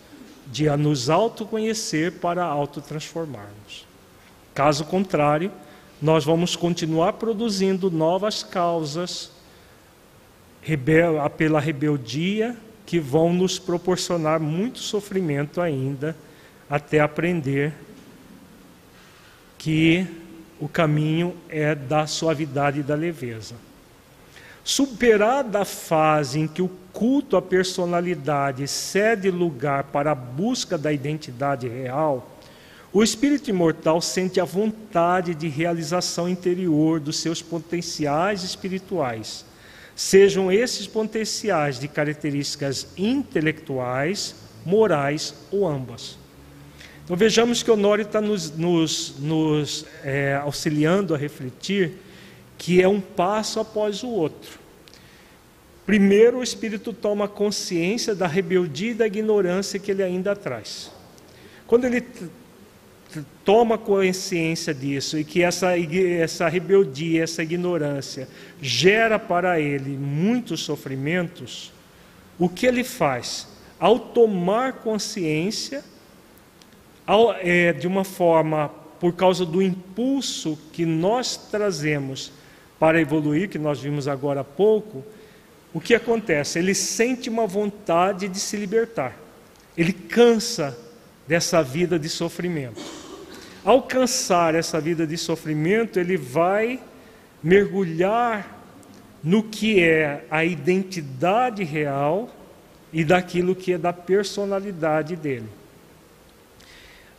de 0.48 0.68
nos 0.76 1.08
autoconhecer 1.08 2.14
para 2.14 2.44
autotransformarmos. 2.44 3.86
Caso 4.56 4.86
contrário, 4.86 5.52
nós 6.02 6.26
vamos 6.26 6.56
continuar 6.56 7.14
produzindo 7.14 7.92
novas 7.92 8.42
causas 8.42 9.30
pela 11.38 11.60
rebeldia 11.60 12.58
que 12.88 13.00
vão 13.00 13.32
nos 13.32 13.60
proporcionar 13.60 14.40
muito 14.40 14.80
sofrimento 14.80 15.62
ainda 15.62 16.18
até 16.68 17.02
aprender 17.02 17.72
que 19.60 20.23
o 20.64 20.70
caminho 20.70 21.36
é 21.50 21.76
da 21.76 22.08
suavidade 22.08 22.80
e 22.80 22.84
da 22.84 22.96
leveza. 22.96 23.54
Superada 24.64 25.60
a 25.60 25.66
fase 25.66 26.40
em 26.40 26.48
que 26.48 26.62
o 26.62 26.72
culto 26.94 27.36
à 27.36 27.42
personalidade 27.42 28.66
cede 28.66 29.30
lugar 29.30 29.84
para 29.84 30.12
a 30.12 30.16
busca 30.16 30.78
da 30.78 30.94
identidade 30.94 31.68
real, 31.68 32.40
o 32.94 33.04
espírito 33.04 33.50
imortal 33.50 34.00
sente 34.00 34.40
a 34.40 34.46
vontade 34.46 35.36
de 35.36 35.50
realização 35.50 36.30
interior 36.30 36.98
dos 36.98 37.20
seus 37.20 37.42
potenciais 37.42 38.42
espirituais, 38.42 39.44
sejam 39.98 40.50
esses 40.50 40.88
potenciais 40.88 41.78
de 41.78 41.90
características 41.90 42.88
intelectuais, 42.96 44.34
morais 44.66 45.34
ou 45.52 45.68
ambas. 45.68 46.23
Então 47.04 47.18
vejamos 47.18 47.62
que 47.62 47.70
Honório 47.70 48.04
está 48.04 48.22
nos, 48.22 48.52
nos, 48.52 49.16
nos 49.20 49.86
é, 50.04 50.36
auxiliando 50.36 51.14
a 51.14 51.18
refletir 51.18 51.94
que 52.58 52.82
é 52.82 52.88
um 52.88 53.02
passo 53.02 53.60
após 53.60 54.04
o 54.04 54.10
outro. 54.10 54.60
Primeiro, 55.86 56.38
o 56.38 56.44
espírito 56.44 56.94
toma 56.94 57.28
consciência 57.28 58.16
da 58.16 58.26
rebeldia 58.26 58.92
e 58.92 58.94
da 58.94 59.06
ignorância 59.06 59.78
que 59.78 59.92
ele 59.92 60.02
ainda 60.02 60.34
traz. 60.34 60.90
Quando 61.68 61.84
ele 61.84 62.06
toma 63.44 63.78
consciência 63.78 64.74
disso 64.74 65.20
e 65.20 65.26
que 65.26 65.44
essa, 65.44 65.78
essa 65.78 66.48
rebeldia, 66.48 67.24
essa 67.24 67.44
ignorância 67.44 68.30
gera 68.62 69.20
para 69.20 69.60
ele 69.60 69.98
muitos 69.98 70.62
sofrimentos, 70.62 71.74
o 72.40 72.48
que 72.48 72.66
ele 72.66 72.86
faz? 72.86 73.48
Ao 73.78 74.00
tomar 74.00 74.74
consciência, 74.74 75.84
de 77.80 77.88
uma 77.88 78.04
forma, 78.04 78.70
por 79.00 79.14
causa 79.14 79.46
do 79.46 79.62
impulso 79.62 80.58
que 80.72 80.86
nós 80.86 81.36
trazemos 81.36 82.32
para 82.80 83.00
evoluir, 83.00 83.50
que 83.50 83.60
nós 83.60 83.80
vimos 83.80 84.08
agora 84.08 84.42
há 84.42 84.44
pouco, 84.44 85.04
o 85.74 85.80
que 85.80 85.96
acontece? 85.96 86.60
Ele 86.60 86.74
sente 86.74 87.30
uma 87.30 87.48
vontade 87.48 88.28
de 88.28 88.40
se 88.40 88.58
libertar, 88.58 89.18
ele 89.76 89.94
cansa 89.94 90.78
dessa 91.28 91.64
vida 91.64 91.98
de 91.98 92.10
sofrimento 92.10 93.04
alcançar 93.64 94.56
essa 94.56 94.80
vida 94.80 95.08
de 95.08 95.18
sofrimento, 95.18 96.00
ele 96.00 96.18
vai 96.18 96.80
mergulhar 97.42 98.62
no 99.24 99.44
que 99.44 99.82
é 99.82 100.26
a 100.30 100.44
identidade 100.44 101.64
real 101.64 102.30
e 102.92 103.04
daquilo 103.04 103.56
que 103.56 103.74
é 103.74 103.78
da 103.78 103.94
personalidade 103.94 105.16
dele. 105.16 105.48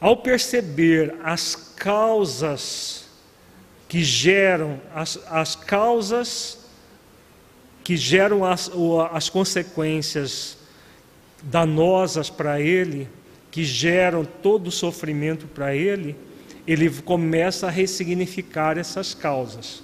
Ao 0.04 0.14
perceber 0.14 1.14
as 1.24 1.54
causas 1.54 3.06
que 3.88 4.04
geram, 4.04 4.78
as, 4.94 5.18
as 5.30 5.56
causas 5.56 6.58
que 7.82 7.96
geram 7.96 8.44
as, 8.44 8.70
as 9.12 9.30
consequências 9.30 10.58
danosas 11.42 12.28
para 12.28 12.60
ele, 12.60 13.08
que 13.50 13.64
geram 13.64 14.26
todo 14.26 14.66
o 14.66 14.70
sofrimento 14.70 15.46
para 15.46 15.74
ele, 15.74 16.14
ele 16.66 16.90
começa 16.90 17.68
a 17.68 17.70
ressignificar 17.70 18.76
essas 18.76 19.14
causas, 19.14 19.82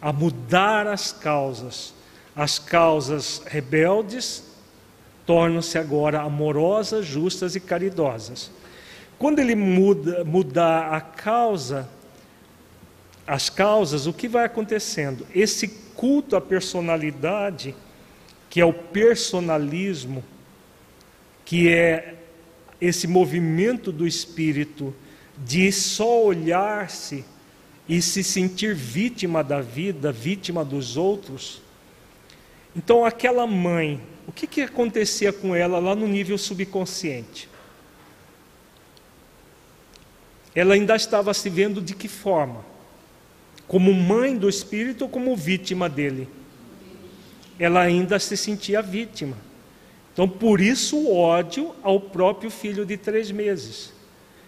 a 0.00 0.12
mudar 0.12 0.88
as 0.88 1.12
causas. 1.12 1.94
As 2.34 2.58
causas 2.58 3.40
rebeldes 3.46 4.42
tornam-se 5.24 5.78
agora 5.78 6.22
amorosas, 6.22 7.06
justas 7.06 7.54
e 7.54 7.60
caridosas. 7.60 8.50
Quando 9.22 9.38
ele 9.38 9.54
muda 9.54 10.24
mudar 10.24 10.92
a 10.92 11.00
causa, 11.00 11.88
as 13.24 13.48
causas, 13.48 14.08
o 14.08 14.12
que 14.12 14.26
vai 14.26 14.44
acontecendo? 14.44 15.24
Esse 15.32 15.68
culto 15.94 16.34
à 16.34 16.40
personalidade, 16.40 17.72
que 18.50 18.60
é 18.60 18.64
o 18.64 18.72
personalismo, 18.72 20.24
que 21.44 21.68
é 21.68 22.16
esse 22.80 23.06
movimento 23.06 23.92
do 23.92 24.08
espírito 24.08 24.92
de 25.38 25.70
só 25.70 26.24
olhar-se 26.24 27.24
e 27.88 28.02
se 28.02 28.24
sentir 28.24 28.74
vítima 28.74 29.44
da 29.44 29.60
vida, 29.60 30.10
vítima 30.10 30.64
dos 30.64 30.96
outros. 30.96 31.62
Então, 32.74 33.04
aquela 33.04 33.46
mãe, 33.46 34.00
o 34.26 34.32
que, 34.32 34.48
que 34.48 34.62
acontecia 34.62 35.32
com 35.32 35.54
ela 35.54 35.78
lá 35.78 35.94
no 35.94 36.08
nível 36.08 36.36
subconsciente? 36.36 37.51
Ela 40.54 40.74
ainda 40.74 40.94
estava 40.94 41.32
se 41.32 41.48
vendo 41.48 41.80
de 41.80 41.94
que 41.94 42.08
forma? 42.08 42.64
Como 43.66 43.92
mãe 43.92 44.36
do 44.36 44.48
espírito 44.48 45.02
ou 45.02 45.08
como 45.08 45.34
vítima 45.34 45.88
dele? 45.88 46.28
Ela 47.58 47.80
ainda 47.80 48.18
se 48.18 48.36
sentia 48.36 48.82
vítima. 48.82 49.36
Então, 50.12 50.28
por 50.28 50.60
isso 50.60 50.96
o 50.96 51.16
ódio 51.16 51.74
ao 51.82 51.98
próprio 51.98 52.50
filho 52.50 52.84
de 52.84 52.96
três 52.96 53.30
meses. 53.30 53.92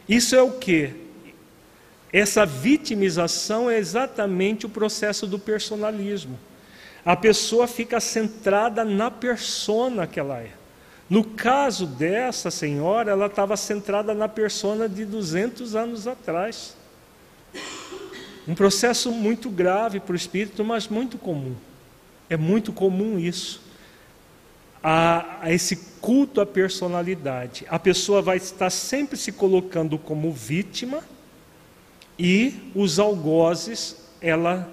Isso 0.07 0.37
é 0.37 0.43
o 0.43 0.53
que? 0.53 0.91
Essa 2.13 2.45
vitimização 2.45 3.71
é 3.71 3.79
exatamente 3.79 4.67
o 4.67 4.69
processo 4.69 5.27
do 5.27 5.39
personalismo. 5.39 6.39
A 7.05 7.17
pessoa 7.17 7.67
fica 7.67 7.99
centrada 7.99 8.85
na 8.85 9.11
persona 9.11 10.07
que 10.07 10.21
ela 10.21 10.39
é. 10.39 10.53
No 11.15 11.23
caso 11.23 11.87
dessa 11.87 12.51
senhora, 12.51 13.13
ela 13.13 13.27
estava 13.27 13.57
centrada 13.57 14.13
na 14.13 14.27
persona 14.27 14.89
de 14.89 15.05
200 15.05 15.77
anos 15.77 16.09
atrás. 16.09 16.77
Um 18.49 18.53
processo 18.53 19.13
muito 19.13 19.49
grave 19.49 20.01
para 20.01 20.13
o 20.13 20.17
espírito, 20.17 20.65
mas 20.65 20.89
muito 20.89 21.17
comum. 21.17 21.55
É 22.29 22.37
muito 22.37 22.73
comum 22.73 23.17
isso. 23.17 23.63
A, 24.83 25.39
a, 25.43 25.53
esse 25.53 25.77
culto 26.01 26.41
à 26.41 26.47
personalidade. 26.47 27.65
A 27.69 27.79
pessoa 27.79 28.21
vai 28.21 28.39
estar 28.39 28.71
sempre 28.71 29.17
se 29.17 29.31
colocando 29.31 29.97
como 29.97 30.33
vítima 30.33 31.01
e 32.19 32.73
os 32.75 32.99
algozes 32.99 33.99
ela 34.21 34.69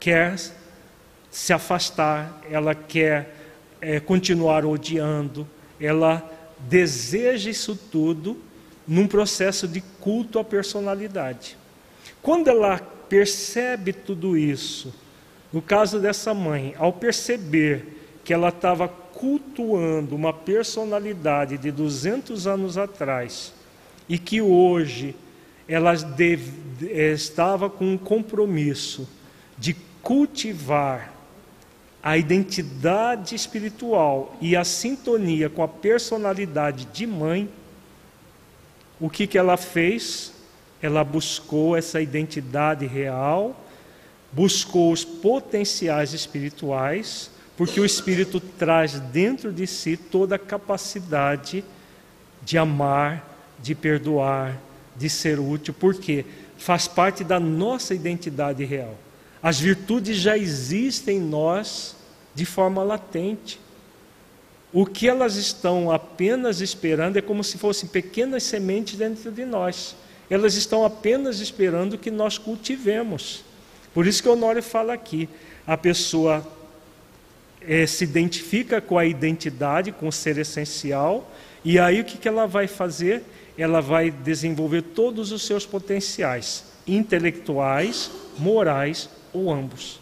quer 0.00 0.34
se 1.30 1.52
afastar, 1.52 2.40
ela 2.50 2.74
quer 2.74 3.36
é, 3.82 4.00
continuar 4.00 4.64
odiando, 4.64 5.46
ela 5.80 6.30
deseja 6.68 7.50
isso 7.50 7.76
tudo 7.76 8.36
num 8.86 9.06
processo 9.06 9.66
de 9.66 9.80
culto 10.00 10.38
à 10.38 10.44
personalidade. 10.44 11.56
Quando 12.22 12.48
ela 12.48 12.78
percebe 13.08 13.92
tudo 13.92 14.36
isso, 14.36 14.94
no 15.52 15.62
caso 15.62 16.00
dessa 16.00 16.34
mãe, 16.34 16.74
ao 16.78 16.92
perceber 16.92 18.18
que 18.24 18.32
ela 18.32 18.48
estava 18.48 18.88
cultuando 18.88 20.16
uma 20.16 20.32
personalidade 20.32 21.56
de 21.56 21.70
200 21.70 22.46
anos 22.46 22.76
atrás 22.76 23.52
e 24.08 24.18
que 24.18 24.42
hoje 24.42 25.14
ela 25.68 25.94
deve, 25.94 26.52
estava 26.90 27.70
com 27.70 27.92
um 27.92 27.98
compromisso 27.98 29.08
de 29.56 29.74
cultivar 30.02 31.13
a 32.04 32.18
identidade 32.18 33.34
espiritual 33.34 34.36
e 34.38 34.54
a 34.54 34.62
sintonia 34.62 35.48
com 35.48 35.62
a 35.62 35.68
personalidade 35.68 36.84
de 36.92 37.06
mãe, 37.06 37.48
o 39.00 39.08
que, 39.08 39.26
que 39.26 39.38
ela 39.38 39.56
fez? 39.56 40.30
Ela 40.82 41.02
buscou 41.02 41.74
essa 41.74 42.02
identidade 42.02 42.84
real, 42.84 43.58
buscou 44.30 44.92
os 44.92 45.02
potenciais 45.02 46.12
espirituais, 46.12 47.30
porque 47.56 47.80
o 47.80 47.86
Espírito 47.86 48.38
traz 48.38 49.00
dentro 49.00 49.50
de 49.50 49.66
si 49.66 49.96
toda 49.96 50.36
a 50.36 50.38
capacidade 50.38 51.64
de 52.42 52.58
amar, 52.58 53.34
de 53.58 53.74
perdoar, 53.74 54.60
de 54.94 55.08
ser 55.08 55.40
útil, 55.40 55.72
porque 55.72 56.26
faz 56.58 56.86
parte 56.86 57.24
da 57.24 57.40
nossa 57.40 57.94
identidade 57.94 58.62
real. 58.62 58.94
As 59.44 59.60
virtudes 59.60 60.16
já 60.16 60.38
existem 60.38 61.18
em 61.18 61.20
nós 61.20 61.94
de 62.34 62.46
forma 62.46 62.82
latente. 62.82 63.60
O 64.72 64.86
que 64.86 65.06
elas 65.06 65.36
estão 65.36 65.90
apenas 65.90 66.62
esperando 66.62 67.18
é 67.18 67.20
como 67.20 67.44
se 67.44 67.58
fossem 67.58 67.86
pequenas 67.86 68.42
sementes 68.42 68.96
dentro 68.96 69.30
de 69.30 69.44
nós. 69.44 69.96
Elas 70.30 70.54
estão 70.54 70.82
apenas 70.82 71.40
esperando 71.40 71.98
que 71.98 72.10
nós 72.10 72.38
cultivemos. 72.38 73.44
Por 73.92 74.06
isso 74.06 74.22
que 74.22 74.28
o 74.30 74.32
Honório 74.32 74.62
fala 74.62 74.94
aqui: 74.94 75.28
a 75.66 75.76
pessoa 75.76 76.42
é, 77.60 77.86
se 77.86 78.02
identifica 78.02 78.80
com 78.80 78.96
a 78.96 79.04
identidade, 79.04 79.92
com 79.92 80.08
o 80.08 80.12
ser 80.12 80.38
essencial, 80.38 81.30
e 81.62 81.78
aí 81.78 82.00
o 82.00 82.04
que, 82.04 82.16
que 82.16 82.28
ela 82.28 82.46
vai 82.46 82.66
fazer? 82.66 83.22
Ela 83.58 83.82
vai 83.82 84.10
desenvolver 84.10 84.80
todos 84.80 85.32
os 85.32 85.42
seus 85.42 85.66
potenciais 85.66 86.64
intelectuais, 86.86 88.10
morais 88.38 89.10
ou 89.34 89.52
ambos. 89.52 90.00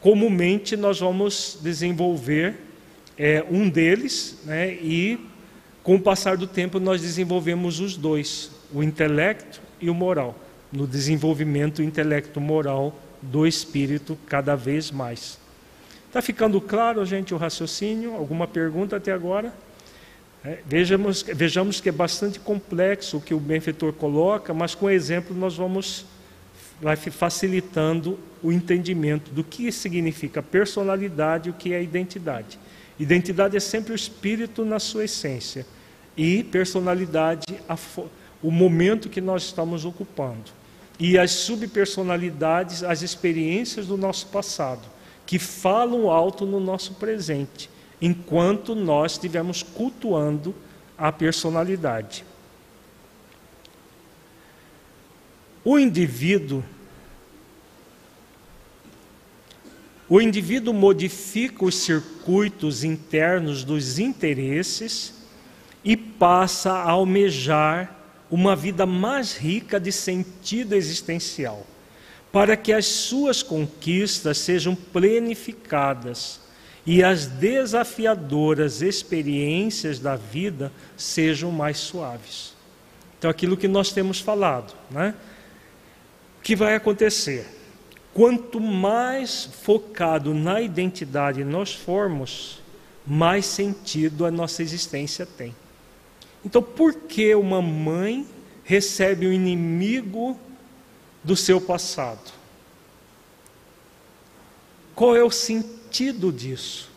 Comumente 0.00 0.76
nós 0.76 0.98
vamos 0.98 1.58
desenvolver 1.62 2.56
é, 3.18 3.44
um 3.50 3.68
deles, 3.68 4.38
né, 4.44 4.72
e 4.72 5.20
com 5.82 5.96
o 5.96 6.00
passar 6.00 6.38
do 6.38 6.46
tempo 6.46 6.80
nós 6.80 7.02
desenvolvemos 7.02 7.78
os 7.78 7.96
dois, 7.96 8.50
o 8.72 8.82
intelecto 8.82 9.60
e 9.78 9.90
o 9.90 9.94
moral, 9.94 10.34
no 10.72 10.86
desenvolvimento 10.86 11.82
intelecto-moral 11.82 12.98
do 13.20 13.46
espírito 13.46 14.16
cada 14.26 14.56
vez 14.56 14.90
mais. 14.90 15.38
Está 16.06 16.22
ficando 16.22 16.60
claro, 16.60 17.04
gente, 17.04 17.34
o 17.34 17.36
raciocínio? 17.36 18.14
Alguma 18.14 18.48
pergunta 18.48 18.96
até 18.96 19.12
agora? 19.12 19.52
É, 20.42 20.58
vejamos, 20.66 21.22
vejamos 21.22 21.80
que 21.80 21.90
é 21.90 21.92
bastante 21.92 22.40
complexo 22.40 23.18
o 23.18 23.20
que 23.20 23.34
o 23.34 23.38
benfeitor 23.38 23.92
coloca, 23.92 24.54
mas 24.54 24.74
com 24.74 24.88
exemplo 24.88 25.36
nós 25.36 25.56
vamos 25.56 26.06
vai 26.80 26.96
facilitando 26.96 28.18
o 28.42 28.50
entendimento 28.50 29.30
do 29.30 29.44
que 29.44 29.70
significa 29.70 30.42
personalidade 30.42 31.48
e 31.48 31.52
o 31.52 31.54
que 31.54 31.74
é 31.74 31.82
identidade. 31.82 32.58
Identidade 32.98 33.56
é 33.56 33.60
sempre 33.60 33.92
o 33.92 33.96
espírito 33.96 34.64
na 34.64 34.78
sua 34.78 35.04
essência 35.04 35.66
e 36.16 36.42
personalidade 36.44 37.44
o 38.42 38.50
momento 38.50 39.08
que 39.08 39.20
nós 39.20 39.44
estamos 39.44 39.84
ocupando. 39.84 40.50
E 40.98 41.18
as 41.18 41.30
subpersonalidades, 41.30 42.82
as 42.82 43.02
experiências 43.02 43.86
do 43.86 43.96
nosso 43.96 44.26
passado, 44.26 44.82
que 45.24 45.38
falam 45.38 46.10
alto 46.10 46.44
no 46.44 46.60
nosso 46.60 46.94
presente, 46.94 47.70
enquanto 48.02 48.74
nós 48.74 49.12
estivermos 49.12 49.62
cultuando 49.62 50.54
a 50.98 51.10
personalidade. 51.10 52.24
O 55.64 55.78
indivíduo 55.78 56.64
O 60.08 60.20
indivíduo 60.20 60.74
modifica 60.74 61.64
os 61.64 61.76
circuitos 61.76 62.82
internos 62.82 63.62
dos 63.62 64.00
interesses 64.00 65.14
e 65.84 65.96
passa 65.96 66.72
a 66.72 66.90
almejar 66.90 67.96
uma 68.28 68.56
vida 68.56 68.84
mais 68.84 69.36
rica 69.36 69.78
de 69.78 69.92
sentido 69.92 70.74
existencial, 70.74 71.64
para 72.32 72.56
que 72.56 72.72
as 72.72 72.86
suas 72.86 73.40
conquistas 73.40 74.38
sejam 74.38 74.74
planificadas 74.74 76.40
e 76.84 77.04
as 77.04 77.26
desafiadoras 77.26 78.82
experiências 78.82 80.00
da 80.00 80.16
vida 80.16 80.72
sejam 80.96 81.52
mais 81.52 81.78
suaves. 81.78 82.52
Então, 83.16 83.30
aquilo 83.30 83.56
que 83.56 83.68
nós 83.68 83.92
temos 83.92 84.18
falado, 84.18 84.74
né? 84.90 85.14
Que 86.42 86.56
vai 86.56 86.74
acontecer? 86.74 87.46
Quanto 88.12 88.60
mais 88.60 89.44
focado 89.62 90.34
na 90.34 90.60
identidade 90.60 91.44
nós 91.44 91.74
formos, 91.74 92.60
mais 93.06 93.46
sentido 93.46 94.24
a 94.26 94.30
nossa 94.30 94.62
existência 94.62 95.24
tem. 95.24 95.54
Então, 96.44 96.62
por 96.62 96.94
que 96.94 97.34
uma 97.34 97.60
mãe 97.60 98.26
recebe 98.64 99.26
o 99.26 99.32
inimigo 99.32 100.38
do 101.22 101.36
seu 101.36 101.60
passado? 101.60 102.32
Qual 104.94 105.16
é 105.16 105.22
o 105.22 105.30
sentido 105.30 106.32
disso? 106.32 106.90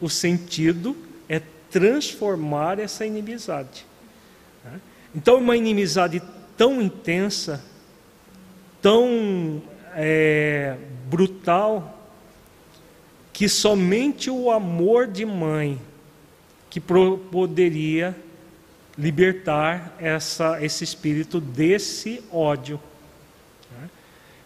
O 0.00 0.08
sentido 0.08 0.96
é 1.28 1.40
transformar 1.70 2.78
essa 2.78 3.04
inimizade. 3.06 3.86
Né? 4.64 4.80
Então, 5.14 5.38
uma 5.38 5.56
inimizade 5.56 6.22
tão 6.56 6.80
intensa, 6.80 7.64
tão 8.80 9.62
é, 9.94 10.76
brutal 11.08 11.98
que 13.32 13.48
somente 13.48 14.30
o 14.30 14.50
amor 14.50 15.06
de 15.06 15.24
mãe 15.24 15.80
que 16.68 16.80
poderia 16.80 18.14
libertar 18.96 19.96
essa, 19.98 20.62
esse 20.62 20.84
espírito 20.84 21.40
desse 21.40 22.22
ódio. 22.30 22.80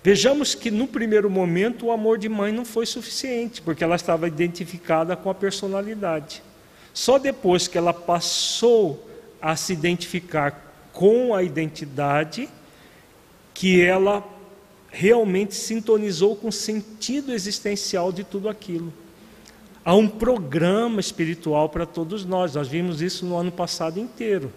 Vejamos 0.02 0.54
que 0.54 0.70
no 0.70 0.86
primeiro 0.86 1.30
momento 1.30 1.86
o 1.86 1.90
amor 1.90 2.18
de 2.18 2.28
mãe 2.28 2.52
não 2.52 2.64
foi 2.64 2.84
suficiente, 2.84 3.62
porque 3.62 3.82
ela 3.82 3.96
estava 3.96 4.28
identificada 4.28 5.16
com 5.16 5.30
a 5.30 5.34
personalidade. 5.34 6.42
Só 6.92 7.18
depois 7.18 7.66
que 7.66 7.78
ela 7.78 7.94
passou 7.94 9.08
a 9.40 9.56
se 9.56 9.72
identificar 9.72 10.88
com 10.92 11.34
a 11.34 11.42
identidade, 11.42 12.50
que 13.54 13.80
ela 13.80 14.22
realmente 14.90 15.54
sintonizou 15.54 16.36
com 16.36 16.48
o 16.48 16.52
sentido 16.52 17.32
existencial 17.32 18.12
de 18.12 18.24
tudo 18.24 18.48
aquilo. 18.48 18.92
Há 19.84 19.94
um 19.94 20.08
programa 20.08 21.00
espiritual 21.00 21.68
para 21.68 21.86
todos 21.86 22.24
nós, 22.24 22.54
nós 22.54 22.68
vimos 22.68 23.00
isso 23.00 23.24
no 23.24 23.36
ano 23.36 23.52
passado 23.52 24.00
inteiro. 24.00 24.52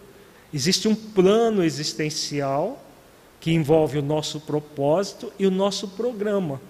Existe 0.54 0.88
um 0.88 0.96
plano 0.96 1.64
existencial 1.64 2.84
que 3.40 3.52
envolve 3.52 3.98
o 3.98 4.02
nosso 4.02 4.40
propósito 4.40 5.32
e 5.38 5.46
o 5.46 5.52
nosso 5.52 5.90
programa. 5.90 6.62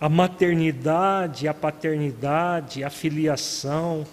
A 0.00 0.08
maternidade, 0.08 1.48
a 1.48 1.54
paternidade, 1.54 2.84
a 2.84 2.90
filiação, 2.90 4.06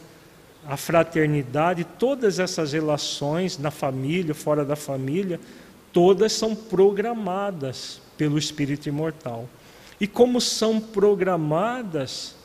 a 0.65 0.77
fraternidade, 0.77 1.83
todas 1.83 2.39
essas 2.39 2.71
relações 2.71 3.57
na 3.57 3.71
família, 3.71 4.33
fora 4.33 4.63
da 4.63 4.75
família, 4.75 5.39
todas 5.91 6.33
são 6.33 6.55
programadas 6.55 8.01
pelo 8.17 8.37
espírito 8.37 8.87
imortal. 8.87 9.47
E 9.99 10.07
como 10.07 10.41
são 10.41 10.79
programadas, 10.79 12.35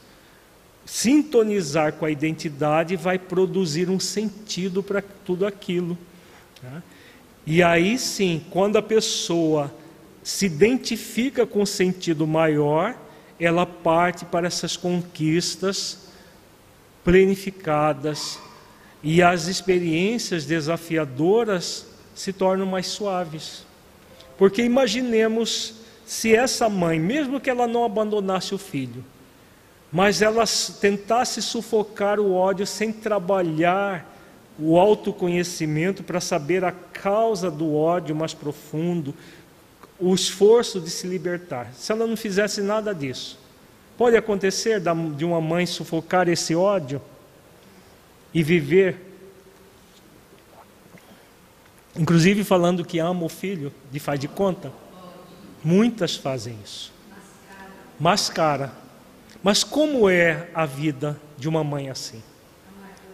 sintonizar 0.84 1.94
com 1.94 2.05
a 2.05 2.11
identidade 2.11 2.97
vai 2.97 3.18
produzir 3.18 3.90
um 3.90 3.99
sentido 3.99 4.82
para 4.82 5.03
tudo 5.03 5.47
aquilo. 5.47 5.97
Tá? 6.61 6.82
E 7.47 7.62
aí 7.62 7.99
sim, 7.99 8.44
quando 8.51 8.76
a 8.76 8.82
pessoa 8.82 9.74
se 10.22 10.47
identifica 10.47 11.47
com 11.47 11.62
o 11.62 11.66
sentido 11.66 12.26
maior, 12.26 12.97
ela 13.38 13.64
parte 13.64 14.24
para 14.24 14.47
essas 14.47 14.76
conquistas 14.76 15.99
planificadas 17.05 18.38
e 19.03 19.22
as 19.22 19.47
experiências 19.47 20.44
desafiadoras 20.44 21.86
se 22.17 22.33
tornam 22.33 22.67
mais 22.67 22.89
suaves. 22.89 23.64
Porque 24.37 24.62
imaginemos 24.62 25.75
se 26.05 26.35
essa 26.35 26.69
mãe, 26.69 26.99
mesmo 26.99 27.41
que 27.41 27.51
ela 27.51 27.69
não 27.69 27.85
abandonasse 27.85 28.55
o 28.55 28.59
filho, 28.59 29.05
mas 29.93 30.23
ela 30.23 30.45
tentasse 30.81 31.41
sufocar 31.41 32.19
o 32.19 32.35
ódio 32.35 32.67
sem 32.67 32.93
trabalhar 32.93 34.14
o 34.59 34.79
autoconhecimento 34.79 36.03
para 36.03 36.21
saber 36.21 36.64
a 36.64 36.73
causa 36.73 37.51
do 37.51 37.75
ódio 37.75 38.17
mais 38.17 38.33
profundo, 38.33 39.14
o 39.99 40.14
esforço 40.14 40.81
de 40.81 40.91
se 40.91 41.07
libertar. 41.07 41.73
Se 41.75 41.93
ela 41.93 42.07
não 42.07 42.17
fizesse 42.17 42.62
nada 42.62 42.95
disso, 42.95 43.39
pode 43.97 44.17
acontecer 44.17 44.81
de 45.17 45.25
uma 45.25 45.41
mãe 45.41 45.67
sufocar 45.67 46.29
esse 46.29 46.55
ódio 46.55 47.01
e 48.33 48.43
viver, 48.43 49.06
inclusive 51.99 52.44
falando 52.44 52.84
que 52.84 52.99
ama 52.99 53.24
o 53.24 53.28
filho, 53.28 53.72
de 53.90 53.99
faz 53.99 54.18
de 54.18 54.28
conta. 54.28 54.72
Muitas 55.62 56.16
fazem 56.16 56.57
isso. 56.64 56.92
Mascara. 57.99 58.72
Mas 59.42 59.64
como 59.64 60.09
é 60.09 60.49
a 60.55 60.66
vida 60.66 61.20
de 61.36 61.49
uma 61.49 61.62
mãe 61.62 61.88
assim? 61.88 62.22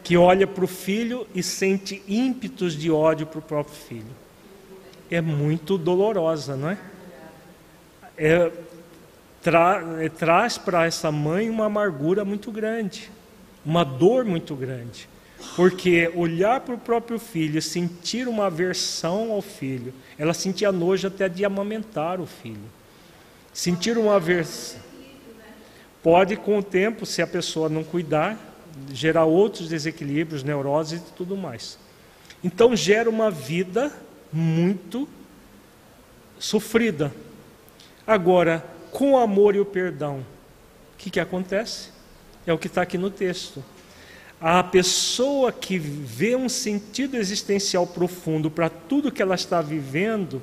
Que 0.03 0.17
olha 0.17 0.47
para 0.47 0.65
o 0.65 0.69
filho 0.69 1.27
e 1.35 1.43
sente 1.43 2.03
ímpetos 2.09 2.75
de 2.75 2.91
ódio 2.91 3.27
para 3.27 3.39
o 3.39 3.43
próprio 3.43 3.77
filho 3.77 4.23
é 5.15 5.21
muito 5.21 5.77
dolorosa, 5.77 6.57
não 6.57 6.71
é? 6.71 6.79
é, 8.17 8.51
tra, 9.43 9.83
é 10.01 10.09
traz 10.09 10.57
para 10.57 10.87
essa 10.87 11.13
mãe 11.13 11.51
uma 11.51 11.67
amargura 11.67 12.25
muito 12.25 12.51
grande, 12.51 13.11
uma 13.65 13.85
dor 13.85 14.25
muito 14.25 14.55
grande. 14.55 15.09
Porque 15.57 16.11
olhar 16.15 16.61
para 16.61 16.75
o 16.75 16.79
próprio 16.79 17.19
filho, 17.19 17.61
sentir 17.61 18.27
uma 18.27 18.47
aversão 18.47 19.33
ao 19.33 19.43
filho, 19.43 19.93
ela 20.19 20.33
sentia 20.33 20.73
nojo 20.73 21.09
até 21.09 21.29
de 21.29 21.45
amamentar 21.45 22.21
o 22.21 22.27
filho. 22.27 22.71
Sentir 23.53 23.99
uma 23.99 24.17
aversão. 24.17 24.81
Pode, 26.03 26.37
com 26.37 26.59
o 26.59 26.63
tempo, 26.63 27.05
se 27.05 27.21
a 27.23 27.27
pessoa 27.27 27.69
não 27.69 27.85
cuidar, 27.85 28.39
gerar 28.93 29.25
outros 29.25 29.69
desequilíbrios, 29.69 30.43
neuroses 30.43 31.01
e 31.01 31.13
tudo 31.13 31.37
mais. 31.37 31.79
Então, 32.43 32.75
gera 32.75 33.09
uma 33.09 33.31
vida 33.31 33.93
muito 34.33 35.09
sofrida. 36.39 37.13
Agora, 38.07 38.65
com 38.91 39.13
o 39.13 39.19
amor 39.19 39.55
e 39.55 39.61
o 39.61 39.65
perdão, 39.65 40.19
o 40.95 40.97
que, 40.99 41.11
que 41.11 41.21
acontece? 41.21 41.91
É 42.47 42.53
o 42.53 42.59
que 42.59 42.67
está 42.67 42.83
aqui 42.83 42.99
no 42.99 43.11
texto. 43.11 43.63
A 44.43 44.61
pessoa 44.61 45.53
que 45.53 45.79
vê 45.79 46.35
um 46.35 46.49
sentido 46.49 47.17
existencial 47.17 47.87
profundo 47.87 48.51
para 48.51 48.69
tudo 48.69 49.13
que 49.13 49.23
ela 49.23 49.37
está 49.37 49.63
vivendo 49.63 50.43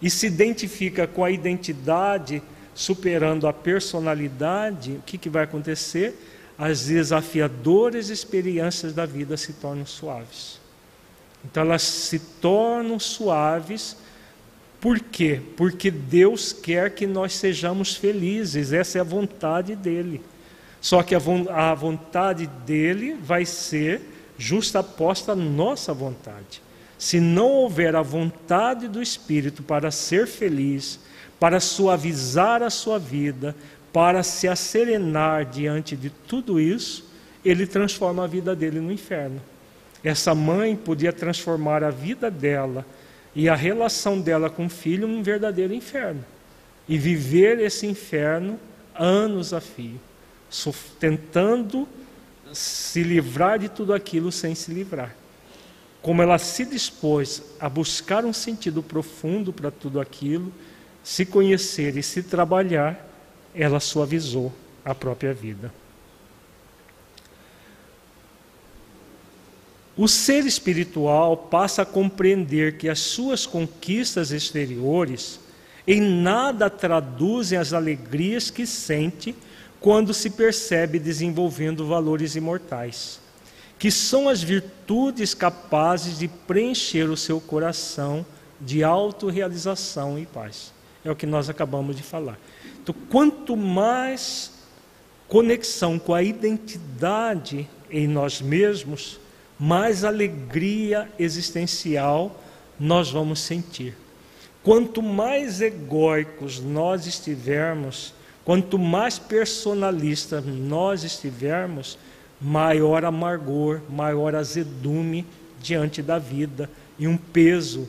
e 0.00 0.08
se 0.08 0.28
identifica 0.28 1.04
com 1.04 1.24
a 1.24 1.32
identidade 1.32 2.40
superando 2.72 3.48
a 3.48 3.52
personalidade, 3.52 4.92
o 4.92 5.02
que, 5.02 5.18
que 5.18 5.28
vai 5.28 5.42
acontecer? 5.42 6.16
As 6.56 6.86
desafiadoras 6.86 8.08
experiências 8.08 8.92
da 8.92 9.04
vida 9.04 9.36
se 9.36 9.54
tornam 9.54 9.84
suaves. 9.84 10.60
Então 11.44 11.64
elas 11.64 11.82
se 11.82 12.20
tornam 12.20 13.00
suaves. 13.00 13.96
Por 14.80 15.00
quê? 15.00 15.40
Porque 15.56 15.90
Deus 15.90 16.52
quer 16.52 16.94
que 16.94 17.04
nós 17.04 17.34
sejamos 17.34 17.96
felizes, 17.96 18.72
essa 18.72 18.98
é 18.98 19.00
a 19.00 19.04
vontade 19.04 19.74
dele. 19.74 20.22
Só 20.80 21.02
que 21.02 21.14
a 21.14 21.74
vontade 21.74 22.46
dele 22.64 23.14
vai 23.22 23.44
ser 23.44 24.00
justaposta 24.38 25.32
à 25.32 25.36
nossa 25.36 25.92
vontade. 25.92 26.62
Se 26.98 27.20
não 27.20 27.48
houver 27.48 27.94
a 27.94 28.02
vontade 28.02 28.88
do 28.88 29.02
Espírito 29.02 29.62
para 29.62 29.90
ser 29.90 30.26
feliz, 30.26 30.98
para 31.38 31.60
suavizar 31.60 32.62
a 32.62 32.70
sua 32.70 32.98
vida, 32.98 33.54
para 33.92 34.22
se 34.22 34.46
asserenar 34.46 35.46
diante 35.46 35.96
de 35.96 36.10
tudo 36.10 36.60
isso, 36.60 37.08
ele 37.44 37.66
transforma 37.66 38.24
a 38.24 38.26
vida 38.26 38.54
dele 38.54 38.80
no 38.80 38.92
inferno. 38.92 39.40
Essa 40.04 40.34
mãe 40.34 40.76
podia 40.76 41.12
transformar 41.12 41.82
a 41.82 41.90
vida 41.90 42.30
dela 42.30 42.86
e 43.34 43.48
a 43.48 43.54
relação 43.54 44.20
dela 44.20 44.48
com 44.48 44.66
o 44.66 44.70
filho 44.70 45.06
num 45.06 45.22
verdadeiro 45.22 45.74
inferno. 45.74 46.24
E 46.88 46.98
viver 46.98 47.60
esse 47.60 47.86
inferno 47.86 48.58
anos 48.94 49.52
a 49.52 49.60
fio, 49.60 50.00
tentando 50.98 51.88
se 52.52 53.02
livrar 53.02 53.58
de 53.58 53.68
tudo 53.68 53.92
aquilo 53.92 54.32
sem 54.32 54.54
se 54.54 54.72
livrar. 54.72 55.14
Como 56.02 56.22
ela 56.22 56.38
se 56.38 56.64
dispôs 56.64 57.42
a 57.60 57.68
buscar 57.68 58.24
um 58.24 58.32
sentido 58.32 58.82
profundo 58.82 59.52
para 59.52 59.70
tudo 59.70 60.00
aquilo, 60.00 60.52
se 61.04 61.24
conhecer 61.26 61.96
e 61.96 62.02
se 62.02 62.22
trabalhar, 62.22 63.06
ela 63.54 63.80
suavizou 63.80 64.52
a 64.84 64.94
própria 64.94 65.32
vida. 65.32 65.72
O 69.96 70.08
ser 70.08 70.46
espiritual 70.46 71.36
passa 71.36 71.82
a 71.82 71.86
compreender 71.86 72.78
que 72.78 72.88
as 72.88 73.00
suas 73.00 73.44
conquistas 73.44 74.32
exteriores 74.32 75.38
em 75.86 76.00
nada 76.00 76.70
traduzem 76.70 77.58
as 77.58 77.72
alegrias 77.72 78.50
que 78.50 78.66
sente 78.66 79.34
quando 79.80 80.12
se 80.12 80.30
percebe 80.30 80.98
desenvolvendo 80.98 81.86
valores 81.86 82.36
imortais, 82.36 83.18
que 83.78 83.90
são 83.90 84.28
as 84.28 84.42
virtudes 84.42 85.32
capazes 85.32 86.18
de 86.18 86.28
preencher 86.28 87.08
o 87.08 87.16
seu 87.16 87.40
coração 87.40 88.24
de 88.60 88.84
autorrealização 88.84 90.18
e 90.18 90.26
paz. 90.26 90.72
É 91.02 91.10
o 91.10 91.16
que 91.16 91.24
nós 91.24 91.48
acabamos 91.48 91.96
de 91.96 92.02
falar. 92.02 92.38
Então, 92.82 92.94
quanto 93.08 93.56
mais 93.56 94.52
conexão 95.26 95.98
com 95.98 96.12
a 96.12 96.22
identidade 96.22 97.66
em 97.90 98.06
nós 98.06 98.42
mesmos, 98.42 99.18
mais 99.58 100.04
alegria 100.04 101.10
existencial 101.18 102.38
nós 102.78 103.10
vamos 103.10 103.40
sentir. 103.40 103.96
Quanto 104.62 105.00
mais 105.02 105.62
egóicos 105.62 106.60
nós 106.60 107.06
estivermos, 107.06 108.12
quanto 108.44 108.78
mais 108.78 109.18
personalistas 109.18 110.44
nós 110.44 111.04
estivermos, 111.04 111.98
maior 112.40 113.04
amargor, 113.04 113.80
maior 113.88 114.34
azedume 114.34 115.26
diante 115.60 116.02
da 116.02 116.18
vida 116.18 116.70
e 116.98 117.06
um 117.06 117.16
peso 117.16 117.88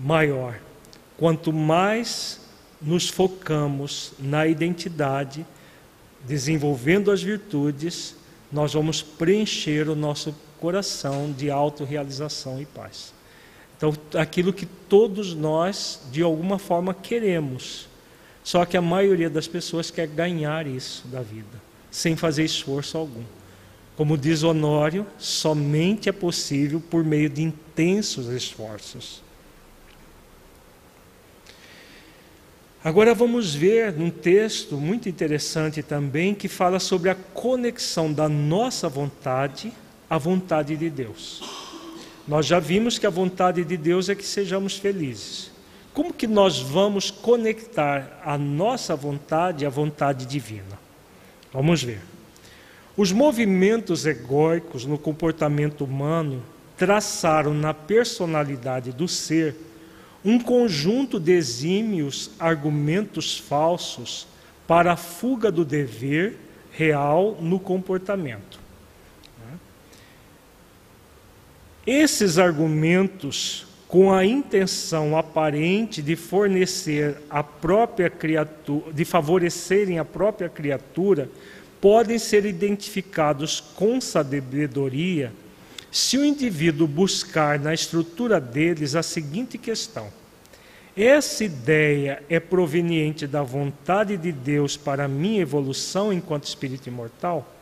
maior. 0.00 0.58
Quanto 1.16 1.52
mais 1.52 2.40
nos 2.80 3.08
focamos 3.08 4.12
na 4.18 4.46
identidade, 4.46 5.44
desenvolvendo 6.24 7.10
as 7.10 7.22
virtudes, 7.22 8.14
nós 8.52 8.72
vamos 8.74 9.02
preencher 9.02 9.88
o 9.88 9.96
nosso 9.96 10.34
coração 10.60 11.32
de 11.32 11.50
autorrealização 11.50 12.60
e 12.60 12.66
paz. 12.66 13.12
Então, 13.76 13.92
aquilo 14.14 14.52
que 14.52 14.66
todos 14.66 15.34
nós, 15.34 16.00
de 16.10 16.22
alguma 16.22 16.58
forma, 16.58 16.92
queremos. 16.92 17.86
Só 18.48 18.64
que 18.64 18.78
a 18.78 18.80
maioria 18.80 19.28
das 19.28 19.46
pessoas 19.46 19.90
quer 19.90 20.06
ganhar 20.06 20.66
isso 20.66 21.06
da 21.08 21.20
vida, 21.20 21.60
sem 21.90 22.16
fazer 22.16 22.46
esforço 22.46 22.96
algum. 22.96 23.22
Como 23.94 24.16
diz 24.16 24.42
Honório, 24.42 25.06
somente 25.18 26.08
é 26.08 26.12
possível 26.12 26.80
por 26.80 27.04
meio 27.04 27.28
de 27.28 27.42
intensos 27.42 28.26
esforços. 28.28 29.22
Agora 32.82 33.14
vamos 33.14 33.54
ver 33.54 33.92
num 33.92 34.08
texto 34.08 34.78
muito 34.78 35.10
interessante 35.10 35.82
também 35.82 36.34
que 36.34 36.48
fala 36.48 36.80
sobre 36.80 37.10
a 37.10 37.14
conexão 37.14 38.10
da 38.10 38.30
nossa 38.30 38.88
vontade 38.88 39.70
a 40.08 40.16
vontade 40.16 40.74
de 40.74 40.88
Deus. 40.88 41.42
Nós 42.26 42.46
já 42.46 42.58
vimos 42.58 42.98
que 42.98 43.06
a 43.06 43.10
vontade 43.10 43.62
de 43.62 43.76
Deus 43.76 44.08
é 44.08 44.14
que 44.14 44.24
sejamos 44.24 44.78
felizes. 44.78 45.57
Como 45.98 46.14
que 46.14 46.28
nós 46.28 46.60
vamos 46.60 47.10
conectar 47.10 48.20
a 48.24 48.38
nossa 48.38 48.94
vontade 48.94 49.66
à 49.66 49.68
vontade 49.68 50.26
divina? 50.26 50.78
Vamos 51.52 51.82
ver. 51.82 52.00
Os 52.96 53.10
movimentos 53.10 54.06
egóicos 54.06 54.84
no 54.84 54.96
comportamento 54.96 55.82
humano 55.82 56.40
traçaram 56.76 57.52
na 57.52 57.74
personalidade 57.74 58.92
do 58.92 59.08
ser 59.08 59.56
um 60.24 60.38
conjunto 60.38 61.18
de 61.18 61.32
exímios 61.32 62.30
argumentos 62.38 63.36
falsos 63.36 64.28
para 64.68 64.92
a 64.92 64.96
fuga 64.96 65.50
do 65.50 65.64
dever 65.64 66.38
real 66.70 67.36
no 67.40 67.58
comportamento. 67.58 68.60
Esses 71.84 72.38
argumentos 72.38 73.66
com 73.88 74.12
a 74.12 74.24
intenção 74.24 75.16
aparente 75.16 76.02
de 76.02 76.14
fornecer 76.14 77.16
a 77.30 77.42
própria 77.42 78.10
criatura, 78.10 78.92
de 78.92 79.04
favorecerem 79.04 79.98
a 79.98 80.04
própria 80.04 80.48
criatura, 80.48 81.28
podem 81.80 82.18
ser 82.18 82.44
identificados 82.44 83.60
com 83.60 83.98
sabedoria 83.98 85.32
se 85.90 86.18
o 86.18 86.24
indivíduo 86.24 86.86
buscar 86.86 87.58
na 87.58 87.72
estrutura 87.72 88.38
deles 88.38 88.94
a 88.94 89.02
seguinte 89.02 89.56
questão: 89.56 90.08
essa 90.94 91.42
ideia 91.42 92.22
é 92.28 92.38
proveniente 92.38 93.26
da 93.26 93.42
vontade 93.42 94.18
de 94.18 94.30
Deus 94.30 94.76
para 94.76 95.08
minha 95.08 95.40
evolução 95.40 96.12
enquanto 96.12 96.44
espírito 96.44 96.88
imortal? 96.88 97.57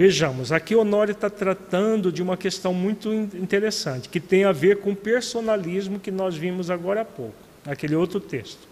Vejamos, 0.00 0.50
aqui 0.50 0.74
Honório 0.74 1.12
está 1.12 1.28
tratando 1.28 2.10
de 2.10 2.22
uma 2.22 2.34
questão 2.34 2.72
muito 2.72 3.12
interessante, 3.12 4.08
que 4.08 4.18
tem 4.18 4.44
a 4.44 4.50
ver 4.50 4.78
com 4.78 4.92
o 4.92 4.96
personalismo 4.96 6.00
que 6.00 6.10
nós 6.10 6.34
vimos 6.34 6.70
agora 6.70 7.02
há 7.02 7.04
pouco, 7.04 7.34
naquele 7.66 7.94
outro 7.94 8.18
texto. 8.18 8.66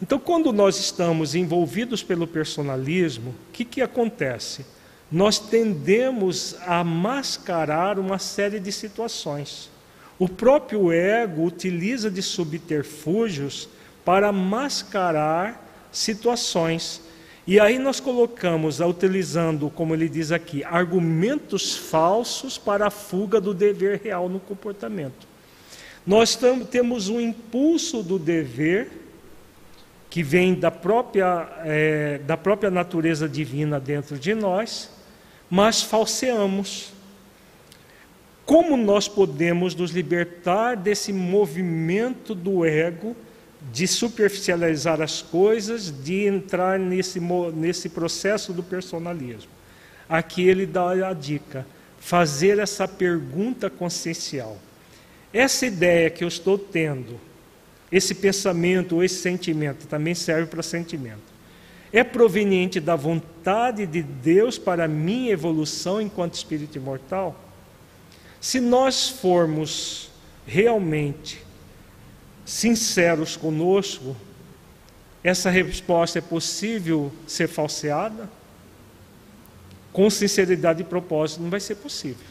Então, 0.00 0.18
quando 0.18 0.50
nós 0.50 0.78
estamos 0.78 1.34
envolvidos 1.34 2.02
pelo 2.02 2.26
personalismo, 2.26 3.32
o 3.32 3.52
que, 3.52 3.62
que 3.62 3.82
acontece? 3.82 4.64
Nós 5.12 5.38
tendemos 5.38 6.56
a 6.66 6.82
mascarar 6.82 7.98
uma 7.98 8.18
série 8.18 8.58
de 8.58 8.72
situações. 8.72 9.70
O 10.18 10.30
próprio 10.30 10.90
ego 10.90 11.44
utiliza 11.44 12.10
de 12.10 12.22
subterfúgios 12.22 13.68
para 14.02 14.32
mascarar 14.32 15.62
situações. 15.92 17.02
E 17.48 17.58
aí 17.58 17.78
nós 17.78 17.98
colocamos, 17.98 18.78
utilizando, 18.78 19.70
como 19.70 19.94
ele 19.94 20.06
diz 20.06 20.30
aqui, 20.30 20.62
argumentos 20.64 21.74
falsos 21.74 22.58
para 22.58 22.88
a 22.88 22.90
fuga 22.90 23.40
do 23.40 23.54
dever 23.54 24.02
real 24.04 24.28
no 24.28 24.38
comportamento. 24.38 25.26
Nós 26.06 26.38
temos 26.70 27.08
um 27.08 27.18
impulso 27.18 28.02
do 28.02 28.18
dever 28.18 28.90
que 30.10 30.22
vem 30.22 30.56
da 30.56 30.70
própria, 30.70 31.48
é, 31.64 32.18
da 32.18 32.36
própria 32.36 32.70
natureza 32.70 33.26
divina 33.26 33.80
dentro 33.80 34.18
de 34.18 34.34
nós, 34.34 34.90
mas 35.48 35.80
falseamos. 35.80 36.92
Como 38.44 38.76
nós 38.76 39.08
podemos 39.08 39.74
nos 39.74 39.92
libertar 39.92 40.76
desse 40.76 41.14
movimento 41.14 42.34
do 42.34 42.62
ego 42.62 43.16
de 43.72 43.86
superficializar 43.86 45.00
as 45.00 45.20
coisas, 45.20 45.90
de 45.90 46.26
entrar 46.26 46.78
nesse, 46.78 47.20
nesse 47.54 47.88
processo 47.88 48.52
do 48.52 48.62
personalismo. 48.62 49.50
Aqui 50.08 50.46
ele 50.48 50.64
dá 50.64 51.08
a 51.08 51.12
dica: 51.12 51.66
fazer 51.98 52.58
essa 52.58 52.86
pergunta 52.86 53.68
consciencial. 53.68 54.56
Essa 55.32 55.66
ideia 55.66 56.08
que 56.08 56.24
eu 56.24 56.28
estou 56.28 56.58
tendo, 56.58 57.20
esse 57.92 58.14
pensamento 58.14 58.96
ou 58.96 59.04
esse 59.04 59.16
sentimento, 59.20 59.86
também 59.86 60.14
serve 60.14 60.46
para 60.46 60.62
sentimento. 60.62 61.38
É 61.92 62.04
proveniente 62.04 62.80
da 62.80 62.96
vontade 62.96 63.86
de 63.86 64.02
Deus 64.02 64.58
para 64.58 64.84
a 64.84 64.88
minha 64.88 65.32
evolução 65.32 66.00
enquanto 66.00 66.34
espírito 66.34 66.76
imortal? 66.76 67.38
Se 68.40 68.60
nós 68.60 69.08
formos 69.08 70.10
realmente 70.46 71.42
sinceros 72.48 73.36
conosco, 73.36 74.16
essa 75.22 75.50
resposta 75.50 76.18
é 76.18 76.22
possível 76.22 77.12
ser 77.26 77.46
falseada? 77.46 78.26
Com 79.92 80.08
sinceridade 80.08 80.80
e 80.80 80.84
propósito, 80.84 81.42
não 81.42 81.50
vai 81.50 81.60
ser 81.60 81.74
possível. 81.74 82.26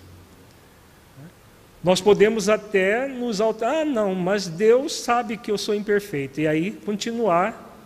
Nós 1.83 2.01
podemos 2.01 2.49
até 2.49 3.07
nos 3.07 3.39
alterar, 3.39 3.81
ah, 3.81 3.85
não, 3.85 4.15
mas 4.15 4.47
Deus 4.47 4.93
sabe 4.93 5.37
que 5.37 5.51
eu 5.51 5.57
sou 5.57 5.75
imperfeito, 5.75 6.41
e 6.41 6.47
aí 6.47 6.71
continuar 6.71 7.77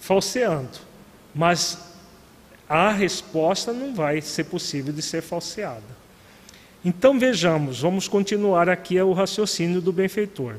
falseando. 0.00 0.78
Mas 1.32 1.78
a 2.68 2.90
resposta 2.90 3.72
não 3.72 3.94
vai 3.94 4.20
ser 4.20 4.44
possível 4.44 4.92
de 4.92 5.02
ser 5.02 5.22
falseada. 5.22 5.96
Então 6.84 7.16
vejamos, 7.16 7.80
vamos 7.80 8.08
continuar 8.08 8.68
aqui 8.68 9.00
o 9.00 9.12
raciocínio 9.12 9.80
do 9.80 9.92
benfeitor. 9.92 10.56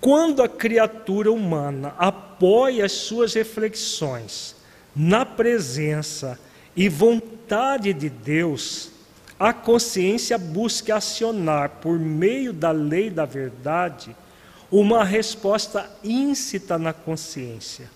Quando 0.00 0.42
a 0.42 0.48
criatura 0.48 1.32
humana 1.32 1.94
apoia 1.98 2.84
as 2.84 2.92
suas 2.92 3.34
reflexões 3.34 4.54
na 4.94 5.24
presença 5.24 6.38
e 6.76 6.88
vontade 6.88 7.92
de 7.92 8.08
Deus, 8.08 8.90
a 9.38 9.52
consciência 9.52 10.38
busca 10.38 10.96
acionar, 10.96 11.70
por 11.82 11.98
meio 11.98 12.52
da 12.52 12.70
lei 12.70 13.10
da 13.10 13.24
verdade, 13.24 14.14
uma 14.70 15.04
resposta 15.04 15.90
íncita 16.02 16.78
na 16.78 16.92
consciência, 16.92 17.90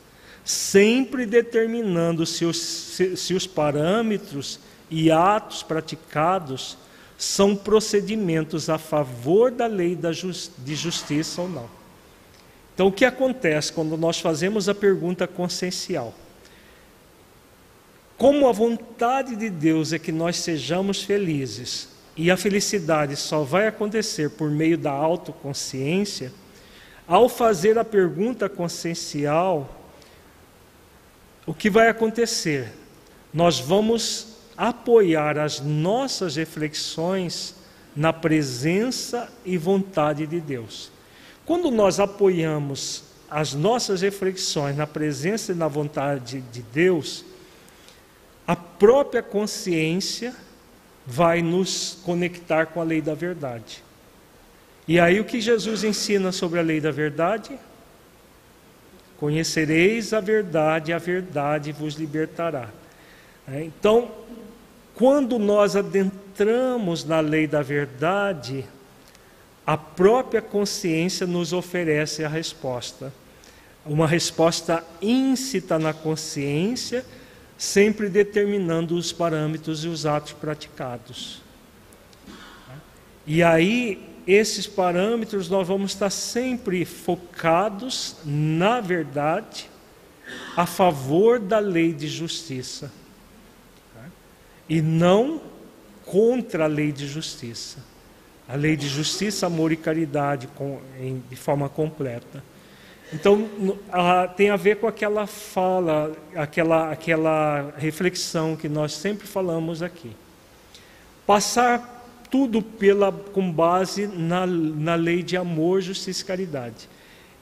sempre 0.44 1.26
determinando 1.26 2.24
se 2.26 2.44
os, 2.44 2.59
se, 2.59 3.16
se 3.16 3.34
os 3.34 3.46
parâmetros 3.46 4.61
e 4.90 5.11
atos 5.11 5.62
praticados 5.62 6.76
são 7.16 7.55
procedimentos 7.55 8.70
a 8.70 8.78
favor 8.78 9.51
da 9.51 9.66
lei 9.66 9.94
da 9.94 10.12
just, 10.12 10.53
de 10.59 10.74
justiça 10.74 11.42
ou 11.42 11.48
não. 11.48 11.80
Então, 12.81 12.89
o 12.89 12.93
que 12.93 13.05
acontece 13.05 13.70
quando 13.70 13.95
nós 13.95 14.20
fazemos 14.20 14.66
a 14.66 14.74
pergunta 14.74 15.26
consciencial? 15.26 16.14
Como 18.16 18.49
a 18.49 18.53
vontade 18.53 19.37
de 19.37 19.51
Deus 19.51 19.93
é 19.93 19.99
que 19.99 20.11
nós 20.11 20.39
sejamos 20.39 21.03
felizes, 21.03 21.91
e 22.16 22.31
a 22.31 22.39
felicidade 22.39 23.16
só 23.16 23.43
vai 23.43 23.66
acontecer 23.66 24.31
por 24.31 24.51
meio 24.51 24.78
da 24.78 24.93
autoconsciência, 24.93 26.33
ao 27.07 27.28
fazer 27.28 27.78
a 27.78 27.85
pergunta 27.85 28.49
consciencial, 28.49 29.93
o 31.45 31.53
que 31.53 31.68
vai 31.68 31.89
acontecer? 31.89 32.72
Nós 33.31 33.61
vamos 33.61 34.39
apoiar 34.57 35.37
as 35.37 35.61
nossas 35.61 36.37
reflexões 36.37 37.57
na 37.95 38.11
presença 38.11 39.31
e 39.45 39.59
vontade 39.59 40.26
de 40.26 40.41
Deus. 40.41 40.91
Quando 41.51 41.68
nós 41.68 41.98
apoiamos 41.98 43.03
as 43.28 43.55
nossas 43.55 44.03
reflexões 44.03 44.76
na 44.76 44.86
presença 44.86 45.51
e 45.51 45.55
na 45.57 45.66
vontade 45.66 46.42
de 46.42 46.62
Deus, 46.62 47.24
a 48.46 48.55
própria 48.55 49.20
consciência 49.20 50.32
vai 51.05 51.42
nos 51.42 51.98
conectar 52.05 52.66
com 52.66 52.80
a 52.80 52.84
lei 52.84 53.01
da 53.03 53.14
verdade. 53.14 53.82
E 54.86 55.01
aí 55.01 55.18
o 55.18 55.24
que 55.24 55.40
Jesus 55.40 55.82
ensina 55.82 56.30
sobre 56.30 56.61
a 56.61 56.62
lei 56.62 56.80
da 56.80 56.92
verdade? 56.92 57.59
Conhecereis 59.16 60.12
a 60.12 60.20
verdade, 60.20 60.92
a 60.92 60.99
verdade 60.99 61.72
vos 61.72 61.95
libertará. 61.95 62.70
É, 63.49 63.64
então, 63.64 64.08
quando 64.95 65.37
nós 65.37 65.75
adentramos 65.75 67.04
na 67.04 67.18
lei 67.18 67.49
da 67.49 67.61
verdade, 67.61 68.64
a 69.71 69.76
própria 69.76 70.42
consciência 70.42 71.29
nos 71.29 71.53
oferece 71.53 72.25
a 72.25 72.29
resposta. 72.29 73.13
Uma 73.87 74.05
resposta 74.05 74.84
íncita 75.01 75.79
na 75.79 75.92
consciência, 75.92 77.07
sempre 77.57 78.09
determinando 78.09 78.97
os 78.97 79.13
parâmetros 79.13 79.84
e 79.84 79.87
os 79.87 80.07
atos 80.07 80.33
praticados. 80.33 81.41
E 83.25 83.45
aí, 83.45 84.05
esses 84.26 84.67
parâmetros 84.67 85.49
nós 85.49 85.68
vamos 85.68 85.92
estar 85.92 86.11
sempre 86.11 86.84
focados 86.84 88.17
na 88.25 88.80
verdade, 88.80 89.71
a 90.57 90.67
favor 90.67 91.38
da 91.38 91.61
lei 91.61 91.92
de 91.92 92.09
justiça, 92.09 92.91
e 94.68 94.83
não 94.83 95.41
contra 96.05 96.64
a 96.64 96.67
lei 96.67 96.91
de 96.91 97.07
justiça 97.07 97.88
a 98.51 98.57
lei 98.57 98.77
de 98.77 98.89
justiça, 98.89 99.47
amor 99.47 99.71
e 99.71 99.77
caridade 99.77 100.49
com, 100.57 100.81
em, 100.99 101.22
de 101.31 101.37
forma 101.37 101.68
completa. 101.68 102.43
Então, 103.13 103.49
a, 103.93 104.27
tem 104.27 104.51
a 104.51 104.57
ver 104.57 104.77
com 104.77 104.87
aquela 104.87 105.27
fala, 105.27 106.17
aquela, 106.35 106.91
aquela 106.91 107.72
reflexão 107.77 108.57
que 108.57 108.68
nós 108.68 108.93
sempre 108.93 109.27
falamos 109.27 109.83
aqui. 109.83 110.11
Passar 111.27 112.05
tudo 112.29 112.61
pela, 112.61 113.13
com 113.13 113.51
base 113.51 114.07
na, 114.07 114.47
na 114.47 114.95
lei 114.97 115.22
de 115.22 115.37
amor, 115.37 115.81
justiça 115.81 116.22
e 116.22 116.25
caridade. 116.25 116.89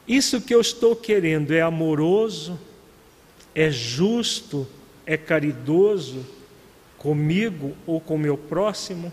Isso 0.06 0.40
que 0.40 0.54
eu 0.54 0.60
estou 0.60 0.94
querendo 0.96 1.52
é 1.52 1.60
amoroso, 1.60 2.58
é 3.54 3.70
justo, 3.70 4.66
é 5.06 5.16
caridoso 5.16 6.24
comigo 6.98 7.74
ou 7.86 8.00
com 8.00 8.18
meu 8.18 8.36
próximo? 8.36 9.12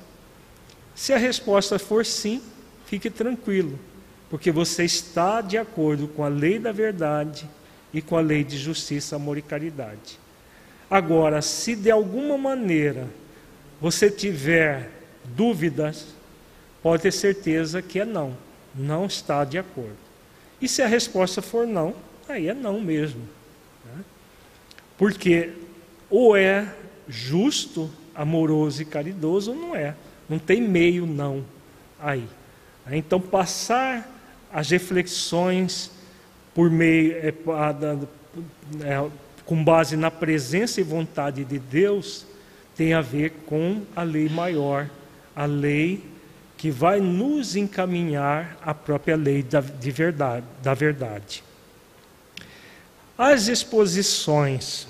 Se 0.96 1.12
a 1.12 1.18
resposta 1.18 1.78
for 1.78 2.06
sim, 2.06 2.42
fique 2.86 3.10
tranquilo, 3.10 3.78
porque 4.30 4.52
você 4.52 4.86
está 4.86 5.42
de 5.42 5.58
acordo 5.58 6.08
com 6.08 6.24
a 6.24 6.30
lei 6.30 6.58
da 6.58 6.72
verdade 6.72 7.48
e 7.94 8.02
com 8.02 8.18
a 8.18 8.22
lei 8.22 8.44
de 8.44 8.58
justiça, 8.58 9.18
amor 9.18 9.38
e 9.38 9.42
caridade. 9.42 10.18
Agora, 10.90 11.42
se 11.42 11.76
de 11.76 11.92
alguma 11.92 12.38
maneira 12.38 13.08
você 13.82 14.10
tiver 14.10 14.90
dúvidas, 15.26 16.08
pode 16.82 17.04
ter 17.04 17.12
certeza 17.12 17.82
que 17.82 18.00
é 18.00 18.06
não, 18.06 18.38
não 18.74 19.06
está 19.06 19.44
de 19.44 19.58
acordo. 19.58 19.98
E 20.62 20.68
se 20.68 20.82
a 20.82 20.88
resposta 20.88 21.42
for 21.42 21.68
não, 21.68 21.94
aí 22.30 22.48
é 22.48 22.54
não 22.54 22.80
mesmo. 22.80 23.22
Né? 23.84 24.04
Porque 24.98 25.52
ou 26.10 26.38
é 26.38 26.74
justo, 27.08 27.90
amoroso 28.14 28.82
e 28.82 28.86
caridoso, 28.86 29.52
ou 29.52 29.58
não 29.58 29.76
é. 29.76 29.96
Não 30.28 30.40
tem 30.40 30.62
meio 30.62 31.06
não 31.06 31.44
aí. 32.00 32.28
Então, 32.92 33.20
passar 33.20 34.10
as 34.52 34.70
reflexões 34.70 35.92
por 36.54 36.70
meio, 36.70 37.14
é, 37.14 37.34
é, 38.82 39.10
com 39.46 39.64
base 39.64 39.98
na 39.98 40.10
presença 40.10 40.80
e 40.80 40.84
vontade 40.84 41.44
de 41.44 41.60
Deus, 41.60 42.26
tem 42.76 42.94
a 42.94 43.02
ver 43.02 43.32
com 43.46 43.82
a 43.96 44.04
lei 44.04 44.30
maior, 44.30 44.90
a 45.36 45.46
lei 45.46 46.04
que 46.58 46.72
vai 46.72 47.00
nos 47.00 47.56
encaminhar 47.56 48.58
à 48.62 48.74
própria 48.74 49.16
lei 49.16 49.44
da, 49.44 49.62
de 49.62 49.92
verdade, 49.92 50.46
da 50.64 50.74
verdade. 50.74 51.44
As 53.18 53.48
exposições 53.48 54.88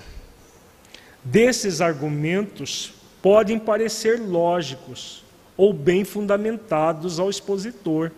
desses 1.24 1.82
argumentos 1.82 2.94
podem 3.22 3.58
parecer 3.58 4.20
lógicos 4.20 5.25
ou 5.58 5.74
bem 5.74 6.04
fundamentados 6.04 7.20
ao 7.20 7.30
expositor. 7.30 8.12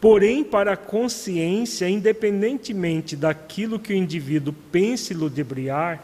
Porém, 0.00 0.42
para 0.42 0.72
a 0.72 0.76
consciência, 0.76 1.88
independentemente 1.88 3.14
daquilo 3.14 3.78
que 3.78 3.92
o 3.92 3.96
indivíduo 3.96 4.54
pense 4.72 5.12
ludibriar, 5.12 6.02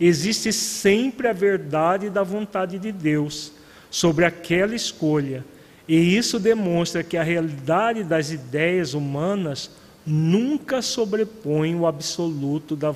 existe 0.00 0.52
sempre 0.52 1.28
a 1.28 1.32
verdade 1.32 2.10
da 2.10 2.22
vontade 2.22 2.78
de 2.78 2.90
Deus 2.90 3.52
sobre 3.90 4.24
aquela 4.24 4.74
escolha. 4.74 5.44
E 5.86 6.16
isso 6.16 6.38
demonstra 6.38 7.02
que 7.02 7.16
a 7.16 7.22
realidade 7.22 8.02
das 8.02 8.30
ideias 8.30 8.92
humanas 8.92 9.70
nunca 10.04 10.82
sobrepõe 10.82 11.74
o 11.76 11.86
absoluto 11.86 12.74
da, 12.74 12.92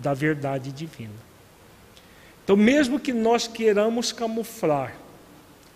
da 0.00 0.12
verdade 0.12 0.70
divina. 0.72 1.26
Então, 2.44 2.56
mesmo 2.56 3.00
que 3.00 3.12
nós 3.12 3.48
queiramos 3.48 4.12
camuflar 4.12 4.94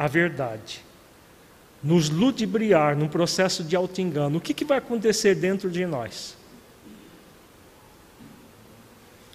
a 0.00 0.06
verdade, 0.06 0.82
nos 1.82 2.08
ludibriar 2.08 2.96
num 2.96 3.06
processo 3.06 3.62
de 3.62 3.76
auto-engano, 3.76 4.38
o 4.38 4.40
que, 4.40 4.54
que 4.54 4.64
vai 4.64 4.78
acontecer 4.78 5.34
dentro 5.34 5.70
de 5.70 5.84
nós? 5.84 6.38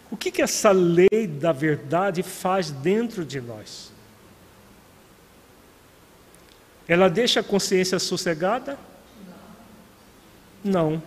O 0.10 0.18
que, 0.18 0.32
que 0.32 0.42
essa 0.42 0.72
lei 0.72 1.28
da 1.28 1.52
verdade 1.52 2.24
faz 2.24 2.72
dentro 2.72 3.24
de 3.24 3.40
nós? 3.40 3.92
Ela 6.88 7.12
deixa 7.12 7.42
a 7.42 7.44
consciência 7.44 8.00
sossegada? 8.00 8.76
Não. 10.64 11.02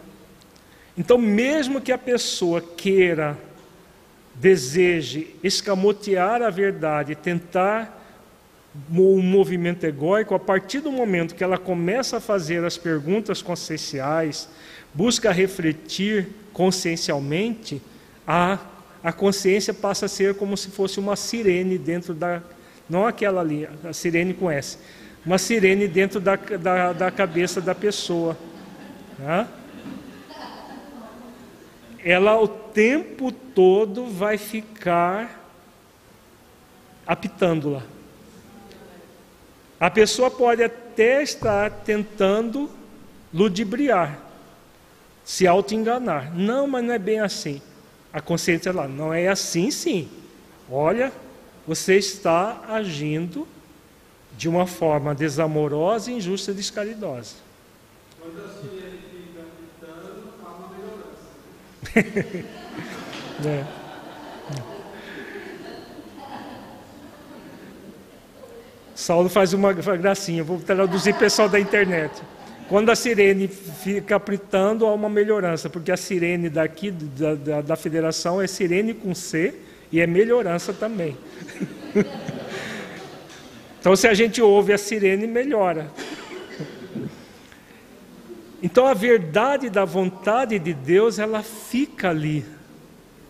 Então, 0.97 1.19
mesmo 1.19 1.81
que 1.81 1.91
a 1.91 1.99
pessoa 1.99 2.61
queira 2.61 3.37
deseje 4.37 5.35
escamotear 5.43 6.43
a 6.43 6.51
verdade, 6.51 7.17
tentar 7.17 7.98
um 8.91 9.23
movimento 9.23 9.85
egóico, 9.85 10.35
a 10.35 10.39
partir 10.39 10.81
do 10.81 10.93
momento 10.93 11.35
que 11.35 11.43
ela 11.43 11.59
começa 11.59 12.19
a 12.19 12.21
fazer 12.21 12.65
as 12.65 12.77
perguntas 12.77 13.43
conscienciais, 13.43 14.49
busca 14.95 15.33
refletir 15.33 16.29
consciencialmente, 16.53 17.83
a, 18.27 18.59
a 19.03 19.13
consciência 19.13 19.73
passa 19.73 20.07
a 20.07 20.09
ser 20.09 20.35
como 20.35 20.57
se 20.57 20.69
fosse 20.69 21.01
uma 21.01 21.17
sirene 21.17 21.79
dentro 21.79 22.15
da. 22.15 22.43
Não 22.89 23.07
aquela 23.07 23.41
ali, 23.41 23.69
a 23.85 23.93
sirene 23.93 24.33
com 24.33 24.51
S, 24.51 24.79
uma 25.25 25.39
sirene 25.39 25.87
dentro 25.87 26.21
da, 26.21 26.37
da, 26.37 26.93
da 26.93 27.11
cabeça 27.11 27.61
da 27.61 27.75
pessoa. 27.75 28.37
Tá? 29.19 29.49
ela 32.05 32.41
o 32.41 32.47
tempo 32.49 33.33
todo 33.33 34.07
vai 34.07 34.39
ficar 34.39 35.45
apitando-la. 37.07 37.83
A 39.81 39.91
pessoa 39.91 40.31
pode 40.31 40.63
até 40.63 41.23
estar 41.23 41.71
tentando 41.71 42.71
ludibriar, 43.33 44.19
se 45.25 45.47
auto-enganar. 45.47 46.35
Não, 46.35 46.67
mas 46.67 46.85
não 46.85 46.95
é 46.95 46.99
bem 46.99 47.21
assim. 47.21 47.63
A 48.13 48.21
consciência 48.21 48.73
lá, 48.73 48.89
não 48.89 49.13
é 49.15 49.29
assim 49.29 49.71
sim. 49.71 50.09
Olha, 50.71 51.13
você 51.67 51.97
está 51.97 52.63
agindo 52.69 53.47
de 54.37 54.49
uma 54.49 54.67
forma 54.67 55.15
desamorosa, 55.15 56.11
injusta 56.11 56.51
e 56.51 56.55
descaridosa. 56.55 57.37
Quando 58.21 58.45
assim 58.45 58.79
é. 63.47 63.78
Saulo 68.99 69.29
faz 69.29 69.53
uma 69.53 69.73
gracinha, 69.73 70.43
vou 70.43 70.59
traduzir 70.59 71.15
pessoal 71.15 71.49
da 71.49 71.61
internet. 71.61 72.21
Quando 72.69 72.91
a 72.91 72.97
sirene 72.97 73.47
fica 73.47 74.17
apitando, 74.17 74.85
há 74.85 74.93
uma 74.93 75.09
melhorança, 75.09 75.71
porque 75.71 75.93
a 75.93 75.97
sirene 75.97 76.51
daqui 76.51 76.91
da, 76.91 77.37
da, 77.37 77.61
da 77.61 77.77
federação 77.77 78.43
é 78.43 78.49
sirene 78.49 78.93
com 78.93 79.15
C 79.15 79.55
e 79.93 80.01
é 80.01 80.07
melhorança 80.07 80.73
também. 80.73 81.17
então, 83.79 83.95
se 83.95 84.09
a 84.09 84.15
gente 84.15 84.43
ouve 84.43 84.73
a 84.73 84.79
sirene, 84.79 85.29
melhora. 85.29 85.93
Então 88.61 88.85
a 88.85 88.95
verdade 88.95 89.71
da 89.71 89.85
vontade 89.85 90.59
de 90.59 90.75
Deus, 90.75 91.21
ela 91.21 91.45
fica 91.45 92.11
ali 92.11 92.45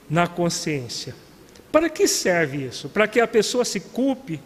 na 0.09 0.27
consciência. 0.27 1.15
Para 1.71 1.91
que 1.91 2.09
serve 2.09 2.65
isso? 2.65 2.89
Para 2.89 3.07
que 3.07 3.21
a 3.21 3.29
pessoa 3.29 3.67
se 3.67 3.81
culpe? 3.81 4.41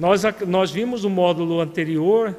Nós, 0.00 0.22
nós 0.48 0.70
vimos 0.70 1.04
no 1.04 1.10
módulo 1.10 1.60
anterior 1.60 2.34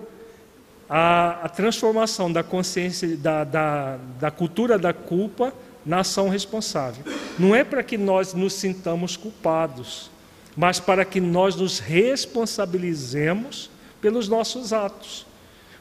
a, 0.89 1.45
a 1.45 1.47
transformação 1.47 2.33
da 2.33 2.41
consciência, 2.41 3.15
da, 3.15 3.43
da, 3.43 3.97
da 4.19 4.31
cultura 4.31 4.79
da 4.79 4.91
culpa 4.91 5.53
na 5.85 5.99
ação 5.99 6.27
responsável. 6.27 7.05
Não 7.37 7.55
é 7.55 7.63
para 7.63 7.83
que 7.83 7.99
nós 7.99 8.33
nos 8.33 8.53
sintamos 8.53 9.15
culpados, 9.15 10.09
mas 10.57 10.79
para 10.79 11.05
que 11.05 11.21
nós 11.21 11.55
nos 11.55 11.77
responsabilizemos 11.77 13.69
pelos 14.01 14.27
nossos 14.27 14.73
atos. 14.73 15.27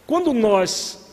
Quando 0.07 0.35
nós 0.35 1.09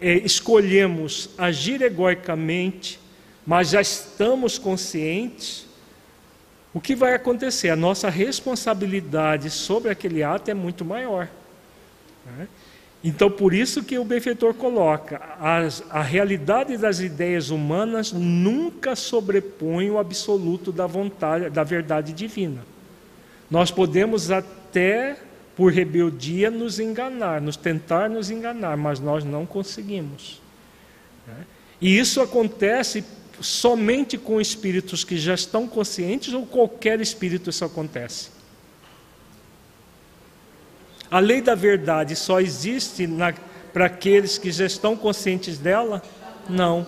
é, 0.00 0.14
escolhemos 0.14 1.28
agir 1.36 1.82
egoicamente, 1.82 2.98
mas 3.46 3.68
já 3.68 3.82
estamos 3.82 4.56
conscientes, 4.56 5.67
o 6.78 6.80
que 6.80 6.94
vai 6.94 7.12
acontecer? 7.12 7.70
A 7.70 7.76
nossa 7.76 8.08
responsabilidade 8.08 9.50
sobre 9.50 9.90
aquele 9.90 10.22
ato 10.22 10.48
é 10.48 10.54
muito 10.54 10.84
maior. 10.84 11.28
Né? 12.24 12.46
Então, 13.02 13.28
por 13.28 13.52
isso 13.52 13.82
que 13.82 13.98
o 13.98 14.04
benfeitor 14.04 14.54
coloca: 14.54 15.20
as, 15.40 15.82
a 15.90 16.00
realidade 16.00 16.76
das 16.76 17.00
ideias 17.00 17.50
humanas 17.50 18.12
nunca 18.12 18.94
sobrepõe 18.94 19.90
o 19.90 19.98
absoluto 19.98 20.70
da 20.70 20.86
vontade, 20.86 21.50
da 21.50 21.64
verdade 21.64 22.12
divina. 22.12 22.64
Nós 23.50 23.72
podemos 23.72 24.30
até 24.30 25.16
por 25.56 25.72
rebeldia, 25.72 26.48
nos 26.48 26.78
enganar, 26.78 27.40
nos 27.40 27.56
tentar 27.56 28.08
nos 28.08 28.30
enganar, 28.30 28.76
mas 28.76 29.00
nós 29.00 29.24
não 29.24 29.44
conseguimos. 29.44 30.40
Né? 31.26 31.44
E 31.80 31.98
isso 31.98 32.20
acontece 32.20 33.04
somente 33.40 34.18
com 34.18 34.40
espíritos 34.40 35.04
que 35.04 35.16
já 35.16 35.34
estão 35.34 35.66
conscientes 35.66 36.32
ou 36.34 36.46
qualquer 36.46 37.00
espírito 37.00 37.50
isso 37.50 37.64
acontece? 37.64 38.30
A 41.10 41.20
lei 41.20 41.40
da 41.40 41.54
verdade 41.54 42.14
só 42.14 42.40
existe 42.40 43.08
para 43.72 43.86
aqueles 43.86 44.36
que 44.36 44.50
já 44.50 44.66
estão 44.66 44.96
conscientes 44.96 45.58
dela? 45.58 46.02
Não. 46.48 46.86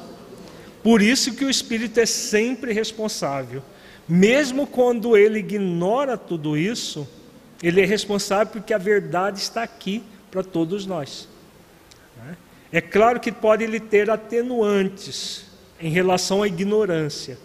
Por 0.82 1.01
isso 1.01 1.35
que 1.35 1.44
o 1.44 1.51
espírito 1.51 2.01
é 2.01 2.06
sempre 2.06 2.72
responsável. 2.72 3.62
Mesmo 4.09 4.66
quando 4.66 5.16
ele 5.16 5.39
ignora 5.39 6.16
tudo 6.16 6.56
isso, 6.56 7.09
ele 7.62 7.81
é 7.81 7.85
responsável 7.85 8.52
porque 8.52 8.74
a 8.74 8.78
verdade 8.78 9.39
está 9.39 9.62
aqui 9.62 10.02
para 10.31 10.43
todos 10.43 10.85
nós. 10.86 11.28
É 12.72 12.81
claro 12.81 13.18
que 13.18 13.32
pode 13.32 13.64
ele 13.64 13.81
ter 13.81 14.10
atenuantes 14.10 15.49
em 15.81 15.90
relação 15.90 16.43
à 16.43 16.47
ignorância. 16.47 17.39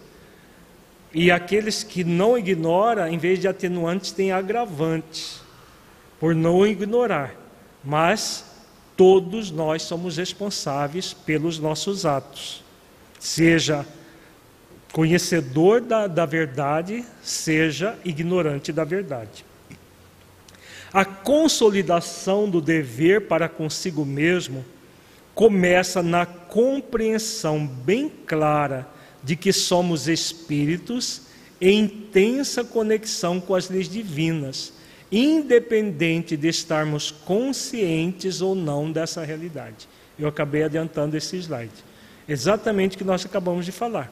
E 1.14 1.32
aqueles 1.32 1.84
que 1.84 2.04
não 2.04 2.38
ignoram, 2.38 3.08
em 3.08 3.18
vez 3.18 3.40
de 3.40 3.48
atenuantes, 3.48 4.12
têm 4.12 4.32
agravantes, 4.32 5.42
por 6.20 6.36
não 6.36 6.68
ignorar. 6.68 7.34
Mas 7.84 8.46
todos 8.98 9.52
nós 9.52 9.84
somos 9.84 10.18
responsáveis 10.18 11.14
pelos 11.14 11.60
nossos 11.60 12.06
atos, 12.06 12.64
seja 13.20 13.86
conhecedor 14.92 15.82
da, 15.82 16.08
da 16.08 16.26
verdade, 16.26 17.06
seja 17.22 17.98
ignorante 18.06 18.72
da 18.72 18.84
verdade. 18.84 19.46
A 20.92 21.04
consolidação 21.04 22.50
do 22.50 22.62
dever 22.62 23.28
para 23.28 23.50
consigo 23.50 24.06
mesmo 24.06 24.64
começa 25.36 26.02
na 26.02 26.26
compreensão 26.26 27.68
bem 27.68 28.10
clara 28.26 28.88
de 29.22 29.36
que 29.36 29.52
somos 29.52 30.08
espíritos 30.08 31.24
em 31.60 31.82
intensa 31.82 32.64
conexão 32.64 33.42
com 33.42 33.54
as 33.54 33.70
leis 33.70 33.90
divinas, 33.90 34.74
independente 35.12 36.38
de 36.38 36.48
estarmos 36.48 37.12
conscientes 37.12 38.42
ou 38.42 38.56
não 38.56 38.92
dessa 38.92 39.24
realidade. 39.26 39.90
Eu 40.18 40.30
acabei 40.30 40.64
adiantando 40.64 41.18
esse 41.18 41.38
slide. 41.38 41.84
Exatamente 42.28 42.96
o 42.96 42.98
que 42.98 43.04
nós 43.04 43.26
acabamos 43.26 43.66
de 43.66 43.72
falar. 43.72 44.12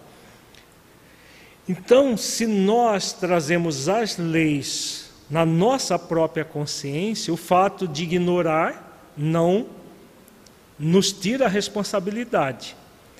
Então, 1.67 2.17
se 2.17 2.45
nós 2.45 3.13
trazemos 3.13 3.87
as 3.87 4.17
leis 4.17 5.11
na 5.29 5.45
nossa 5.45 5.97
própria 5.97 6.43
consciência, 6.43 7.33
o 7.33 7.37
fato 7.37 7.87
de 7.87 8.03
ignorar 8.03 9.13
não 9.17 9.65
nos 10.77 11.11
tira 11.11 11.45
a 11.45 11.49
responsabilidade. 11.49 12.75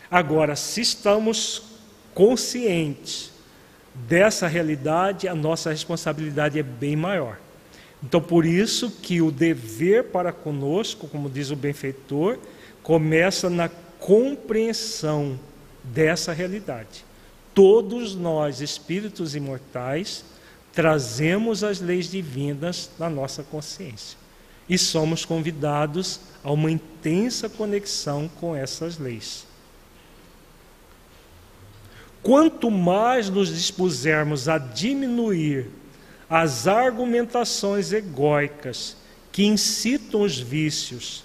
Agora, 0.09 0.55
se 0.55 0.81
estamos 0.81 1.63
conscientes 2.13 3.31
dessa 3.93 4.47
realidade, 4.47 5.27
a 5.27 5.35
nossa 5.35 5.71
responsabilidade 5.71 6.59
é 6.59 6.63
bem 6.63 6.95
maior. 6.95 7.39
Então, 8.03 8.21
por 8.21 8.45
isso 8.45 8.91
que 9.01 9.21
o 9.21 9.31
dever 9.31 10.05
para 10.05 10.31
conosco, 10.31 11.07
como 11.07 11.29
diz 11.29 11.51
o 11.51 11.55
benfeitor, 11.55 12.37
começa 12.81 13.49
na 13.49 13.69
compreensão 13.99 15.39
dessa 15.83 16.33
realidade. 16.33 17.05
Todos 17.53 18.15
nós, 18.15 18.61
espíritos 18.61 19.35
imortais, 19.35 20.25
trazemos 20.73 21.63
as 21.63 21.79
leis 21.79 22.09
divinas 22.09 22.89
na 22.99 23.09
nossa 23.09 23.43
consciência 23.43 24.22
e 24.67 24.77
somos 24.77 25.25
convidados 25.25 26.19
a 26.43 26.51
uma 26.51 26.71
intensa 26.71 27.49
conexão 27.49 28.29
com 28.39 28.55
essas 28.55 28.97
leis. 28.97 29.45
Quanto 32.21 32.71
mais 32.71 33.29
nos 33.29 33.49
dispusermos 33.49 34.47
a 34.47 34.57
diminuir 34.57 35.69
as 36.29 36.67
argumentações 36.67 37.91
egóicas 37.91 38.95
que 39.31 39.43
incitam 39.43 40.21
os 40.21 40.39
vícios 40.39 41.23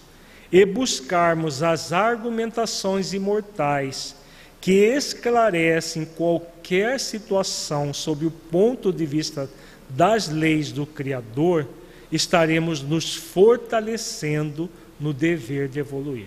e 0.51 0.65
buscarmos 0.65 1.63
as 1.63 1.93
argumentações 1.93 3.13
imortais 3.13 4.17
que 4.61 4.73
esclarecem 4.73 6.05
qualquer 6.05 6.99
situação 6.99 7.95
sob 7.95 8.27
o 8.27 8.31
ponto 8.31 8.93
de 8.93 9.07
vista 9.07 9.49
das 9.89 10.29
leis 10.29 10.73
do 10.73 10.85
Criador, 10.85 11.67
estaremos 12.11 12.83
nos 12.83 13.15
fortalecendo 13.15 14.69
no 14.99 15.13
dever 15.13 15.69
de 15.69 15.79
evoluir. 15.79 16.27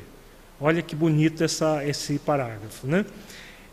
Olha 0.60 0.82
que 0.82 0.96
bonito 0.96 1.44
essa, 1.44 1.86
esse 1.86 2.20
parágrafo, 2.20 2.86
né? 2.88 3.06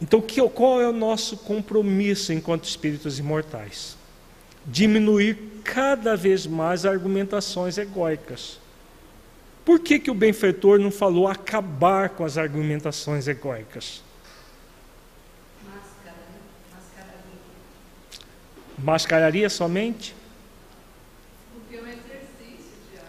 Então, 0.01 0.21
que, 0.21 0.41
qual 0.51 0.81
é 0.81 0.89
o 0.89 0.93
nosso 0.93 1.37
compromisso 1.39 2.33
enquanto 2.33 2.65
espíritos 2.65 3.19
imortais? 3.19 3.97
Diminuir 4.65 5.37
cada 5.65 6.17
vez 6.17 6.47
mais 6.47 6.87
argumentações 6.87 7.79
egóicas. 7.79 8.59
Por 9.65 9.81
que, 9.81 9.99
que 9.99 10.11
o 10.11 10.15
benfeitor 10.15 10.79
não 10.79 10.91
falou 10.91 11.29
acabar 11.29 12.11
com 12.11 12.25
as 12.25 12.39
argumentações 12.39 13.29
egóicas? 13.29 14.03
Mascararia 18.79 19.51
somente? 19.51 20.15
Porque 21.53 21.77
é 21.77 21.83
um 21.83 21.87
exercício, 21.87 22.79
Tiago. 22.91 23.09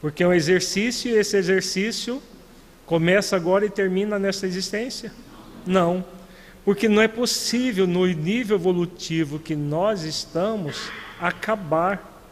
Porque 0.00 0.22
é 0.22 0.26
um 0.26 0.32
exercício 0.32 1.10
e 1.10 1.18
esse 1.18 1.36
exercício 1.36 2.22
começa 2.86 3.36
agora 3.36 3.66
e 3.66 3.70
termina 3.70 4.18
nessa 4.18 4.46
existência? 4.46 5.12
Não, 5.66 6.04
porque 6.64 6.88
não 6.88 7.02
é 7.02 7.08
possível, 7.08 7.86
no 7.86 8.06
nível 8.06 8.56
evolutivo 8.56 9.38
que 9.38 9.56
nós 9.56 10.02
estamos, 10.02 10.90
acabar 11.20 12.22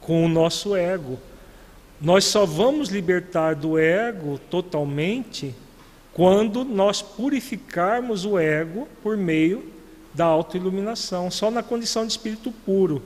com 0.00 0.24
o 0.24 0.28
nosso 0.28 0.74
ego. 0.74 1.18
Nós 2.00 2.24
só 2.24 2.44
vamos 2.44 2.88
libertar 2.88 3.54
do 3.54 3.78
ego 3.78 4.38
totalmente 4.50 5.54
quando 6.12 6.64
nós 6.64 7.02
purificarmos 7.02 8.24
o 8.24 8.38
ego 8.38 8.88
por 9.02 9.16
meio 9.16 9.72
da 10.12 10.24
autoiluminação, 10.24 11.30
só 11.30 11.50
na 11.50 11.62
condição 11.62 12.06
de 12.06 12.12
espírito 12.12 12.52
puro. 12.64 13.02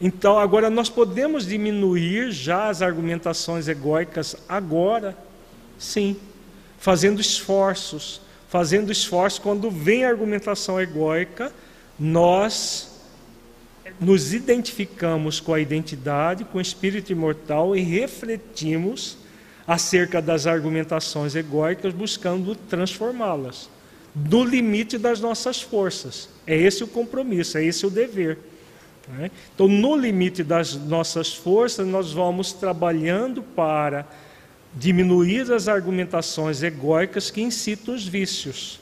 Então, 0.00 0.38
agora 0.38 0.70
nós 0.70 0.88
podemos 0.88 1.46
diminuir 1.46 2.30
já 2.32 2.68
as 2.68 2.80
argumentações 2.80 3.68
egóicas 3.68 4.34
agora, 4.48 5.16
sim, 5.78 6.16
fazendo 6.78 7.20
esforços, 7.20 8.20
fazendo 8.48 8.90
esforço, 8.90 9.42
quando 9.42 9.70
vem 9.70 10.04
a 10.04 10.08
argumentação 10.08 10.80
egóica, 10.80 11.52
nós 11.98 12.90
nos 14.00 14.32
identificamos 14.32 15.38
com 15.38 15.52
a 15.52 15.60
identidade, 15.60 16.44
com 16.44 16.56
o 16.56 16.62
espírito 16.62 17.12
imortal 17.12 17.76
e 17.76 17.82
refletimos 17.82 19.18
acerca 19.66 20.22
das 20.22 20.46
argumentações 20.46 21.34
egóicas, 21.34 21.92
buscando 21.92 22.54
transformá-las 22.54 23.68
do 24.14 24.42
limite 24.42 24.98
das 24.98 25.20
nossas 25.20 25.60
forças. 25.60 26.28
É 26.46 26.56
esse 26.56 26.82
o 26.82 26.88
compromisso, 26.88 27.58
é 27.58 27.64
esse 27.64 27.86
o 27.86 27.90
dever. 27.90 28.38
Né? 29.16 29.30
Então, 29.54 29.68
no 29.68 29.96
limite 29.96 30.42
das 30.42 30.74
nossas 30.74 31.34
forças, 31.34 31.86
nós 31.86 32.12
vamos 32.12 32.52
trabalhando 32.52 33.42
para 33.42 34.06
diminuir 34.74 35.50
as 35.52 35.68
argumentações 35.68 36.62
egóicas 36.62 37.30
que 37.30 37.40
incitam 37.40 37.94
os 37.94 38.06
vícios, 38.06 38.80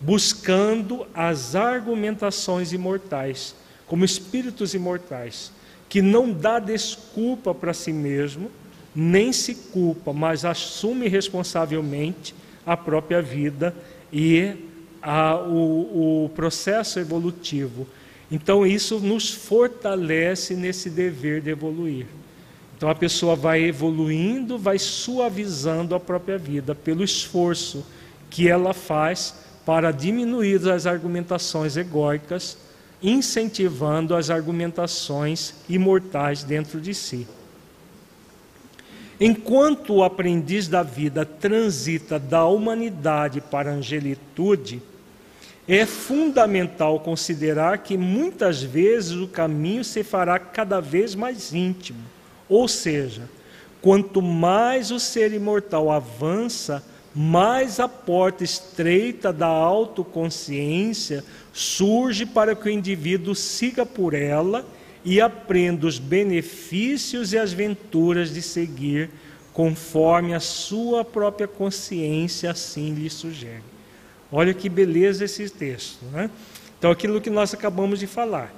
buscando 0.00 1.06
as 1.14 1.54
argumentações 1.54 2.72
imortais, 2.72 3.54
como 3.86 4.04
espíritos 4.04 4.74
imortais, 4.74 5.52
que 5.88 6.00
não 6.00 6.32
dá 6.32 6.58
desculpa 6.58 7.54
para 7.54 7.74
si 7.74 7.92
mesmo, 7.92 8.50
nem 8.94 9.32
se 9.32 9.54
culpa, 9.54 10.12
mas 10.12 10.44
assume 10.44 11.08
responsavelmente 11.08 12.34
a 12.64 12.76
própria 12.76 13.20
vida 13.20 13.74
e 14.12 14.54
a, 15.02 15.36
o, 15.36 16.24
o 16.24 16.28
processo 16.30 17.00
evolutivo. 17.00 17.86
Então, 18.32 18.66
isso 18.66 18.98
nos 18.98 19.30
fortalece 19.30 20.54
nesse 20.54 20.90
dever 20.90 21.40
de 21.40 21.50
evoluir. 21.50 22.06
Então 22.82 22.90
a 22.90 22.96
pessoa 22.96 23.36
vai 23.36 23.62
evoluindo, 23.62 24.58
vai 24.58 24.76
suavizando 24.76 25.94
a 25.94 26.00
própria 26.00 26.36
vida 26.36 26.74
pelo 26.74 27.04
esforço 27.04 27.86
que 28.28 28.48
ela 28.48 28.74
faz 28.74 29.36
para 29.64 29.92
diminuir 29.92 30.68
as 30.68 30.84
argumentações 30.84 31.76
egóicas, 31.76 32.58
incentivando 33.00 34.16
as 34.16 34.30
argumentações 34.30 35.54
imortais 35.68 36.42
dentro 36.42 36.80
de 36.80 36.92
si. 36.92 37.28
Enquanto 39.20 39.94
o 39.94 40.02
aprendiz 40.02 40.66
da 40.66 40.82
vida 40.82 41.24
transita 41.24 42.18
da 42.18 42.46
humanidade 42.46 43.40
para 43.40 43.70
a 43.70 43.74
angelitude, 43.74 44.82
é 45.68 45.86
fundamental 45.86 47.00
considerar 47.00 47.78
que 47.78 47.96
muitas 47.96 48.62
vezes 48.62 49.12
o 49.12 49.28
caminho 49.28 49.84
se 49.84 50.02
fará 50.02 50.38
cada 50.38 50.80
vez 50.80 51.14
mais 51.14 51.52
íntimo 51.52 52.12
ou 52.52 52.68
seja, 52.68 53.30
quanto 53.80 54.20
mais 54.20 54.90
o 54.90 55.00
ser 55.00 55.32
imortal 55.32 55.90
avança, 55.90 56.84
mais 57.14 57.80
a 57.80 57.88
porta 57.88 58.44
estreita 58.44 59.32
da 59.32 59.46
autoconsciência 59.46 61.24
surge 61.50 62.26
para 62.26 62.54
que 62.54 62.68
o 62.68 62.70
indivíduo 62.70 63.34
siga 63.34 63.86
por 63.86 64.12
ela 64.12 64.66
e 65.02 65.18
aprenda 65.18 65.86
os 65.86 65.98
benefícios 65.98 67.32
e 67.32 67.38
as 67.38 67.54
venturas 67.54 68.34
de 68.34 68.42
seguir 68.42 69.08
conforme 69.54 70.34
a 70.34 70.40
sua 70.40 71.02
própria 71.02 71.48
consciência 71.48 72.50
assim 72.50 72.92
lhe 72.92 73.08
sugere. 73.08 73.71
Olha 74.32 74.54
que 74.54 74.68
beleza 74.68 75.26
esse 75.26 75.48
texto, 75.50 76.04
né? 76.06 76.30
Então, 76.78 76.90
aquilo 76.90 77.20
que 77.20 77.30
nós 77.30 77.54
acabamos 77.54 78.00
de 78.00 78.08
falar 78.08 78.52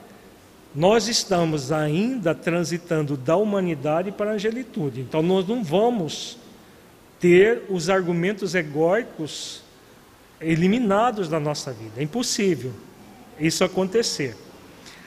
nós 0.74 1.06
estamos 1.06 1.70
ainda 1.70 2.34
transitando 2.34 3.16
da 3.16 3.36
humanidade 3.36 4.10
para 4.10 4.32
a 4.32 4.34
angelitude. 4.34 5.02
Então 5.02 5.22
nós 5.22 5.46
não 5.46 5.62
vamos 5.62 6.36
ter 7.20 7.62
os 7.68 7.88
argumentos 7.88 8.55
egóicos 8.55 9.62
eliminados 10.40 11.28
da 11.28 11.38
nossa 11.38 11.72
vida. 11.72 11.92
É 11.98 12.02
impossível 12.02 12.72
isso 13.38 13.62
acontecer. 13.62 14.36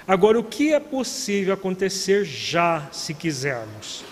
Agora, 0.07 0.39
o 0.39 0.43
que 0.43 0.73
é 0.73 0.79
possível 0.79 1.53
acontecer 1.53 2.23
já, 2.23 2.87
se 2.93 3.13
quisermos? 3.13 4.05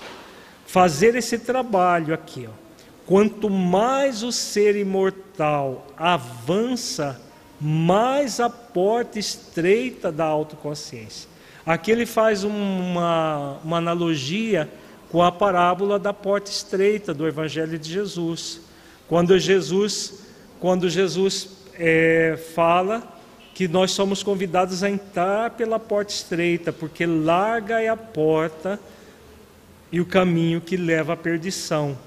Fazer 0.66 1.16
esse 1.16 1.40
trabalho 1.40 2.14
aqui. 2.14 2.50
Ó. 2.50 2.65
Quanto 3.06 3.50
mais 3.50 4.24
o 4.24 4.32
ser 4.32 4.76
imortal 4.76 5.88
avança, 5.96 7.22
mais 7.62 8.40
a 8.40 8.50
porta 8.50 9.20
estreita 9.20 10.12
da 10.12 10.26
autoconsciência. 10.26 11.30
Aqui 11.66 11.92
ele 11.92 12.06
faz 12.06 12.44
uma, 12.44 13.60
uma 13.64 13.78
analogia 13.78 14.70
com 15.12 15.22
a 15.22 15.32
parábola 15.32 15.98
da 15.98 16.14
porta 16.14 16.50
estreita 16.50 17.14
do 17.14 17.28
Evangelho 17.28 17.78
de 17.80 17.92
Jesus. 17.92 18.62
Quando 19.08 19.38
Jesus, 19.40 20.26
quando 20.60 20.90
Jesus 20.90 21.50
é, 21.76 22.38
fala 22.54 23.04
que 23.54 23.68
nós 23.68 23.92
somos 23.92 24.22
convidados 24.22 24.84
a 24.84 24.90
entrar 24.90 25.52
pela 25.52 25.80
porta 25.80 26.12
estreita, 26.12 26.74
porque 26.74 27.06
larga 27.06 27.82
é 27.82 27.88
a 27.88 27.96
porta 27.96 28.80
e 29.92 30.02
o 30.02 30.06
caminho 30.06 30.60
que 30.60 30.76
leva 30.76 31.14
à 31.14 31.18
perdição. 31.18 31.98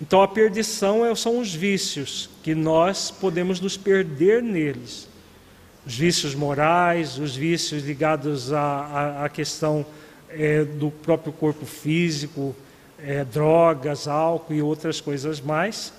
Então 0.00 0.22
a 0.22 0.28
perdição 0.28 1.06
é, 1.06 1.14
são 1.14 1.38
os 1.38 1.54
vícios, 1.54 2.28
que 2.42 2.54
nós 2.54 3.10
podemos 3.10 3.60
nos 3.60 3.76
perder 3.76 4.42
neles. 4.42 5.08
Os 5.86 5.94
vícios 5.94 6.34
morais, 6.34 7.18
os 7.18 7.36
vícios 7.36 7.82
ligados 7.84 8.52
à, 8.52 9.24
à, 9.24 9.28
questão 9.28 9.84
é, 10.30 10.64
do 10.64 10.90
próprio 10.90 11.32
corpo 11.32 11.64
físico, 11.64 12.54
é, 12.98 13.24
drogas, 13.24 14.08
álcool 14.08 14.54
e 14.54 14.62
outras 14.62 15.00
coisas 15.00 15.40
mais, 15.40 15.92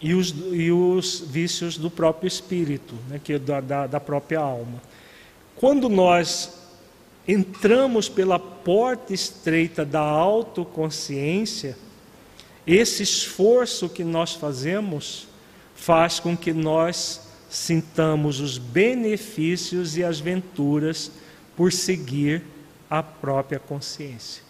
e 0.00 0.12
os, 0.14 0.34
e 0.52 0.70
os 0.70 1.20
vícios 1.20 1.78
do 1.78 1.90
próprio 1.90 2.28
espírito, 2.28 2.94
né, 3.08 3.20
que 3.22 3.32
é 3.32 3.38
da, 3.38 3.60
da, 3.60 3.86
da 3.86 4.00
própria 4.00 4.40
alma. 4.40 4.80
Quando 5.56 5.88
nós 5.88 6.52
entramos 7.26 8.08
pela 8.08 8.38
porta 8.38 9.14
estreita 9.14 9.84
da 9.84 10.00
autoconsciência, 10.00 11.76
esse 12.66 13.02
esforço 13.02 13.88
que 13.88 14.02
nós 14.02 14.32
fazemos 14.32 15.28
faz 15.74 16.18
com 16.18 16.36
que 16.36 16.52
nós 16.52 17.20
sintamos 17.48 18.40
os 18.40 18.58
benefícios 18.58 19.96
e 19.96 20.02
as 20.02 20.18
venturas 20.18 21.12
por 21.56 21.72
seguir 21.72 22.42
a 22.90 23.02
própria 23.02 23.58
consciência. 23.58 24.42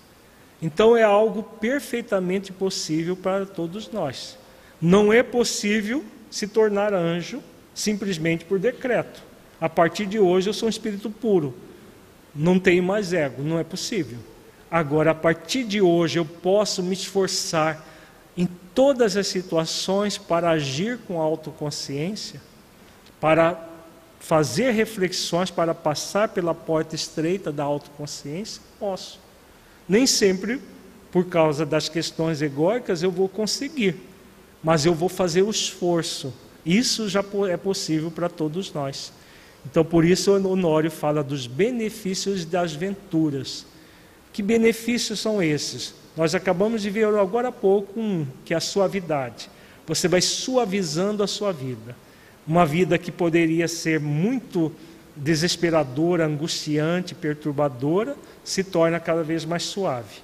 Então 0.61 0.97
é 0.97 1.03
algo 1.03 1.43
perfeitamente 1.43 2.53
possível 2.53 3.15
para 3.17 3.45
todos 3.45 3.91
nós. 3.91 4.39
Não 4.81 5.13
é 5.13 5.23
possível 5.23 6.05
se 6.31 6.49
tornar 6.49 6.95
anjo 6.95 7.43
simplesmente 7.75 8.45
por 8.45 8.59
decreto. 8.59 9.23
A 9.61 9.69
partir 9.69 10.07
de 10.07 10.19
hoje 10.19 10.49
eu 10.49 10.55
sou 10.55 10.67
um 10.67 10.71
espírito 10.71 11.11
puro. 11.11 11.55
Não 12.35 12.59
tenho 12.59 12.83
mais 12.83 13.13
ego, 13.13 13.43
não 13.43 13.59
é 13.59 13.65
possível. 13.65 14.19
Agora, 14.71 15.13
a 15.13 15.15
partir 15.15 15.65
de 15.65 15.81
hoje 15.81 16.19
eu 16.19 16.25
posso 16.25 16.83
me 16.83 16.95
esforçar 16.95 17.96
todas 18.77 19.17
as 19.17 19.27
situações 19.27 20.19
para 20.19 20.51
agir 20.51 20.99
com 21.09 21.19
autoconsciência, 21.19 22.43
para 23.19 23.59
fazer 24.21 24.73
reflexões, 24.73 25.51
para 25.51 25.75
passar 25.75 26.29
pela 26.29 26.55
porta 26.55 26.95
estreita 26.95 27.51
da 27.51 27.65
autoconsciência? 27.65 28.61
Posso. 28.79 29.19
Nem 29.89 30.07
sempre, 30.07 30.61
por 31.11 31.25
causa 31.25 31.65
das 31.65 31.89
questões 31.89 32.43
egóicas, 32.43 33.03
eu 33.03 33.11
vou 33.11 33.31
conseguir, 33.31 33.97
mas 34.63 34.85
eu 34.85 34.95
vou 34.95 35.09
fazer 35.09 35.41
o 35.41 35.51
esforço. 35.51 36.35
Isso 36.65 37.09
já 37.09 37.25
é 37.49 37.57
possível 37.57 38.11
para 38.11 38.29
todos 38.29 38.75
nós. 38.75 39.11
Então, 39.65 39.85
por 39.85 40.05
isso, 40.05 40.31
o 40.31 40.53
Honório 40.53 40.91
fala 40.91 41.25
dos 41.25 41.47
benefícios 41.47 42.45
das 42.45 42.75
venturas. 42.75 43.65
Que 44.35 44.43
benefícios 44.43 45.19
são 45.19 45.43
esses? 45.43 45.95
Nós 46.17 46.35
acabamos 46.35 46.81
de 46.81 46.89
ver 46.89 47.07
agora 47.15 47.49
há 47.49 47.53
pouco 47.53 48.01
um, 48.01 48.27
que 48.45 48.55
é 48.55 48.57
a 48.57 48.61
suavidade. 48.61 49.51
Você 49.87 50.09
vai 50.09 50.21
suavizando 50.21 51.23
a 51.23 51.27
sua 51.27 51.53
vida. 51.53 51.95
Uma 52.47 52.65
vida 52.65 52.97
que 52.97 53.13
poderia 53.13 53.69
ser 53.69 54.01
muito 54.01 54.73
desesperadora, 55.15 56.27
angustiante, 56.27 57.15
perturbadora, 57.15 58.17
se 58.43 58.65
torna 58.65 58.99
cada 58.99 59.23
vez 59.23 59.45
mais 59.45 59.65
suave. 59.65 60.23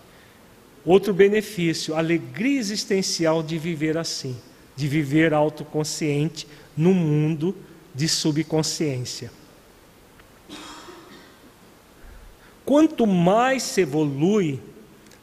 Outro 0.84 1.12
benefício, 1.12 1.94
alegria 1.94 2.58
existencial 2.58 3.42
de 3.42 3.58
viver 3.58 3.96
assim, 3.96 4.36
de 4.74 4.88
viver 4.88 5.32
autoconsciente 5.34 6.46
no 6.76 6.92
mundo 6.94 7.54
de 7.94 8.08
subconsciência. 8.08 9.30
Quanto 12.64 13.06
mais 13.06 13.62
se 13.62 13.82
evolui 13.82 14.60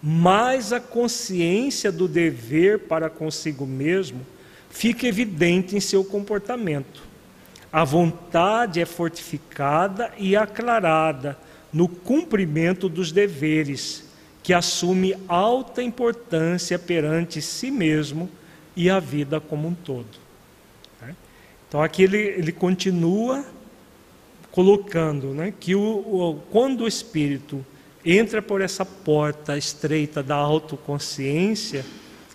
mais 0.02 0.72
a 0.72 0.80
consciência 0.80 1.92
do 1.92 2.08
dever 2.08 2.80
para 2.80 3.10
consigo 3.10 3.66
mesmo 3.66 4.26
fica 4.70 5.08
evidente 5.08 5.76
em 5.76 5.80
seu 5.80 6.04
comportamento. 6.04 7.04
A 7.72 7.84
vontade 7.84 8.80
é 8.80 8.86
fortificada 8.86 10.12
e 10.18 10.36
aclarada 10.36 11.38
no 11.72 11.88
cumprimento 11.88 12.90
dos 12.90 13.12
deveres, 13.12 14.06
que 14.42 14.54
assume 14.54 15.16
alta 15.28 15.84
importância 15.84 16.80
perante 16.80 17.42
si 17.42 17.70
mesmo 17.70 18.30
e 18.76 18.90
a 18.90 19.00
vida 19.00 19.40
como 19.40 19.68
um 19.68 19.74
todo. 19.74 20.08
Né? 21.02 21.16
Então 21.68 21.84
aqui 21.84 22.04
ele, 22.04 22.18
ele 22.18 22.52
continua 22.52 23.46
colocando 24.50 25.28
né, 25.28 25.54
que 25.60 25.76
o, 25.76 25.82
o, 25.82 26.42
quando 26.50 26.82
o 26.82 26.88
espírito 26.88 27.64
entra 28.06 28.42
por 28.42 28.62
essa 28.62 28.86
porta 28.86 29.58
estreita 29.58 30.24
da 30.24 30.36
autoconsciência, 30.36 31.86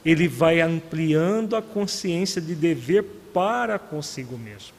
ele 0.05 0.29
vai 0.29 0.61
ampliando 0.61 1.57
a 1.57 1.63
consciência 1.63 2.41
de 2.41 2.55
dever 2.55 3.05
para 3.33 3.79
consigo 3.79 4.37
mesmo. 4.37 4.75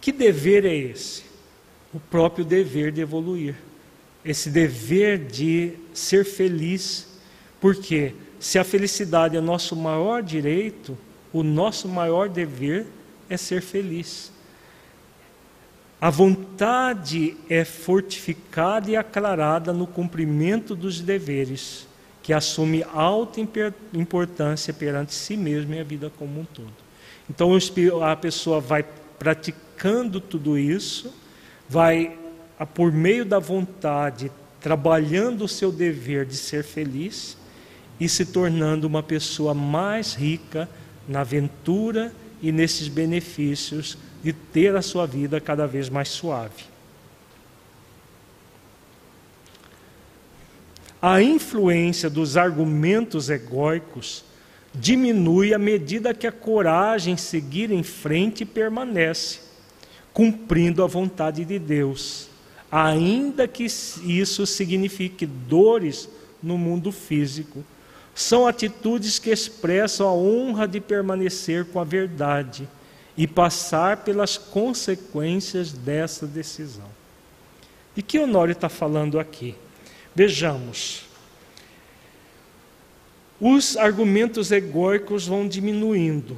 Que 0.00 0.10
dever 0.10 0.64
é 0.64 0.74
esse? 0.74 1.24
O 1.92 2.00
próprio 2.00 2.44
dever 2.44 2.90
de 2.90 3.00
evoluir. 3.00 3.54
Esse 4.24 4.48
dever 4.48 5.18
de 5.18 5.72
ser 5.92 6.24
feliz. 6.24 7.06
Porque 7.60 8.14
se 8.38 8.58
a 8.58 8.64
felicidade 8.64 9.36
é 9.36 9.40
nosso 9.40 9.76
maior 9.76 10.22
direito, 10.22 10.96
o 11.32 11.42
nosso 11.42 11.86
maior 11.88 12.28
dever 12.28 12.86
é 13.28 13.36
ser 13.36 13.60
feliz. 13.60 14.32
A 16.00 16.08
vontade 16.08 17.36
é 17.48 17.62
fortificada 17.62 18.90
e 18.90 18.96
aclarada 18.96 19.70
no 19.70 19.86
cumprimento 19.86 20.74
dos 20.74 21.00
deveres, 21.00 21.86
que 22.22 22.32
assume 22.32 22.82
alta 22.94 23.38
importância 23.92 24.72
perante 24.72 25.12
si 25.12 25.36
mesmo 25.36 25.74
e 25.74 25.80
a 25.80 25.84
vida 25.84 26.10
como 26.18 26.40
um 26.40 26.44
todo. 26.44 26.72
Então 27.28 27.50
a 28.02 28.16
pessoa 28.16 28.60
vai 28.60 28.82
praticando 29.18 30.20
tudo 30.22 30.56
isso, 30.56 31.12
vai, 31.68 32.18
por 32.74 32.90
meio 32.90 33.26
da 33.26 33.38
vontade, 33.38 34.32
trabalhando 34.58 35.44
o 35.44 35.48
seu 35.48 35.70
dever 35.70 36.24
de 36.24 36.36
ser 36.36 36.64
feliz 36.64 37.36
e 37.98 38.08
se 38.08 38.24
tornando 38.24 38.86
uma 38.86 39.02
pessoa 39.02 39.52
mais 39.52 40.14
rica 40.14 40.66
na 41.06 41.20
aventura 41.20 42.10
e 42.40 42.50
nesses 42.50 42.88
benefícios 42.88 43.98
de 44.22 44.32
ter 44.32 44.76
a 44.76 44.82
sua 44.82 45.06
vida 45.06 45.40
cada 45.40 45.66
vez 45.66 45.88
mais 45.88 46.08
suave. 46.08 46.64
A 51.00 51.22
influência 51.22 52.10
dos 52.10 52.36
argumentos 52.36 53.30
egóicos 53.30 54.22
diminui 54.74 55.54
à 55.54 55.58
medida 55.58 56.12
que 56.12 56.26
a 56.26 56.32
coragem 56.32 57.16
seguir 57.16 57.70
em 57.70 57.82
frente 57.82 58.44
permanece, 58.44 59.40
cumprindo 60.12 60.84
a 60.84 60.86
vontade 60.86 61.44
de 61.44 61.58
Deus, 61.58 62.28
ainda 62.70 63.48
que 63.48 63.64
isso 63.64 64.46
signifique 64.46 65.24
dores 65.24 66.08
no 66.42 66.58
mundo 66.58 66.92
físico. 66.92 67.64
São 68.14 68.46
atitudes 68.46 69.18
que 69.18 69.30
expressam 69.30 70.06
a 70.06 70.12
honra 70.12 70.68
de 70.68 70.80
permanecer 70.80 71.64
com 71.64 71.80
a 71.80 71.84
verdade 71.84 72.68
e 73.20 73.26
passar 73.26 73.98
pelas 73.98 74.38
consequências 74.38 75.72
dessa 75.72 76.26
decisão. 76.26 76.88
E 77.94 78.00
que 78.00 78.18
Honório 78.18 78.52
está 78.52 78.70
falando 78.70 79.20
aqui? 79.20 79.54
Vejamos. 80.14 81.02
Os 83.38 83.76
argumentos 83.76 84.50
egóicos 84.50 85.26
vão 85.26 85.46
diminuindo. 85.46 86.34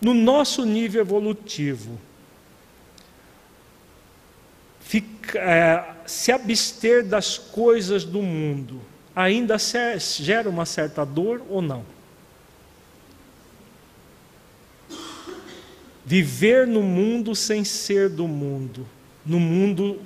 No 0.00 0.14
nosso 0.14 0.64
nível 0.64 1.00
evolutivo, 1.00 1.98
fica, 4.78 5.36
é, 5.36 5.96
se 6.06 6.30
abster 6.30 7.04
das 7.04 7.36
coisas 7.36 8.04
do 8.04 8.22
mundo 8.22 8.80
ainda 9.16 9.56
gera 9.58 10.48
uma 10.48 10.64
certa 10.64 11.04
dor 11.04 11.42
ou 11.50 11.60
não? 11.60 11.95
Viver 16.06 16.68
no 16.68 16.82
mundo 16.82 17.34
sem 17.34 17.64
ser 17.64 18.08
do 18.08 18.28
mundo, 18.28 18.86
no 19.24 19.40
mundo 19.40 20.00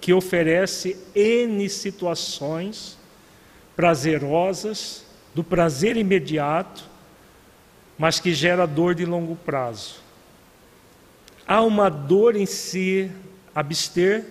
que 0.00 0.10
oferece 0.10 0.96
N 1.14 1.68
situações 1.68 2.96
prazerosas, 3.76 5.04
do 5.34 5.44
prazer 5.44 5.98
imediato, 5.98 6.84
mas 7.98 8.18
que 8.18 8.32
gera 8.32 8.66
dor 8.66 8.94
de 8.94 9.04
longo 9.04 9.36
prazo. 9.36 9.96
Há 11.46 11.60
uma 11.60 11.90
dor 11.90 12.36
em 12.36 12.46
se 12.46 13.10
abster? 13.54 14.24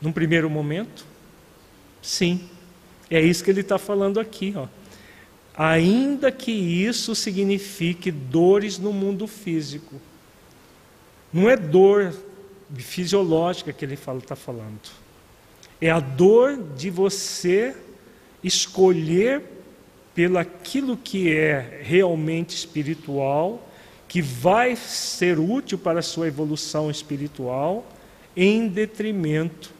Num 0.00 0.12
primeiro 0.12 0.48
momento? 0.48 1.04
Sim. 2.00 2.48
É 3.10 3.20
isso 3.20 3.42
que 3.42 3.50
ele 3.50 3.62
está 3.62 3.78
falando 3.78 4.20
aqui. 4.20 4.54
Ó. 4.56 4.68
Ainda 5.56 6.30
que 6.30 6.52
isso 6.52 7.14
signifique 7.16 8.12
dores 8.12 8.78
no 8.78 8.92
mundo 8.92 9.26
físico. 9.26 10.00
Não 11.32 11.48
é 11.48 11.56
dor 11.56 12.14
fisiológica 12.76 13.72
que 13.72 13.84
ele 13.84 13.94
está 13.94 14.36
falando. 14.36 14.80
É 15.80 15.90
a 15.90 16.00
dor 16.00 16.56
de 16.76 16.90
você 16.90 17.74
escolher 18.42 19.42
pelo 20.14 20.38
aquilo 20.38 20.96
que 20.96 21.32
é 21.32 21.80
realmente 21.82 22.56
espiritual, 22.56 23.68
que 24.08 24.20
vai 24.20 24.74
ser 24.74 25.38
útil 25.38 25.78
para 25.78 26.00
a 26.00 26.02
sua 26.02 26.26
evolução 26.26 26.90
espiritual, 26.90 27.86
em 28.36 28.66
detrimento 28.68 29.72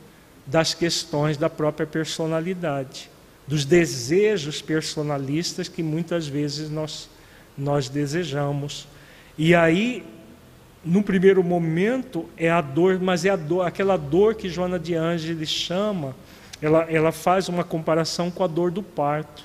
das 0.47 0.75
questões 0.75 1.37
da 1.37 1.51
própria 1.51 1.87
personalidade, 1.87 3.11
dos 3.47 3.65
desejos 3.65 4.63
personalistas 4.63 5.69
que 5.69 5.83
muitas 5.83 6.27
vezes 6.27 6.71
nós, 6.71 7.09
nós 7.57 7.89
desejamos. 7.89 8.87
E 9.37 9.55
aí, 9.55 10.05
no 10.85 11.03
primeiro 11.03 11.43
momento, 11.43 12.29
é 12.37 12.51
a 12.51 12.61
dor, 12.61 12.99
mas 13.01 13.25
é 13.25 13.31
a 13.31 13.37
dor, 13.37 13.67
aquela 13.67 13.97
dor 13.97 14.35
que 14.35 14.49
Joana 14.49 14.79
de 14.79 14.95
Ângeles 14.95 15.49
chama, 15.49 16.15
ela, 16.63 16.87
ela 16.91 17.13
faz 17.13 17.49
uma 17.49 17.65
comparação 17.65 18.31
com 18.31 18.43
a 18.45 18.47
dor 18.47 18.71
do 18.71 18.83
parto. 18.83 19.45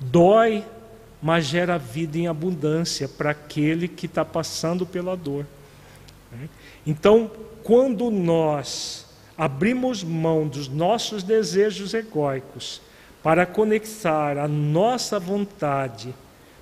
Dói, 0.00 0.64
mas 1.20 1.46
gera 1.46 1.78
vida 1.78 2.18
em 2.18 2.28
abundância 2.28 3.08
para 3.08 3.30
aquele 3.30 3.88
que 3.88 4.06
está 4.06 4.24
passando 4.24 4.86
pela 4.86 5.16
dor. 5.16 5.46
Então, 6.86 7.30
quando 7.62 8.10
nós 8.10 9.06
abrimos 9.36 10.02
mão 10.02 10.46
dos 10.46 10.68
nossos 10.68 11.22
desejos 11.22 11.94
egóicos 11.94 12.80
para 13.22 13.44
conectar 13.44 14.38
a 14.38 14.48
nossa 14.48 15.18
vontade, 15.18 16.14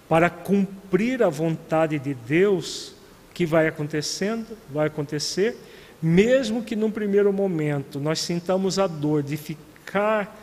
para 0.09 0.31
cumprir 0.31 1.23
a 1.23 1.29
vontade 1.29 1.99
de 1.99 2.15
Deus, 2.15 2.96
que 3.37 3.45
vai 3.45 3.69
acontecendo? 3.69 4.57
Vai 4.71 4.87
acontecer, 4.87 5.59
mesmo 6.01 6.63
que 6.63 6.75
num 6.75 6.91
primeiro 6.91 7.31
momento 7.35 8.01
nós 8.01 8.19
sintamos 8.19 8.79
a 8.79 8.87
dor 8.87 9.23
de 9.23 9.37
ficar 9.37 10.35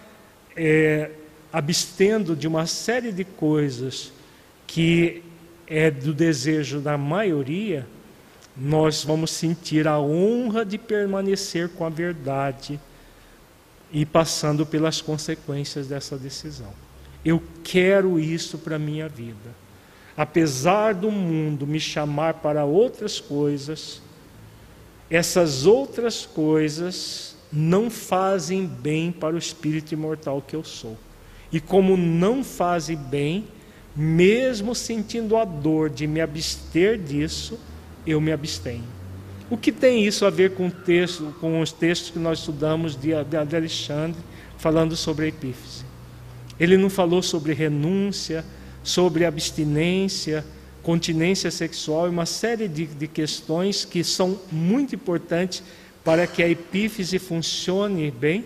é, 0.56 1.10
abstendo 1.52 2.36
de 2.36 2.48
uma 2.48 2.68
série 2.68 3.12
de 3.12 3.24
coisas 3.24 4.14
que 4.68 5.24
é 5.66 5.90
do 5.90 6.14
desejo 6.14 6.82
da 6.82 6.96
maioria, 6.96 7.88
nós 8.56 9.04
vamos 9.04 9.32
sentir 9.32 9.88
a 9.88 10.00
honra 10.00 10.64
de 10.64 10.78
permanecer 10.78 11.70
com 11.70 11.88
a 11.88 11.90
verdade 11.90 12.80
e 13.92 14.06
passando 14.06 14.68
pelas 14.68 15.02
consequências 15.02 15.88
dessa 15.88 16.16
decisão. 16.16 16.72
Eu 17.26 17.42
quero 17.64 18.20
isso 18.20 18.60
para 18.60 18.76
a 18.76 18.80
minha 18.80 19.10
vida. 19.10 19.63
Apesar 20.16 20.94
do 20.94 21.10
mundo 21.10 21.66
me 21.66 21.80
chamar 21.80 22.36
para 22.36 22.66
outras 22.66 23.20
coisas, 23.20 24.02
essas 25.10 25.66
outras 25.66 26.26
coisas 26.26 27.36
não 27.52 27.90
fazem 27.90 28.66
bem 28.66 29.12
para 29.12 29.36
o 29.36 29.38
espírito 29.38 29.94
imortal 29.94 30.42
que 30.42 30.56
eu 30.56 30.64
sou. 30.64 30.98
E 31.52 31.60
como 31.60 31.96
não 31.96 32.44
fazem 32.44 32.96
bem, 32.96 33.48
mesmo 33.96 34.74
sentindo 34.74 35.38
a 35.38 35.46
dor 35.46 35.90
de 35.90 36.08
me 36.08 36.20
abster 36.20 36.98
disso, 36.98 37.60
eu 38.06 38.20
me 38.20 38.32
abstenho. 38.32 38.84
O 39.50 39.58
que 39.58 39.72
tem 39.72 40.04
isso 40.04 40.26
a 40.26 40.32
ver 40.32 40.56
com, 40.56 40.70
texto, 40.70 41.34
com 41.40 41.62
os 41.62 41.72
textos 41.72 42.10
que 42.10 42.18
nós 42.18 42.40
estudamos 42.40 42.96
de, 42.96 43.12
de 43.48 43.56
Alexandre, 43.56 44.20
falando 44.58 44.96
sobre 44.96 45.26
a 45.26 45.28
epífise? 45.28 45.86
Ele 46.60 46.76
não 46.76 46.90
falou 46.90 47.22
sobre 47.22 47.54
renúncia, 47.54 48.44
sobre 48.84 49.26
abstinência, 49.26 50.46
continência 50.84 51.50
sexual 51.50 52.08
e 52.08 52.10
uma 52.10 52.26
série 52.26 52.68
de, 52.68 52.86
de 52.86 53.08
questões 53.08 53.86
que 53.86 54.04
são 54.04 54.38
muito 54.52 54.94
importantes 54.94 55.64
para 56.04 56.28
que 56.28 56.44
a 56.44 56.50
epífise 56.50 57.18
funcione 57.18 58.12
bem? 58.12 58.46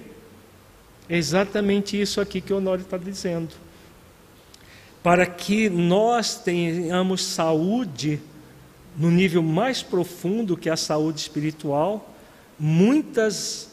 É 1.10 1.18
exatamente 1.18 2.00
isso 2.00 2.22
aqui 2.22 2.40
que 2.40 2.54
o 2.54 2.58
Honório 2.58 2.84
está 2.84 2.98
dizendo. 2.98 3.50
Para 5.02 5.26
que 5.26 5.70
nós 5.70 6.36
tenhamos 6.36 7.24
saúde 7.24 8.20
no 8.96 9.10
nível 9.10 9.42
mais 9.42 9.82
profundo 9.82 10.58
que 10.58 10.70
a 10.70 10.78
saúde 10.78 11.20
espiritual, 11.20 12.14
muitas 12.60 13.70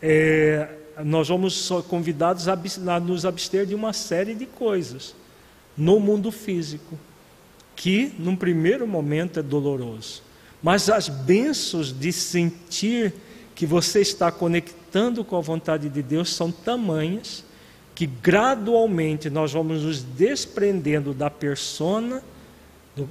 é, 0.00 0.68
nós 1.04 1.28
vamos 1.28 1.70
convidados 1.88 2.48
a, 2.48 2.54
a 2.54 3.00
nos 3.00 3.24
abster 3.24 3.66
de 3.66 3.74
uma 3.74 3.92
série 3.92 4.34
de 4.34 4.46
coisas 4.46 5.14
no 5.76 5.98
mundo 5.98 6.30
físico, 6.30 6.98
que 7.74 8.14
num 8.18 8.36
primeiro 8.36 8.86
momento 8.86 9.40
é 9.40 9.42
doloroso. 9.42 10.22
Mas 10.62 10.88
as 10.88 11.08
bênçãos 11.08 11.92
de 11.92 12.12
sentir 12.12 13.12
que 13.54 13.66
você 13.66 14.00
está 14.00 14.30
conectando 14.30 15.24
com 15.24 15.36
a 15.36 15.40
vontade 15.40 15.88
de 15.88 16.02
Deus 16.02 16.30
são 16.30 16.50
tamanhas 16.52 17.44
que 17.94 18.06
gradualmente 18.06 19.28
nós 19.28 19.52
vamos 19.52 19.82
nos 19.82 20.02
desprendendo 20.02 21.12
da 21.12 21.28
persona, 21.28 22.22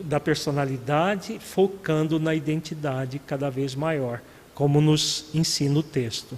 da 0.03 0.19
personalidade, 0.19 1.39
focando 1.39 2.19
na 2.19 2.33
identidade 2.33 3.19
cada 3.19 3.49
vez 3.49 3.75
maior, 3.75 4.21
como 4.53 4.81
nos 4.81 5.25
ensina 5.33 5.79
o 5.79 5.83
texto. 5.83 6.37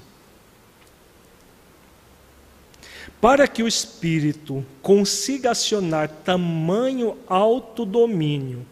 Para 3.20 3.48
que 3.48 3.64
o 3.64 3.68
espírito 3.68 4.66
consiga 4.82 5.52
acionar 5.52 6.10
tamanho 6.10 7.18
autodomínio, 7.28 8.66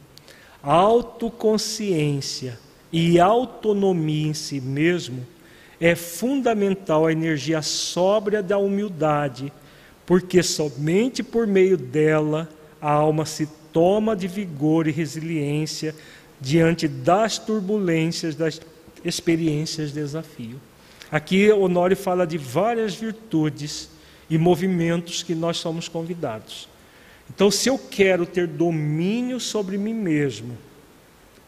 autoconsciência, 0.62 2.58
e 2.92 3.20
autonomia 3.20 4.28
em 4.28 4.34
si 4.34 4.60
mesmo, 4.60 5.26
é 5.80 5.96
fundamental 5.96 7.06
a 7.08 7.12
energia 7.12 7.62
sóbria 7.62 8.44
da 8.44 8.58
humildade, 8.58 9.52
porque 10.06 10.44
somente 10.44 11.24
por 11.24 11.48
meio 11.48 11.78
dela 11.78 12.50
a 12.82 12.92
alma 12.92 13.26
se 13.26 13.48
toma 13.72 14.16
de 14.16 14.28
vigor 14.28 14.88
e 14.88 14.92
resiliência 14.92 15.96
diante 16.40 16.88
das 16.88 17.38
turbulências 17.38 18.36
das 18.36 18.60
experiências 19.06 19.94
de 19.94 20.02
desafio. 20.02 20.60
Aqui 21.12 21.52
Honório 21.52 21.96
fala 21.96 22.28
de 22.28 22.38
várias 22.38 22.94
virtudes 22.94 23.90
e 24.32 24.38
movimentos 24.38 25.22
que 25.22 25.36
nós 25.36 25.58
somos 25.58 25.90
convidados. 25.90 26.70
Então, 27.30 27.52
se 27.52 27.70
eu 27.70 27.78
quero 27.78 28.26
ter 28.26 28.48
domínio 28.48 29.42
sobre 29.42 29.78
mim 29.78 29.94
mesmo, 29.94 30.58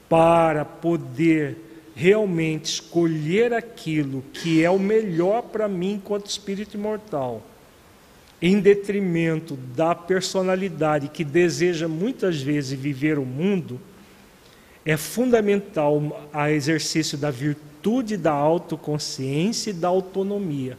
para 0.09 0.65
poder 0.65 1.57
realmente 1.95 2.65
escolher 2.65 3.53
aquilo 3.53 4.21
que 4.33 4.61
é 4.63 4.69
o 4.69 4.77
melhor 4.77 5.43
para 5.43 5.67
mim 5.67 5.93
enquanto 5.93 6.27
espírito 6.27 6.75
imortal, 6.75 7.41
em 8.41 8.59
detrimento 8.59 9.55
da 9.75 9.95
personalidade 9.95 11.07
que 11.07 11.23
deseja 11.23 11.87
muitas 11.87 12.41
vezes 12.41 12.77
viver 12.77 13.17
o 13.17 13.25
mundo, 13.25 13.79
é 14.85 14.97
fundamental 14.97 15.97
o 16.33 16.45
exercício 16.47 17.17
da 17.17 17.31
virtude 17.31 18.17
da 18.17 18.33
autoconsciência 18.33 19.69
e 19.69 19.73
da 19.73 19.87
autonomia, 19.87 20.77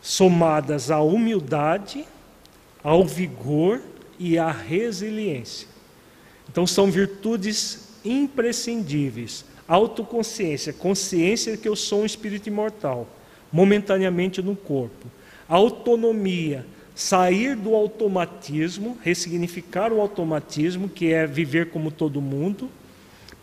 somadas 0.00 0.90
à 0.90 1.00
humildade, 1.00 2.04
ao 2.82 3.04
vigor 3.04 3.80
e 4.18 4.38
à 4.38 4.50
resiliência. 4.50 5.68
Então 6.48 6.66
são 6.66 6.90
virtudes 6.90 7.88
imprescindíveis. 8.04 9.44
Autoconsciência, 9.66 10.72
consciência 10.72 11.56
que 11.56 11.68
eu 11.68 11.76
sou 11.76 12.02
um 12.02 12.06
espírito 12.06 12.48
imortal, 12.48 13.06
momentaneamente 13.52 14.40
no 14.40 14.56
corpo. 14.56 15.06
Autonomia, 15.46 16.64
sair 16.94 17.54
do 17.54 17.74
automatismo, 17.74 18.96
ressignificar 19.02 19.92
o 19.92 20.00
automatismo, 20.00 20.88
que 20.88 21.12
é 21.12 21.26
viver 21.26 21.70
como 21.70 21.90
todo 21.90 22.20
mundo, 22.20 22.70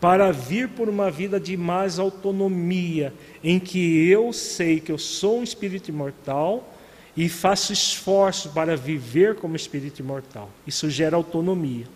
para 0.06 0.32
vir 0.32 0.70
por 0.70 0.88
uma 0.88 1.10
vida 1.10 1.40
de 1.40 1.58
mais 1.58 1.98
autonomia, 1.98 3.12
em 3.44 3.60
que 3.60 4.08
eu 4.08 4.32
sei 4.32 4.80
que 4.80 4.92
eu 4.92 5.00
sou 5.00 5.40
um 5.40 5.44
espírito 5.44 5.90
imortal 5.90 6.72
e 7.18 7.28
faço 7.28 7.74
esforço 7.74 8.50
para 8.50 8.78
viver 8.78 9.34
como 9.34 9.56
espírito 9.56 10.02
imortal. 10.02 10.48
Isso 10.68 10.92
gera 10.92 11.16
autonomia 11.16 11.88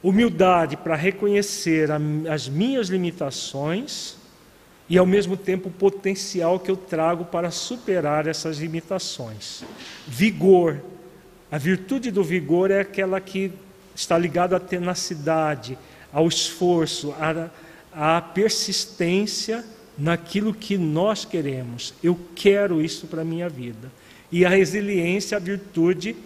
humildade 0.00 0.76
para 0.76 0.94
reconhecer 0.94 1.90
a, 1.90 1.98
as 2.32 2.48
minhas 2.48 2.86
limitações 2.86 4.16
e, 4.88 4.96
ao 4.96 5.04
mesmo 5.04 5.36
tempo, 5.36 5.68
o 5.68 5.72
potencial 5.72 6.60
que 6.60 6.70
eu 6.70 6.76
trago 6.76 7.24
para 7.24 7.50
superar 7.50 8.28
essas 8.28 8.58
limitações. 8.58 9.64
Vigor. 10.06 10.80
A 11.50 11.58
virtude 11.58 12.12
do 12.12 12.22
vigor 12.22 12.70
é 12.70 12.78
aquela 12.78 13.20
que 13.20 13.50
está 13.96 14.16
ligada 14.16 14.56
à 14.56 14.60
tenacidade, 14.60 15.76
ao 16.12 16.28
esforço, 16.28 17.12
à, 17.12 17.50
à 17.92 18.20
persistência 18.20 19.64
naquilo 19.98 20.52
que 20.52 20.76
nós 20.76 21.24
queremos. 21.24 21.94
Eu 22.02 22.18
quero 22.34 22.82
isso 22.82 23.06
para 23.06 23.22
a 23.22 23.24
minha 23.24 23.48
vida. 23.48 23.90
E 24.30 24.44
a 24.44 24.48
resiliência, 24.48 25.36
a 25.36 25.40
virtude 25.40 26.16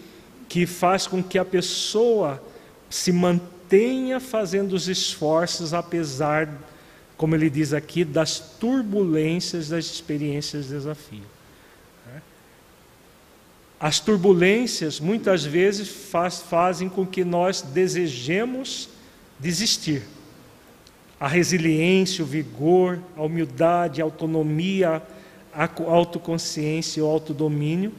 que 0.49 0.67
faz 0.67 1.07
com 1.07 1.23
que 1.23 1.39
a 1.39 1.45
pessoa 1.45 2.43
se 2.89 3.13
mantenha 3.13 4.19
fazendo 4.19 4.73
os 4.73 4.89
esforços, 4.89 5.73
apesar, 5.73 6.49
como 7.17 7.37
ele 7.37 7.49
diz 7.49 7.73
aqui, 7.73 8.05
das 8.05 8.41
turbulências 8.59 9.69
das 9.69 9.85
experiências 9.85 10.67
de 10.67 10.71
desafio. 10.73 11.23
As 13.81 13.99
turbulências 13.99 15.01
muitas 15.01 15.43
vezes 15.43 15.89
faz, 15.89 16.41
fazem 16.41 16.87
com 16.87 17.07
que 17.07 17.25
nós 17.25 17.63
desejemos 17.63 18.91
desistir. 19.41 20.03
A 21.19 21.27
resiliência, 21.27 22.25
o 22.25 22.27
vigor, 22.27 22.99
a 23.17 23.23
humildade, 23.23 24.01
a 24.01 24.05
autonomia, 24.05 25.03
a 25.53 25.69
autoconsciência 25.87 27.01
e 27.01 27.03
o 27.03 27.07
autodomínio 27.07 27.93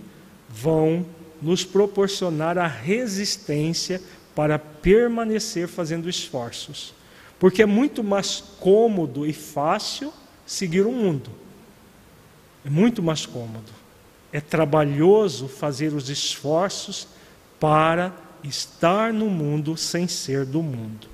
vão 0.50 1.06
nos 1.42 1.64
proporcionar 1.64 2.58
a 2.58 2.68
resistência 2.68 4.02
para 4.34 4.58
permanecer 4.58 5.68
fazendo 5.68 6.10
esforços. 6.10 6.94
Porque 7.40 7.62
é 7.62 7.66
muito 7.66 8.04
mais 8.04 8.42
cômodo 8.60 9.26
e 9.26 9.34
fácil 9.34 10.14
seguir 10.46 10.86
o 10.86 10.92
mundo. 10.92 11.30
É 12.66 12.70
muito 12.70 13.02
mais 13.04 13.26
cômodo 13.26 13.82
é 14.32 14.40
trabalhoso 14.40 15.48
fazer 15.48 15.94
os 15.94 16.10
esforços 16.10 17.08
para 17.60 18.14
estar 18.44 19.12
no 19.12 19.30
mundo 19.30 19.76
sem 19.76 20.08
ser 20.08 20.46
do 20.46 20.64
mundo. 20.64 21.11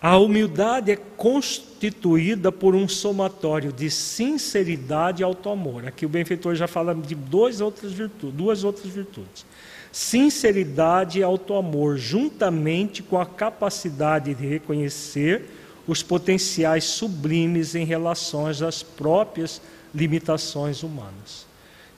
A 0.00 0.16
humildade 0.16 0.92
é 0.92 0.96
constituída 0.96 2.52
por 2.52 2.74
um 2.74 2.86
somatório 2.86 3.72
de 3.72 3.90
sinceridade 3.90 5.22
e 5.22 5.24
auto-amor. 5.24 5.86
Aqui 5.86 6.06
o 6.06 6.08
benfeitor 6.08 6.54
já 6.54 6.68
fala 6.68 6.94
de 6.94 7.16
duas 7.16 7.60
outras 7.60 7.92
virtudes, 7.92 8.36
duas 8.36 8.62
outras 8.62 8.86
virtudes. 8.86 9.44
Sinceridade 9.90 11.18
e 11.18 11.22
auto-amor, 11.22 11.96
juntamente 11.96 13.02
com 13.02 13.18
a 13.18 13.26
capacidade 13.26 14.34
de 14.34 14.46
reconhecer 14.46 15.46
os 15.86 16.02
potenciais 16.02 16.84
sublimes 16.84 17.74
em 17.74 17.84
relação 17.84 18.46
às 18.46 18.82
próprias 18.82 19.60
limitações 19.92 20.84
humanas. 20.84 21.46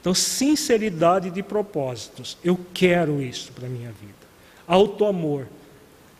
Então, 0.01 0.15
sinceridade 0.15 1.31
de 1.31 1.43
propósitos. 1.43 2.39
Eu 2.43 2.59
quero 2.73 3.21
isso 3.21 3.53
para 3.53 3.67
a 3.67 3.71
minha 3.71 3.91
vida. 3.91 4.15
Auto-amor. 4.67 5.47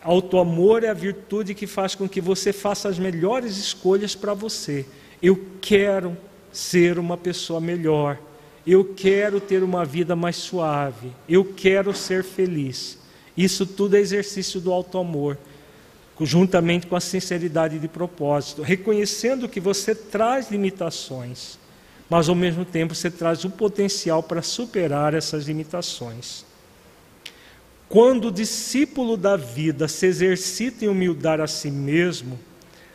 Auto-amor 0.03 0.83
é 0.83 0.89
a 0.89 0.93
virtude 0.93 1.53
que 1.53 1.67
faz 1.67 1.93
com 1.93 2.09
que 2.09 2.19
você 2.19 2.51
faça 2.51 2.89
as 2.89 2.97
melhores 2.97 3.57
escolhas 3.57 4.15
para 4.15 4.33
você. 4.33 4.85
Eu 5.21 5.39
quero 5.61 6.17
ser 6.51 6.97
uma 6.97 7.15
pessoa 7.15 7.61
melhor. 7.61 8.17
Eu 8.65 8.93
quero 8.95 9.39
ter 9.39 9.63
uma 9.63 9.85
vida 9.85 10.15
mais 10.15 10.35
suave. 10.35 11.11
Eu 11.29 11.45
quero 11.45 11.93
ser 11.93 12.23
feliz. 12.23 12.97
Isso 13.37 13.65
tudo 13.65 13.95
é 13.95 13.99
exercício 13.99 14.59
do 14.59 14.71
auto-amor 14.71 15.37
juntamente 16.25 16.87
com 16.87 16.95
a 16.95 16.99
sinceridade 16.99 17.79
de 17.79 17.87
propósito, 17.87 18.61
reconhecendo 18.61 19.49
que 19.49 19.59
você 19.59 19.95
traz 19.95 20.51
limitações, 20.51 21.57
mas 22.09 22.29
ao 22.29 22.35
mesmo 22.35 22.65
tempo 22.65 22.93
você 22.93 23.09
traz 23.09 23.43
o 23.43 23.49
potencial 23.49 24.21
para 24.21 24.41
superar 24.41 25.13
essas 25.13 25.45
limitações. 25.45 26.45
Quando 27.91 28.29
o 28.29 28.31
discípulo 28.31 29.17
da 29.17 29.35
vida 29.35 29.85
se 29.85 30.05
exercita 30.05 30.85
em 30.85 30.87
humildar 30.87 31.41
a 31.41 31.45
si 31.45 31.69
mesmo, 31.69 32.39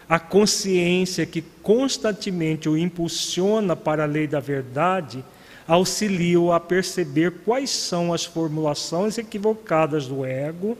a 0.09 0.18
consciência 0.18 1.27
que 1.27 1.44
constantemente 1.62 2.66
o 2.66 2.78
impulsiona 2.78 3.77
para 3.77 4.05
a 4.05 4.06
lei 4.06 4.27
da 4.27 4.40
verdade 4.40 5.23
auxilia-o 5.68 6.51
a 6.51 6.59
perceber 6.59 7.31
quais 7.44 7.68
são 7.68 8.10
as 8.10 8.24
formulações 8.24 9.18
equivocadas 9.18 10.06
do 10.06 10.24
ego 10.24 10.78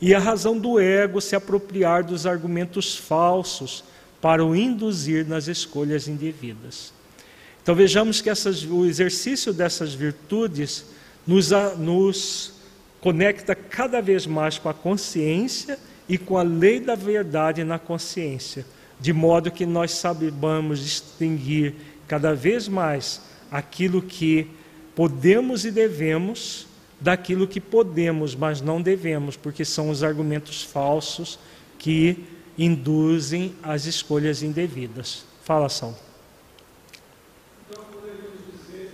e 0.00 0.12
a 0.12 0.18
razão 0.18 0.58
do 0.58 0.80
ego 0.80 1.20
se 1.20 1.36
apropriar 1.36 2.02
dos 2.02 2.26
argumentos 2.26 2.96
falsos 2.96 3.84
para 4.20 4.44
o 4.44 4.56
induzir 4.56 5.24
nas 5.24 5.46
escolhas 5.46 6.08
indevidas. 6.08 6.92
Então 7.62 7.76
vejamos 7.76 8.20
que 8.20 8.28
essas, 8.28 8.64
o 8.64 8.84
exercício 8.86 9.52
dessas 9.52 9.94
virtudes 9.94 10.84
nos, 11.24 11.50
nos 11.78 12.51
conecta 13.02 13.54
cada 13.54 14.00
vez 14.00 14.26
mais 14.26 14.56
com 14.56 14.70
a 14.70 14.74
consciência 14.74 15.78
e 16.08 16.16
com 16.16 16.38
a 16.38 16.42
lei 16.42 16.80
da 16.80 16.94
verdade 16.94 17.62
na 17.62 17.78
consciência, 17.78 18.64
de 18.98 19.12
modo 19.12 19.50
que 19.50 19.66
nós 19.66 19.90
saibamos 19.90 20.80
distinguir 20.80 21.74
cada 22.08 22.34
vez 22.34 22.66
mais 22.66 23.20
aquilo 23.50 24.00
que 24.00 24.48
podemos 24.94 25.66
e 25.66 25.70
devemos 25.70 26.66
daquilo 27.00 27.48
que 27.48 27.60
podemos, 27.60 28.34
mas 28.34 28.60
não 28.60 28.80
devemos, 28.80 29.36
porque 29.36 29.64
são 29.64 29.90
os 29.90 30.02
argumentos 30.04 30.62
falsos 30.62 31.38
que 31.78 32.24
induzem 32.56 33.54
as 33.62 33.86
escolhas 33.86 34.42
indevidas. 34.42 35.24
Fala, 35.42 35.68
São. 35.68 35.96
Então, 37.68 37.84
poderíamos 37.86 38.40
dizer 38.52 38.92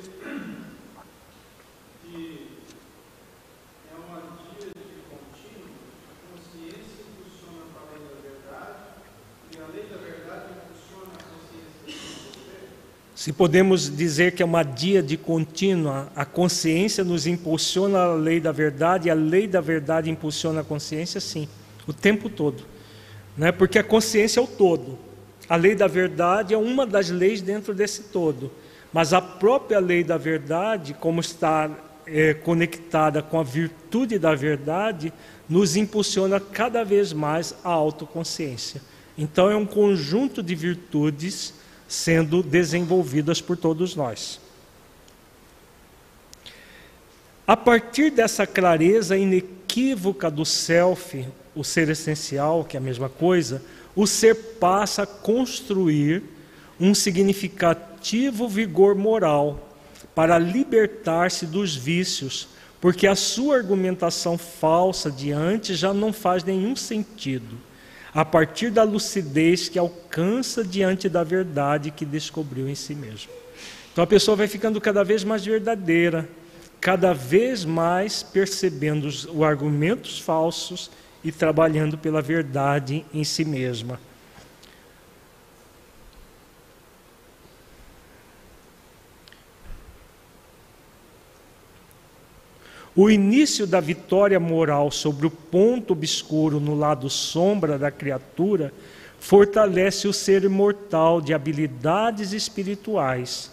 que 2.07 2.49
é 3.91 3.97
uma 4.09 4.23
dia 4.59 4.71
de 4.71 5.03
contínuo, 5.11 5.69
a 6.09 6.15
consciência 6.33 7.05
funciona 7.19 7.65
para 7.75 7.83
a 7.83 7.93
lei 7.93 8.09
da 8.09 8.17
verdade 8.25 8.79
e 9.53 9.61
a 9.61 9.67
lei 9.67 9.85
da 9.85 9.99
verdade 9.99 10.49
funciona 10.65 11.13
a 11.13 11.23
consciência 11.23 12.09
se 13.19 13.33
podemos 13.33 13.91
dizer 13.97 14.31
que 14.31 14.45
é 14.45 14.47
uma 14.47 14.63
dia 14.63 15.03
de 15.03 15.17
contínua, 15.17 16.07
a 16.15 16.25
consciência 16.25 17.03
nos 17.03 17.27
impulsiona 17.27 17.99
a 17.99 18.15
lei 18.15 18.39
da 18.39 18.53
verdade, 18.53 19.09
e 19.09 19.11
a 19.11 19.15
lei 19.15 19.49
da 19.49 19.61
verdade 19.61 20.09
impulsiona 20.09 20.61
a 20.61 20.65
consciência, 20.65 21.21
sim, 21.21 21.49
o 21.85 21.93
tempo 21.93 22.31
todo. 22.31 22.63
Né? 23.37 23.51
Porque 23.51 23.77
a 23.77 23.83
consciência 23.83 24.39
é 24.39 24.43
o 24.45 24.47
todo. 24.47 24.97
A 25.49 25.57
lei 25.57 25.75
da 25.75 25.89
verdade 25.89 26.55
é 26.55 26.57
uma 26.57 26.87
das 26.87 27.11
leis 27.11 27.43
dentro 27.43 27.75
desse 27.75 28.05
todo. 28.05 28.53
Mas 28.93 29.13
a 29.13 29.21
própria 29.21 29.81
lei 29.81 30.05
da 30.05 30.17
verdade, 30.17 30.95
como 30.95 31.21
está 31.21 31.69
é, 32.07 32.35
conectada 32.35 33.21
com 33.21 33.41
a 33.41 33.43
virtude 33.43 34.17
da 34.17 34.37
verdade, 34.37 35.13
nos 35.49 35.75
impulsiona 35.75 36.39
cada 36.39 36.85
vez 36.85 37.13
mais 37.13 37.53
a 37.65 37.71
autoconsciência. 37.71 38.81
Então 39.19 39.51
é 39.51 39.57
um 39.57 39.67
conjunto 39.67 40.41
de 40.41 40.55
virtudes 40.55 41.58
sendo 41.89 42.43
desenvolvidas 42.43 43.41
por 43.41 43.57
todos 43.57 43.97
nós. 43.97 44.39
A 47.47 47.57
partir 47.57 48.11
dessa 48.11 48.47
clareza 48.47 49.17
inequívoca 49.17 50.31
do 50.31 50.45
self, 50.45 51.27
o 51.57 51.65
ser 51.65 51.89
essencial, 51.89 52.63
que 52.63 52.77
é 52.77 52.79
a 52.79 52.83
mesma 52.83 53.09
coisa, 53.09 53.63
o 53.97 54.07
ser 54.07 54.35
passa 54.61 55.05
a 55.05 55.07
construir 55.07 56.23
um 56.79 56.95
significativo 56.95 58.47
vigor 58.47 58.95
moral 58.95 59.67
para 60.15 60.39
libertar-se 60.39 61.47
dos 61.47 61.75
vícios, 61.75 62.49
porque 62.81 63.07
a 63.07 63.17
sua 63.17 63.57
argumentação 63.57 64.37
falsa 64.37 65.11
diante 65.11 65.75
já 65.75 65.95
não 65.95 66.13
faz 66.13 66.45
nenhum 66.45 66.77
sentido 66.77 67.68
a 68.15 68.25
partir 68.25 68.71
da 68.71 68.83
lucidez 68.83 69.69
que 69.69 69.79
alcança 69.79 70.65
diante 70.65 71.09
da 71.09 71.23
verdade 71.23 71.91
que 71.91 72.05
descobriu 72.05 72.69
em 72.69 72.75
si 72.75 72.95
mesmo. 72.95 73.31
Então 73.93 74.05
a 74.05 74.07
pessoa 74.07 74.37
vai 74.37 74.47
ficando 74.47 74.81
cada 74.81 75.03
vez 75.03 75.25
mais 75.25 75.45
verdadeira, 75.45 76.29
cada 76.81 77.13
vez 77.13 77.65
mais 77.65 78.23
percebendo 78.23 79.07
os, 79.07 79.25
os 79.25 79.43
argumentos 79.43 80.19
falsos 80.19 80.91
e 81.23 81.33
trabalhando 81.33 81.99
pela 81.99 82.23
verdade 82.23 83.05
em 83.13 83.25
si 83.25 83.45
mesma. 83.45 84.01
O 93.01 93.09
início 93.09 93.65
da 93.65 93.79
vitória 93.79 94.41
moral 94.41 94.91
sobre 94.91 95.25
o 95.25 95.31
ponto 95.31 95.93
obscuro 95.93 96.59
no 96.59 96.75
lado 96.75 97.09
sombra 97.09 97.79
da 97.79 97.93
criatura 97.93 98.73
fortalece 99.21 100.09
o 100.09 100.13
ser 100.13 100.43
imortal 100.43 101.21
de 101.21 101.33
habilidades 101.33 102.33
espirituais 102.33 103.53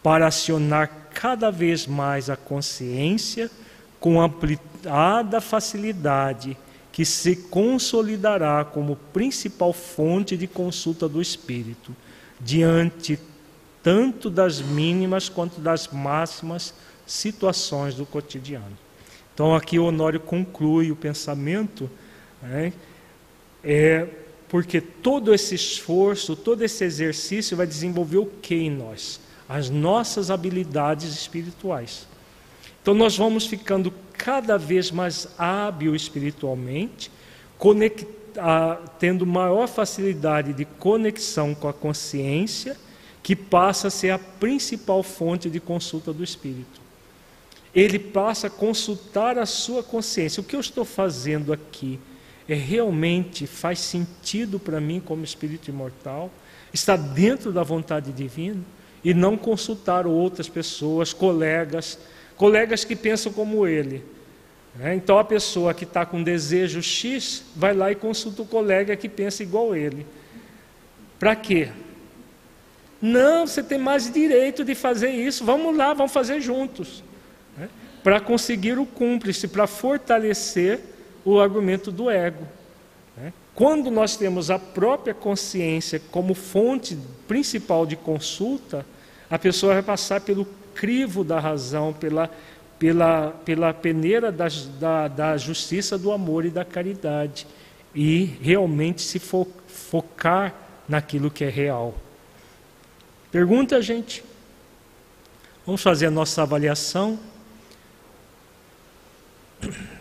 para 0.00 0.28
acionar 0.28 1.08
cada 1.12 1.50
vez 1.50 1.88
mais 1.88 2.30
a 2.30 2.36
consciência 2.36 3.50
com 3.98 4.20
ampliada 4.20 5.40
facilidade 5.40 6.56
que 6.92 7.04
se 7.04 7.34
consolidará 7.34 8.64
como 8.64 8.94
principal 9.12 9.72
fonte 9.72 10.36
de 10.36 10.46
consulta 10.46 11.08
do 11.08 11.20
espírito 11.20 11.90
diante 12.40 13.18
tanto 13.82 14.30
das 14.30 14.60
mínimas 14.60 15.28
quanto 15.28 15.60
das 15.60 15.88
máximas 15.88 16.72
situações 17.04 17.96
do 17.96 18.06
cotidiano. 18.06 18.83
Então 19.34 19.54
aqui 19.54 19.78
o 19.78 19.84
Honório 19.84 20.20
conclui 20.20 20.92
o 20.92 20.96
pensamento, 20.96 21.90
né, 22.40 22.72
é, 23.62 24.06
Porque 24.48 24.80
todo 24.80 25.34
esse 25.34 25.54
esforço, 25.54 26.36
todo 26.36 26.62
esse 26.62 26.84
exercício 26.84 27.56
vai 27.56 27.66
desenvolver 27.66 28.18
o 28.18 28.26
que 28.26 28.54
em 28.54 28.70
nós? 28.70 29.18
As 29.48 29.68
nossas 29.68 30.30
habilidades 30.30 31.12
espirituais. 31.12 32.06
Então 32.80 32.94
nós 32.94 33.16
vamos 33.16 33.46
ficando 33.46 33.92
cada 34.12 34.56
vez 34.56 34.90
mais 34.90 35.26
hábil 35.36 35.96
espiritualmente, 35.96 37.10
tendo 38.98 39.26
maior 39.26 39.66
facilidade 39.66 40.52
de 40.52 40.64
conexão 40.64 41.54
com 41.54 41.66
a 41.66 41.72
consciência, 41.72 42.76
que 43.22 43.34
passa 43.34 43.88
a 43.88 43.90
ser 43.90 44.10
a 44.10 44.18
principal 44.18 45.02
fonte 45.02 45.48
de 45.50 45.58
consulta 45.58 46.12
do 46.12 46.22
espírito. 46.22 46.83
Ele 47.74 47.98
passa 47.98 48.46
a 48.46 48.50
consultar 48.50 49.36
a 49.38 49.46
sua 49.46 49.82
consciência. 49.82 50.40
O 50.40 50.44
que 50.44 50.54
eu 50.54 50.60
estou 50.60 50.84
fazendo 50.84 51.52
aqui 51.52 51.98
é 52.48 52.54
realmente 52.54 53.46
faz 53.46 53.80
sentido 53.80 54.60
para 54.60 54.80
mim 54.80 55.00
como 55.00 55.24
espírito 55.24 55.70
imortal? 55.70 56.30
Está 56.72 56.96
dentro 56.96 57.52
da 57.52 57.62
vontade 57.62 58.12
divina? 58.12 58.60
E 59.02 59.12
não 59.12 59.36
consultar 59.36 60.06
outras 60.06 60.48
pessoas, 60.48 61.12
colegas, 61.12 61.98
colegas 62.36 62.84
que 62.84 62.96
pensam 62.96 63.32
como 63.32 63.66
ele. 63.66 64.04
É, 64.80 64.94
então 64.94 65.18
a 65.18 65.24
pessoa 65.24 65.72
que 65.72 65.84
está 65.84 66.04
com 66.04 66.22
desejo 66.22 66.82
X 66.82 67.44
vai 67.54 67.74
lá 67.74 67.92
e 67.92 67.94
consulta 67.94 68.42
o 68.42 68.46
colega 68.46 68.96
que 68.96 69.08
pensa 69.08 69.42
igual 69.42 69.74
ele. 69.74 70.06
Para 71.18 71.36
quê? 71.36 71.68
Não, 73.00 73.46
você 73.46 73.62
tem 73.62 73.78
mais 73.78 74.10
direito 74.10 74.64
de 74.64 74.74
fazer 74.74 75.10
isso. 75.10 75.44
Vamos 75.44 75.76
lá, 75.76 75.92
vamos 75.92 76.12
fazer 76.12 76.40
juntos. 76.40 77.04
Para 78.04 78.20
conseguir 78.20 78.78
o 78.78 78.86
cúmplice, 78.86 79.48
para 79.48 79.66
fortalecer 79.66 80.78
o 81.24 81.40
argumento 81.40 81.90
do 81.90 82.08
ego. 82.08 82.46
É, 83.18 83.32
quando 83.54 83.90
nós 83.90 84.16
temos 84.16 84.48
a 84.48 84.58
própria 84.58 85.14
consciência 85.14 86.00
como 86.12 86.34
fonte 86.34 86.96
principal 87.26 87.84
de 87.84 87.96
consulta, 87.96 88.86
a 89.28 89.38
pessoa 89.38 89.74
vai 89.74 89.82
passar 89.82 90.20
pelo 90.20 90.46
crivo 90.74 91.24
da 91.24 91.40
razão, 91.40 91.92
pela 91.92 92.30
pela, 92.78 93.30
pela 93.44 93.72
peneira 93.72 94.30
da, 94.30 94.48
da, 94.78 95.08
da 95.08 95.36
justiça, 95.36 95.96
do 95.96 96.12
amor 96.12 96.44
e 96.44 96.50
da 96.50 96.64
caridade, 96.64 97.46
e 97.94 98.24
realmente 98.42 99.02
se 99.02 99.18
fo, 99.18 99.46
focar 99.66 100.54
naquilo 100.88 101.30
que 101.30 101.44
é 101.44 101.48
real. 101.48 101.94
Pergunta, 103.30 103.80
gente. 103.80 104.22
Vamos 105.64 105.82
fazer 105.82 106.06
a 106.06 106.10
nossa 106.10 106.42
avaliação. 106.42 107.18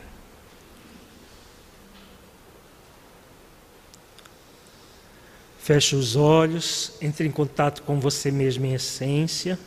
Feche 5.59 5.95
os 5.95 6.15
olhos, 6.15 6.93
entre 7.01 7.27
em 7.27 7.31
contato 7.31 7.83
com 7.83 7.99
você 7.99 8.31
mesmo 8.31 8.65
em 8.65 8.73
essência. 8.73 9.57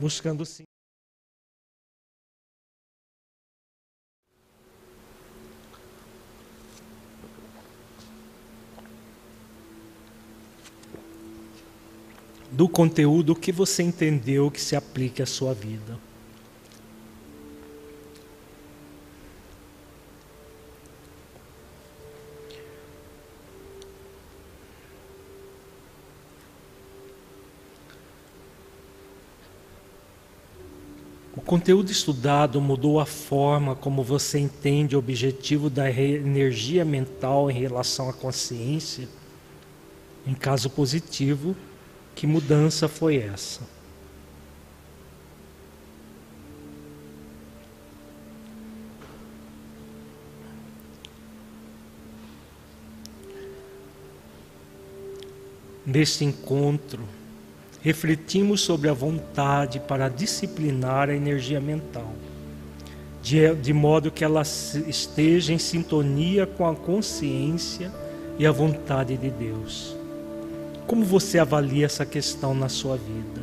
buscando 0.00 0.46
sim. 0.46 0.69
Do 12.52 12.68
conteúdo 12.68 13.36
que 13.36 13.52
você 13.52 13.82
entendeu 13.82 14.50
que 14.50 14.60
se 14.60 14.74
aplique 14.74 15.22
à 15.22 15.26
sua 15.26 15.54
vida. 15.54 15.98
O 31.36 31.40
conteúdo 31.40 31.90
estudado 31.90 32.60
mudou 32.60 32.98
a 32.98 33.06
forma 33.06 33.76
como 33.76 34.02
você 34.02 34.38
entende 34.40 34.96
o 34.96 34.98
objetivo 34.98 35.70
da 35.70 35.88
energia 35.88 36.84
mental 36.84 37.48
em 37.50 37.54
relação 37.54 38.10
à 38.10 38.12
consciência? 38.12 39.08
Em 40.26 40.34
caso 40.34 40.68
positivo, 40.68 41.56
que 42.14 42.26
mudança 42.26 42.88
foi 42.88 43.16
essa? 43.16 43.60
Neste 55.84 56.24
encontro, 56.24 57.02
refletimos 57.82 58.60
sobre 58.60 58.88
a 58.88 58.92
vontade 58.92 59.80
para 59.80 60.08
disciplinar 60.08 61.08
a 61.08 61.14
energia 61.14 61.60
mental, 61.60 62.12
de, 63.22 63.54
de 63.56 63.72
modo 63.72 64.10
que 64.10 64.22
ela 64.22 64.42
esteja 64.42 65.52
em 65.52 65.58
sintonia 65.58 66.46
com 66.46 66.68
a 66.68 66.76
consciência 66.76 67.90
e 68.38 68.46
a 68.46 68.52
vontade 68.52 69.16
de 69.16 69.30
Deus. 69.30 69.99
Como 70.86 71.04
você 71.04 71.38
avalia 71.38 71.86
essa 71.86 72.04
questão 72.04 72.54
na 72.54 72.68
sua 72.68 72.96
vida? 72.96 73.42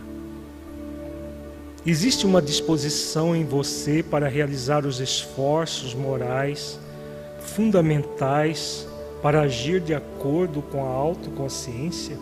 Existe 1.85 2.25
uma 2.25 2.41
disposição 2.41 3.35
em 3.35 3.45
você 3.45 4.03
para 4.03 4.27
realizar 4.27 4.85
os 4.85 4.99
esforços 4.99 5.93
morais 5.93 6.79
fundamentais 7.39 8.85
para 9.21 9.41
agir 9.41 9.79
de 9.79 9.93
acordo 9.93 10.61
com 10.61 10.85
a 10.85 10.89
autoconsciência? 10.89 12.17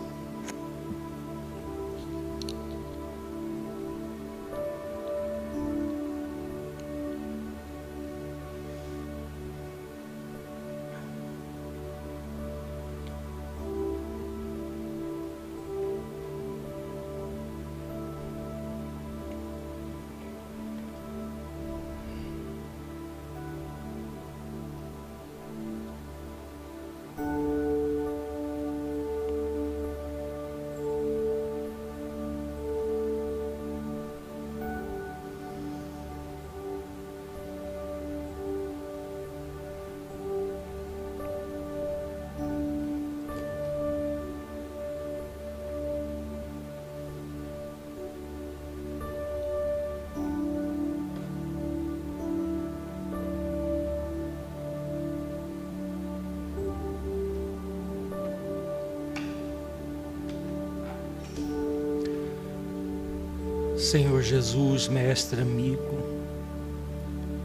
Jesus, 64.25 64.87
mestre 64.87 65.39
amigo, 65.39 65.99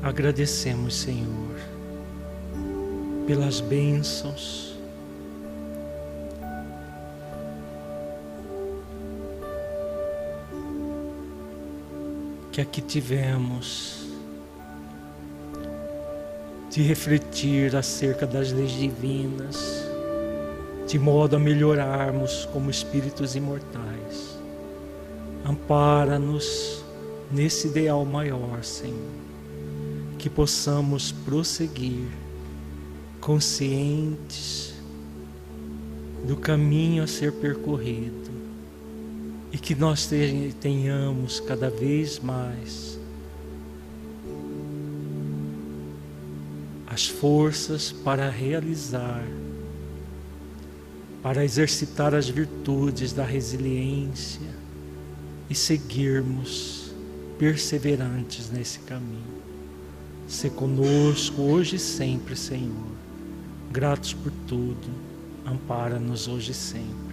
agradecemos, 0.02 0.96
Senhor, 0.96 1.54
pelas 3.26 3.60
bênçãos, 3.60 4.74
que 12.50 12.62
aqui 12.62 12.80
tivemos 12.80 14.06
de 16.70 16.82
refletir 16.82 17.76
acerca 17.76 18.26
das 18.26 18.52
leis 18.52 18.70
divinas, 18.70 19.84
de 20.86 20.98
modo 20.98 21.36
a 21.36 21.38
melhorarmos 21.38 22.46
como 22.46 22.70
espíritos 22.70 23.36
imortais. 23.36 24.39
Ampara-nos 25.50 26.84
nesse 27.28 27.66
ideal 27.66 28.04
maior, 28.04 28.62
Senhor, 28.62 29.10
que 30.16 30.30
possamos 30.30 31.10
prosseguir 31.10 32.06
conscientes 33.20 34.72
do 36.24 36.36
caminho 36.36 37.02
a 37.02 37.08
ser 37.08 37.32
percorrido 37.32 38.30
e 39.50 39.58
que 39.58 39.74
nós 39.74 40.08
tenhamos 40.60 41.40
cada 41.40 41.68
vez 41.68 42.20
mais 42.20 42.96
as 46.86 47.08
forças 47.08 47.90
para 47.90 48.30
realizar, 48.30 49.26
para 51.20 51.44
exercitar 51.44 52.14
as 52.14 52.28
virtudes 52.28 53.12
da 53.12 53.24
resiliência 53.24 54.59
e 55.50 55.54
seguirmos 55.54 56.94
perseverantes 57.36 58.50
nesse 58.50 58.78
caminho. 58.80 59.40
Se 60.28 60.48
conosco 60.48 61.42
hoje 61.42 61.74
e 61.74 61.78
sempre, 61.80 62.36
Senhor. 62.36 62.86
Gratos 63.72 64.14
por 64.14 64.30
tudo, 64.46 64.88
ampara-nos 65.44 66.28
hoje 66.28 66.52
e 66.52 66.54
sempre. 66.54 67.09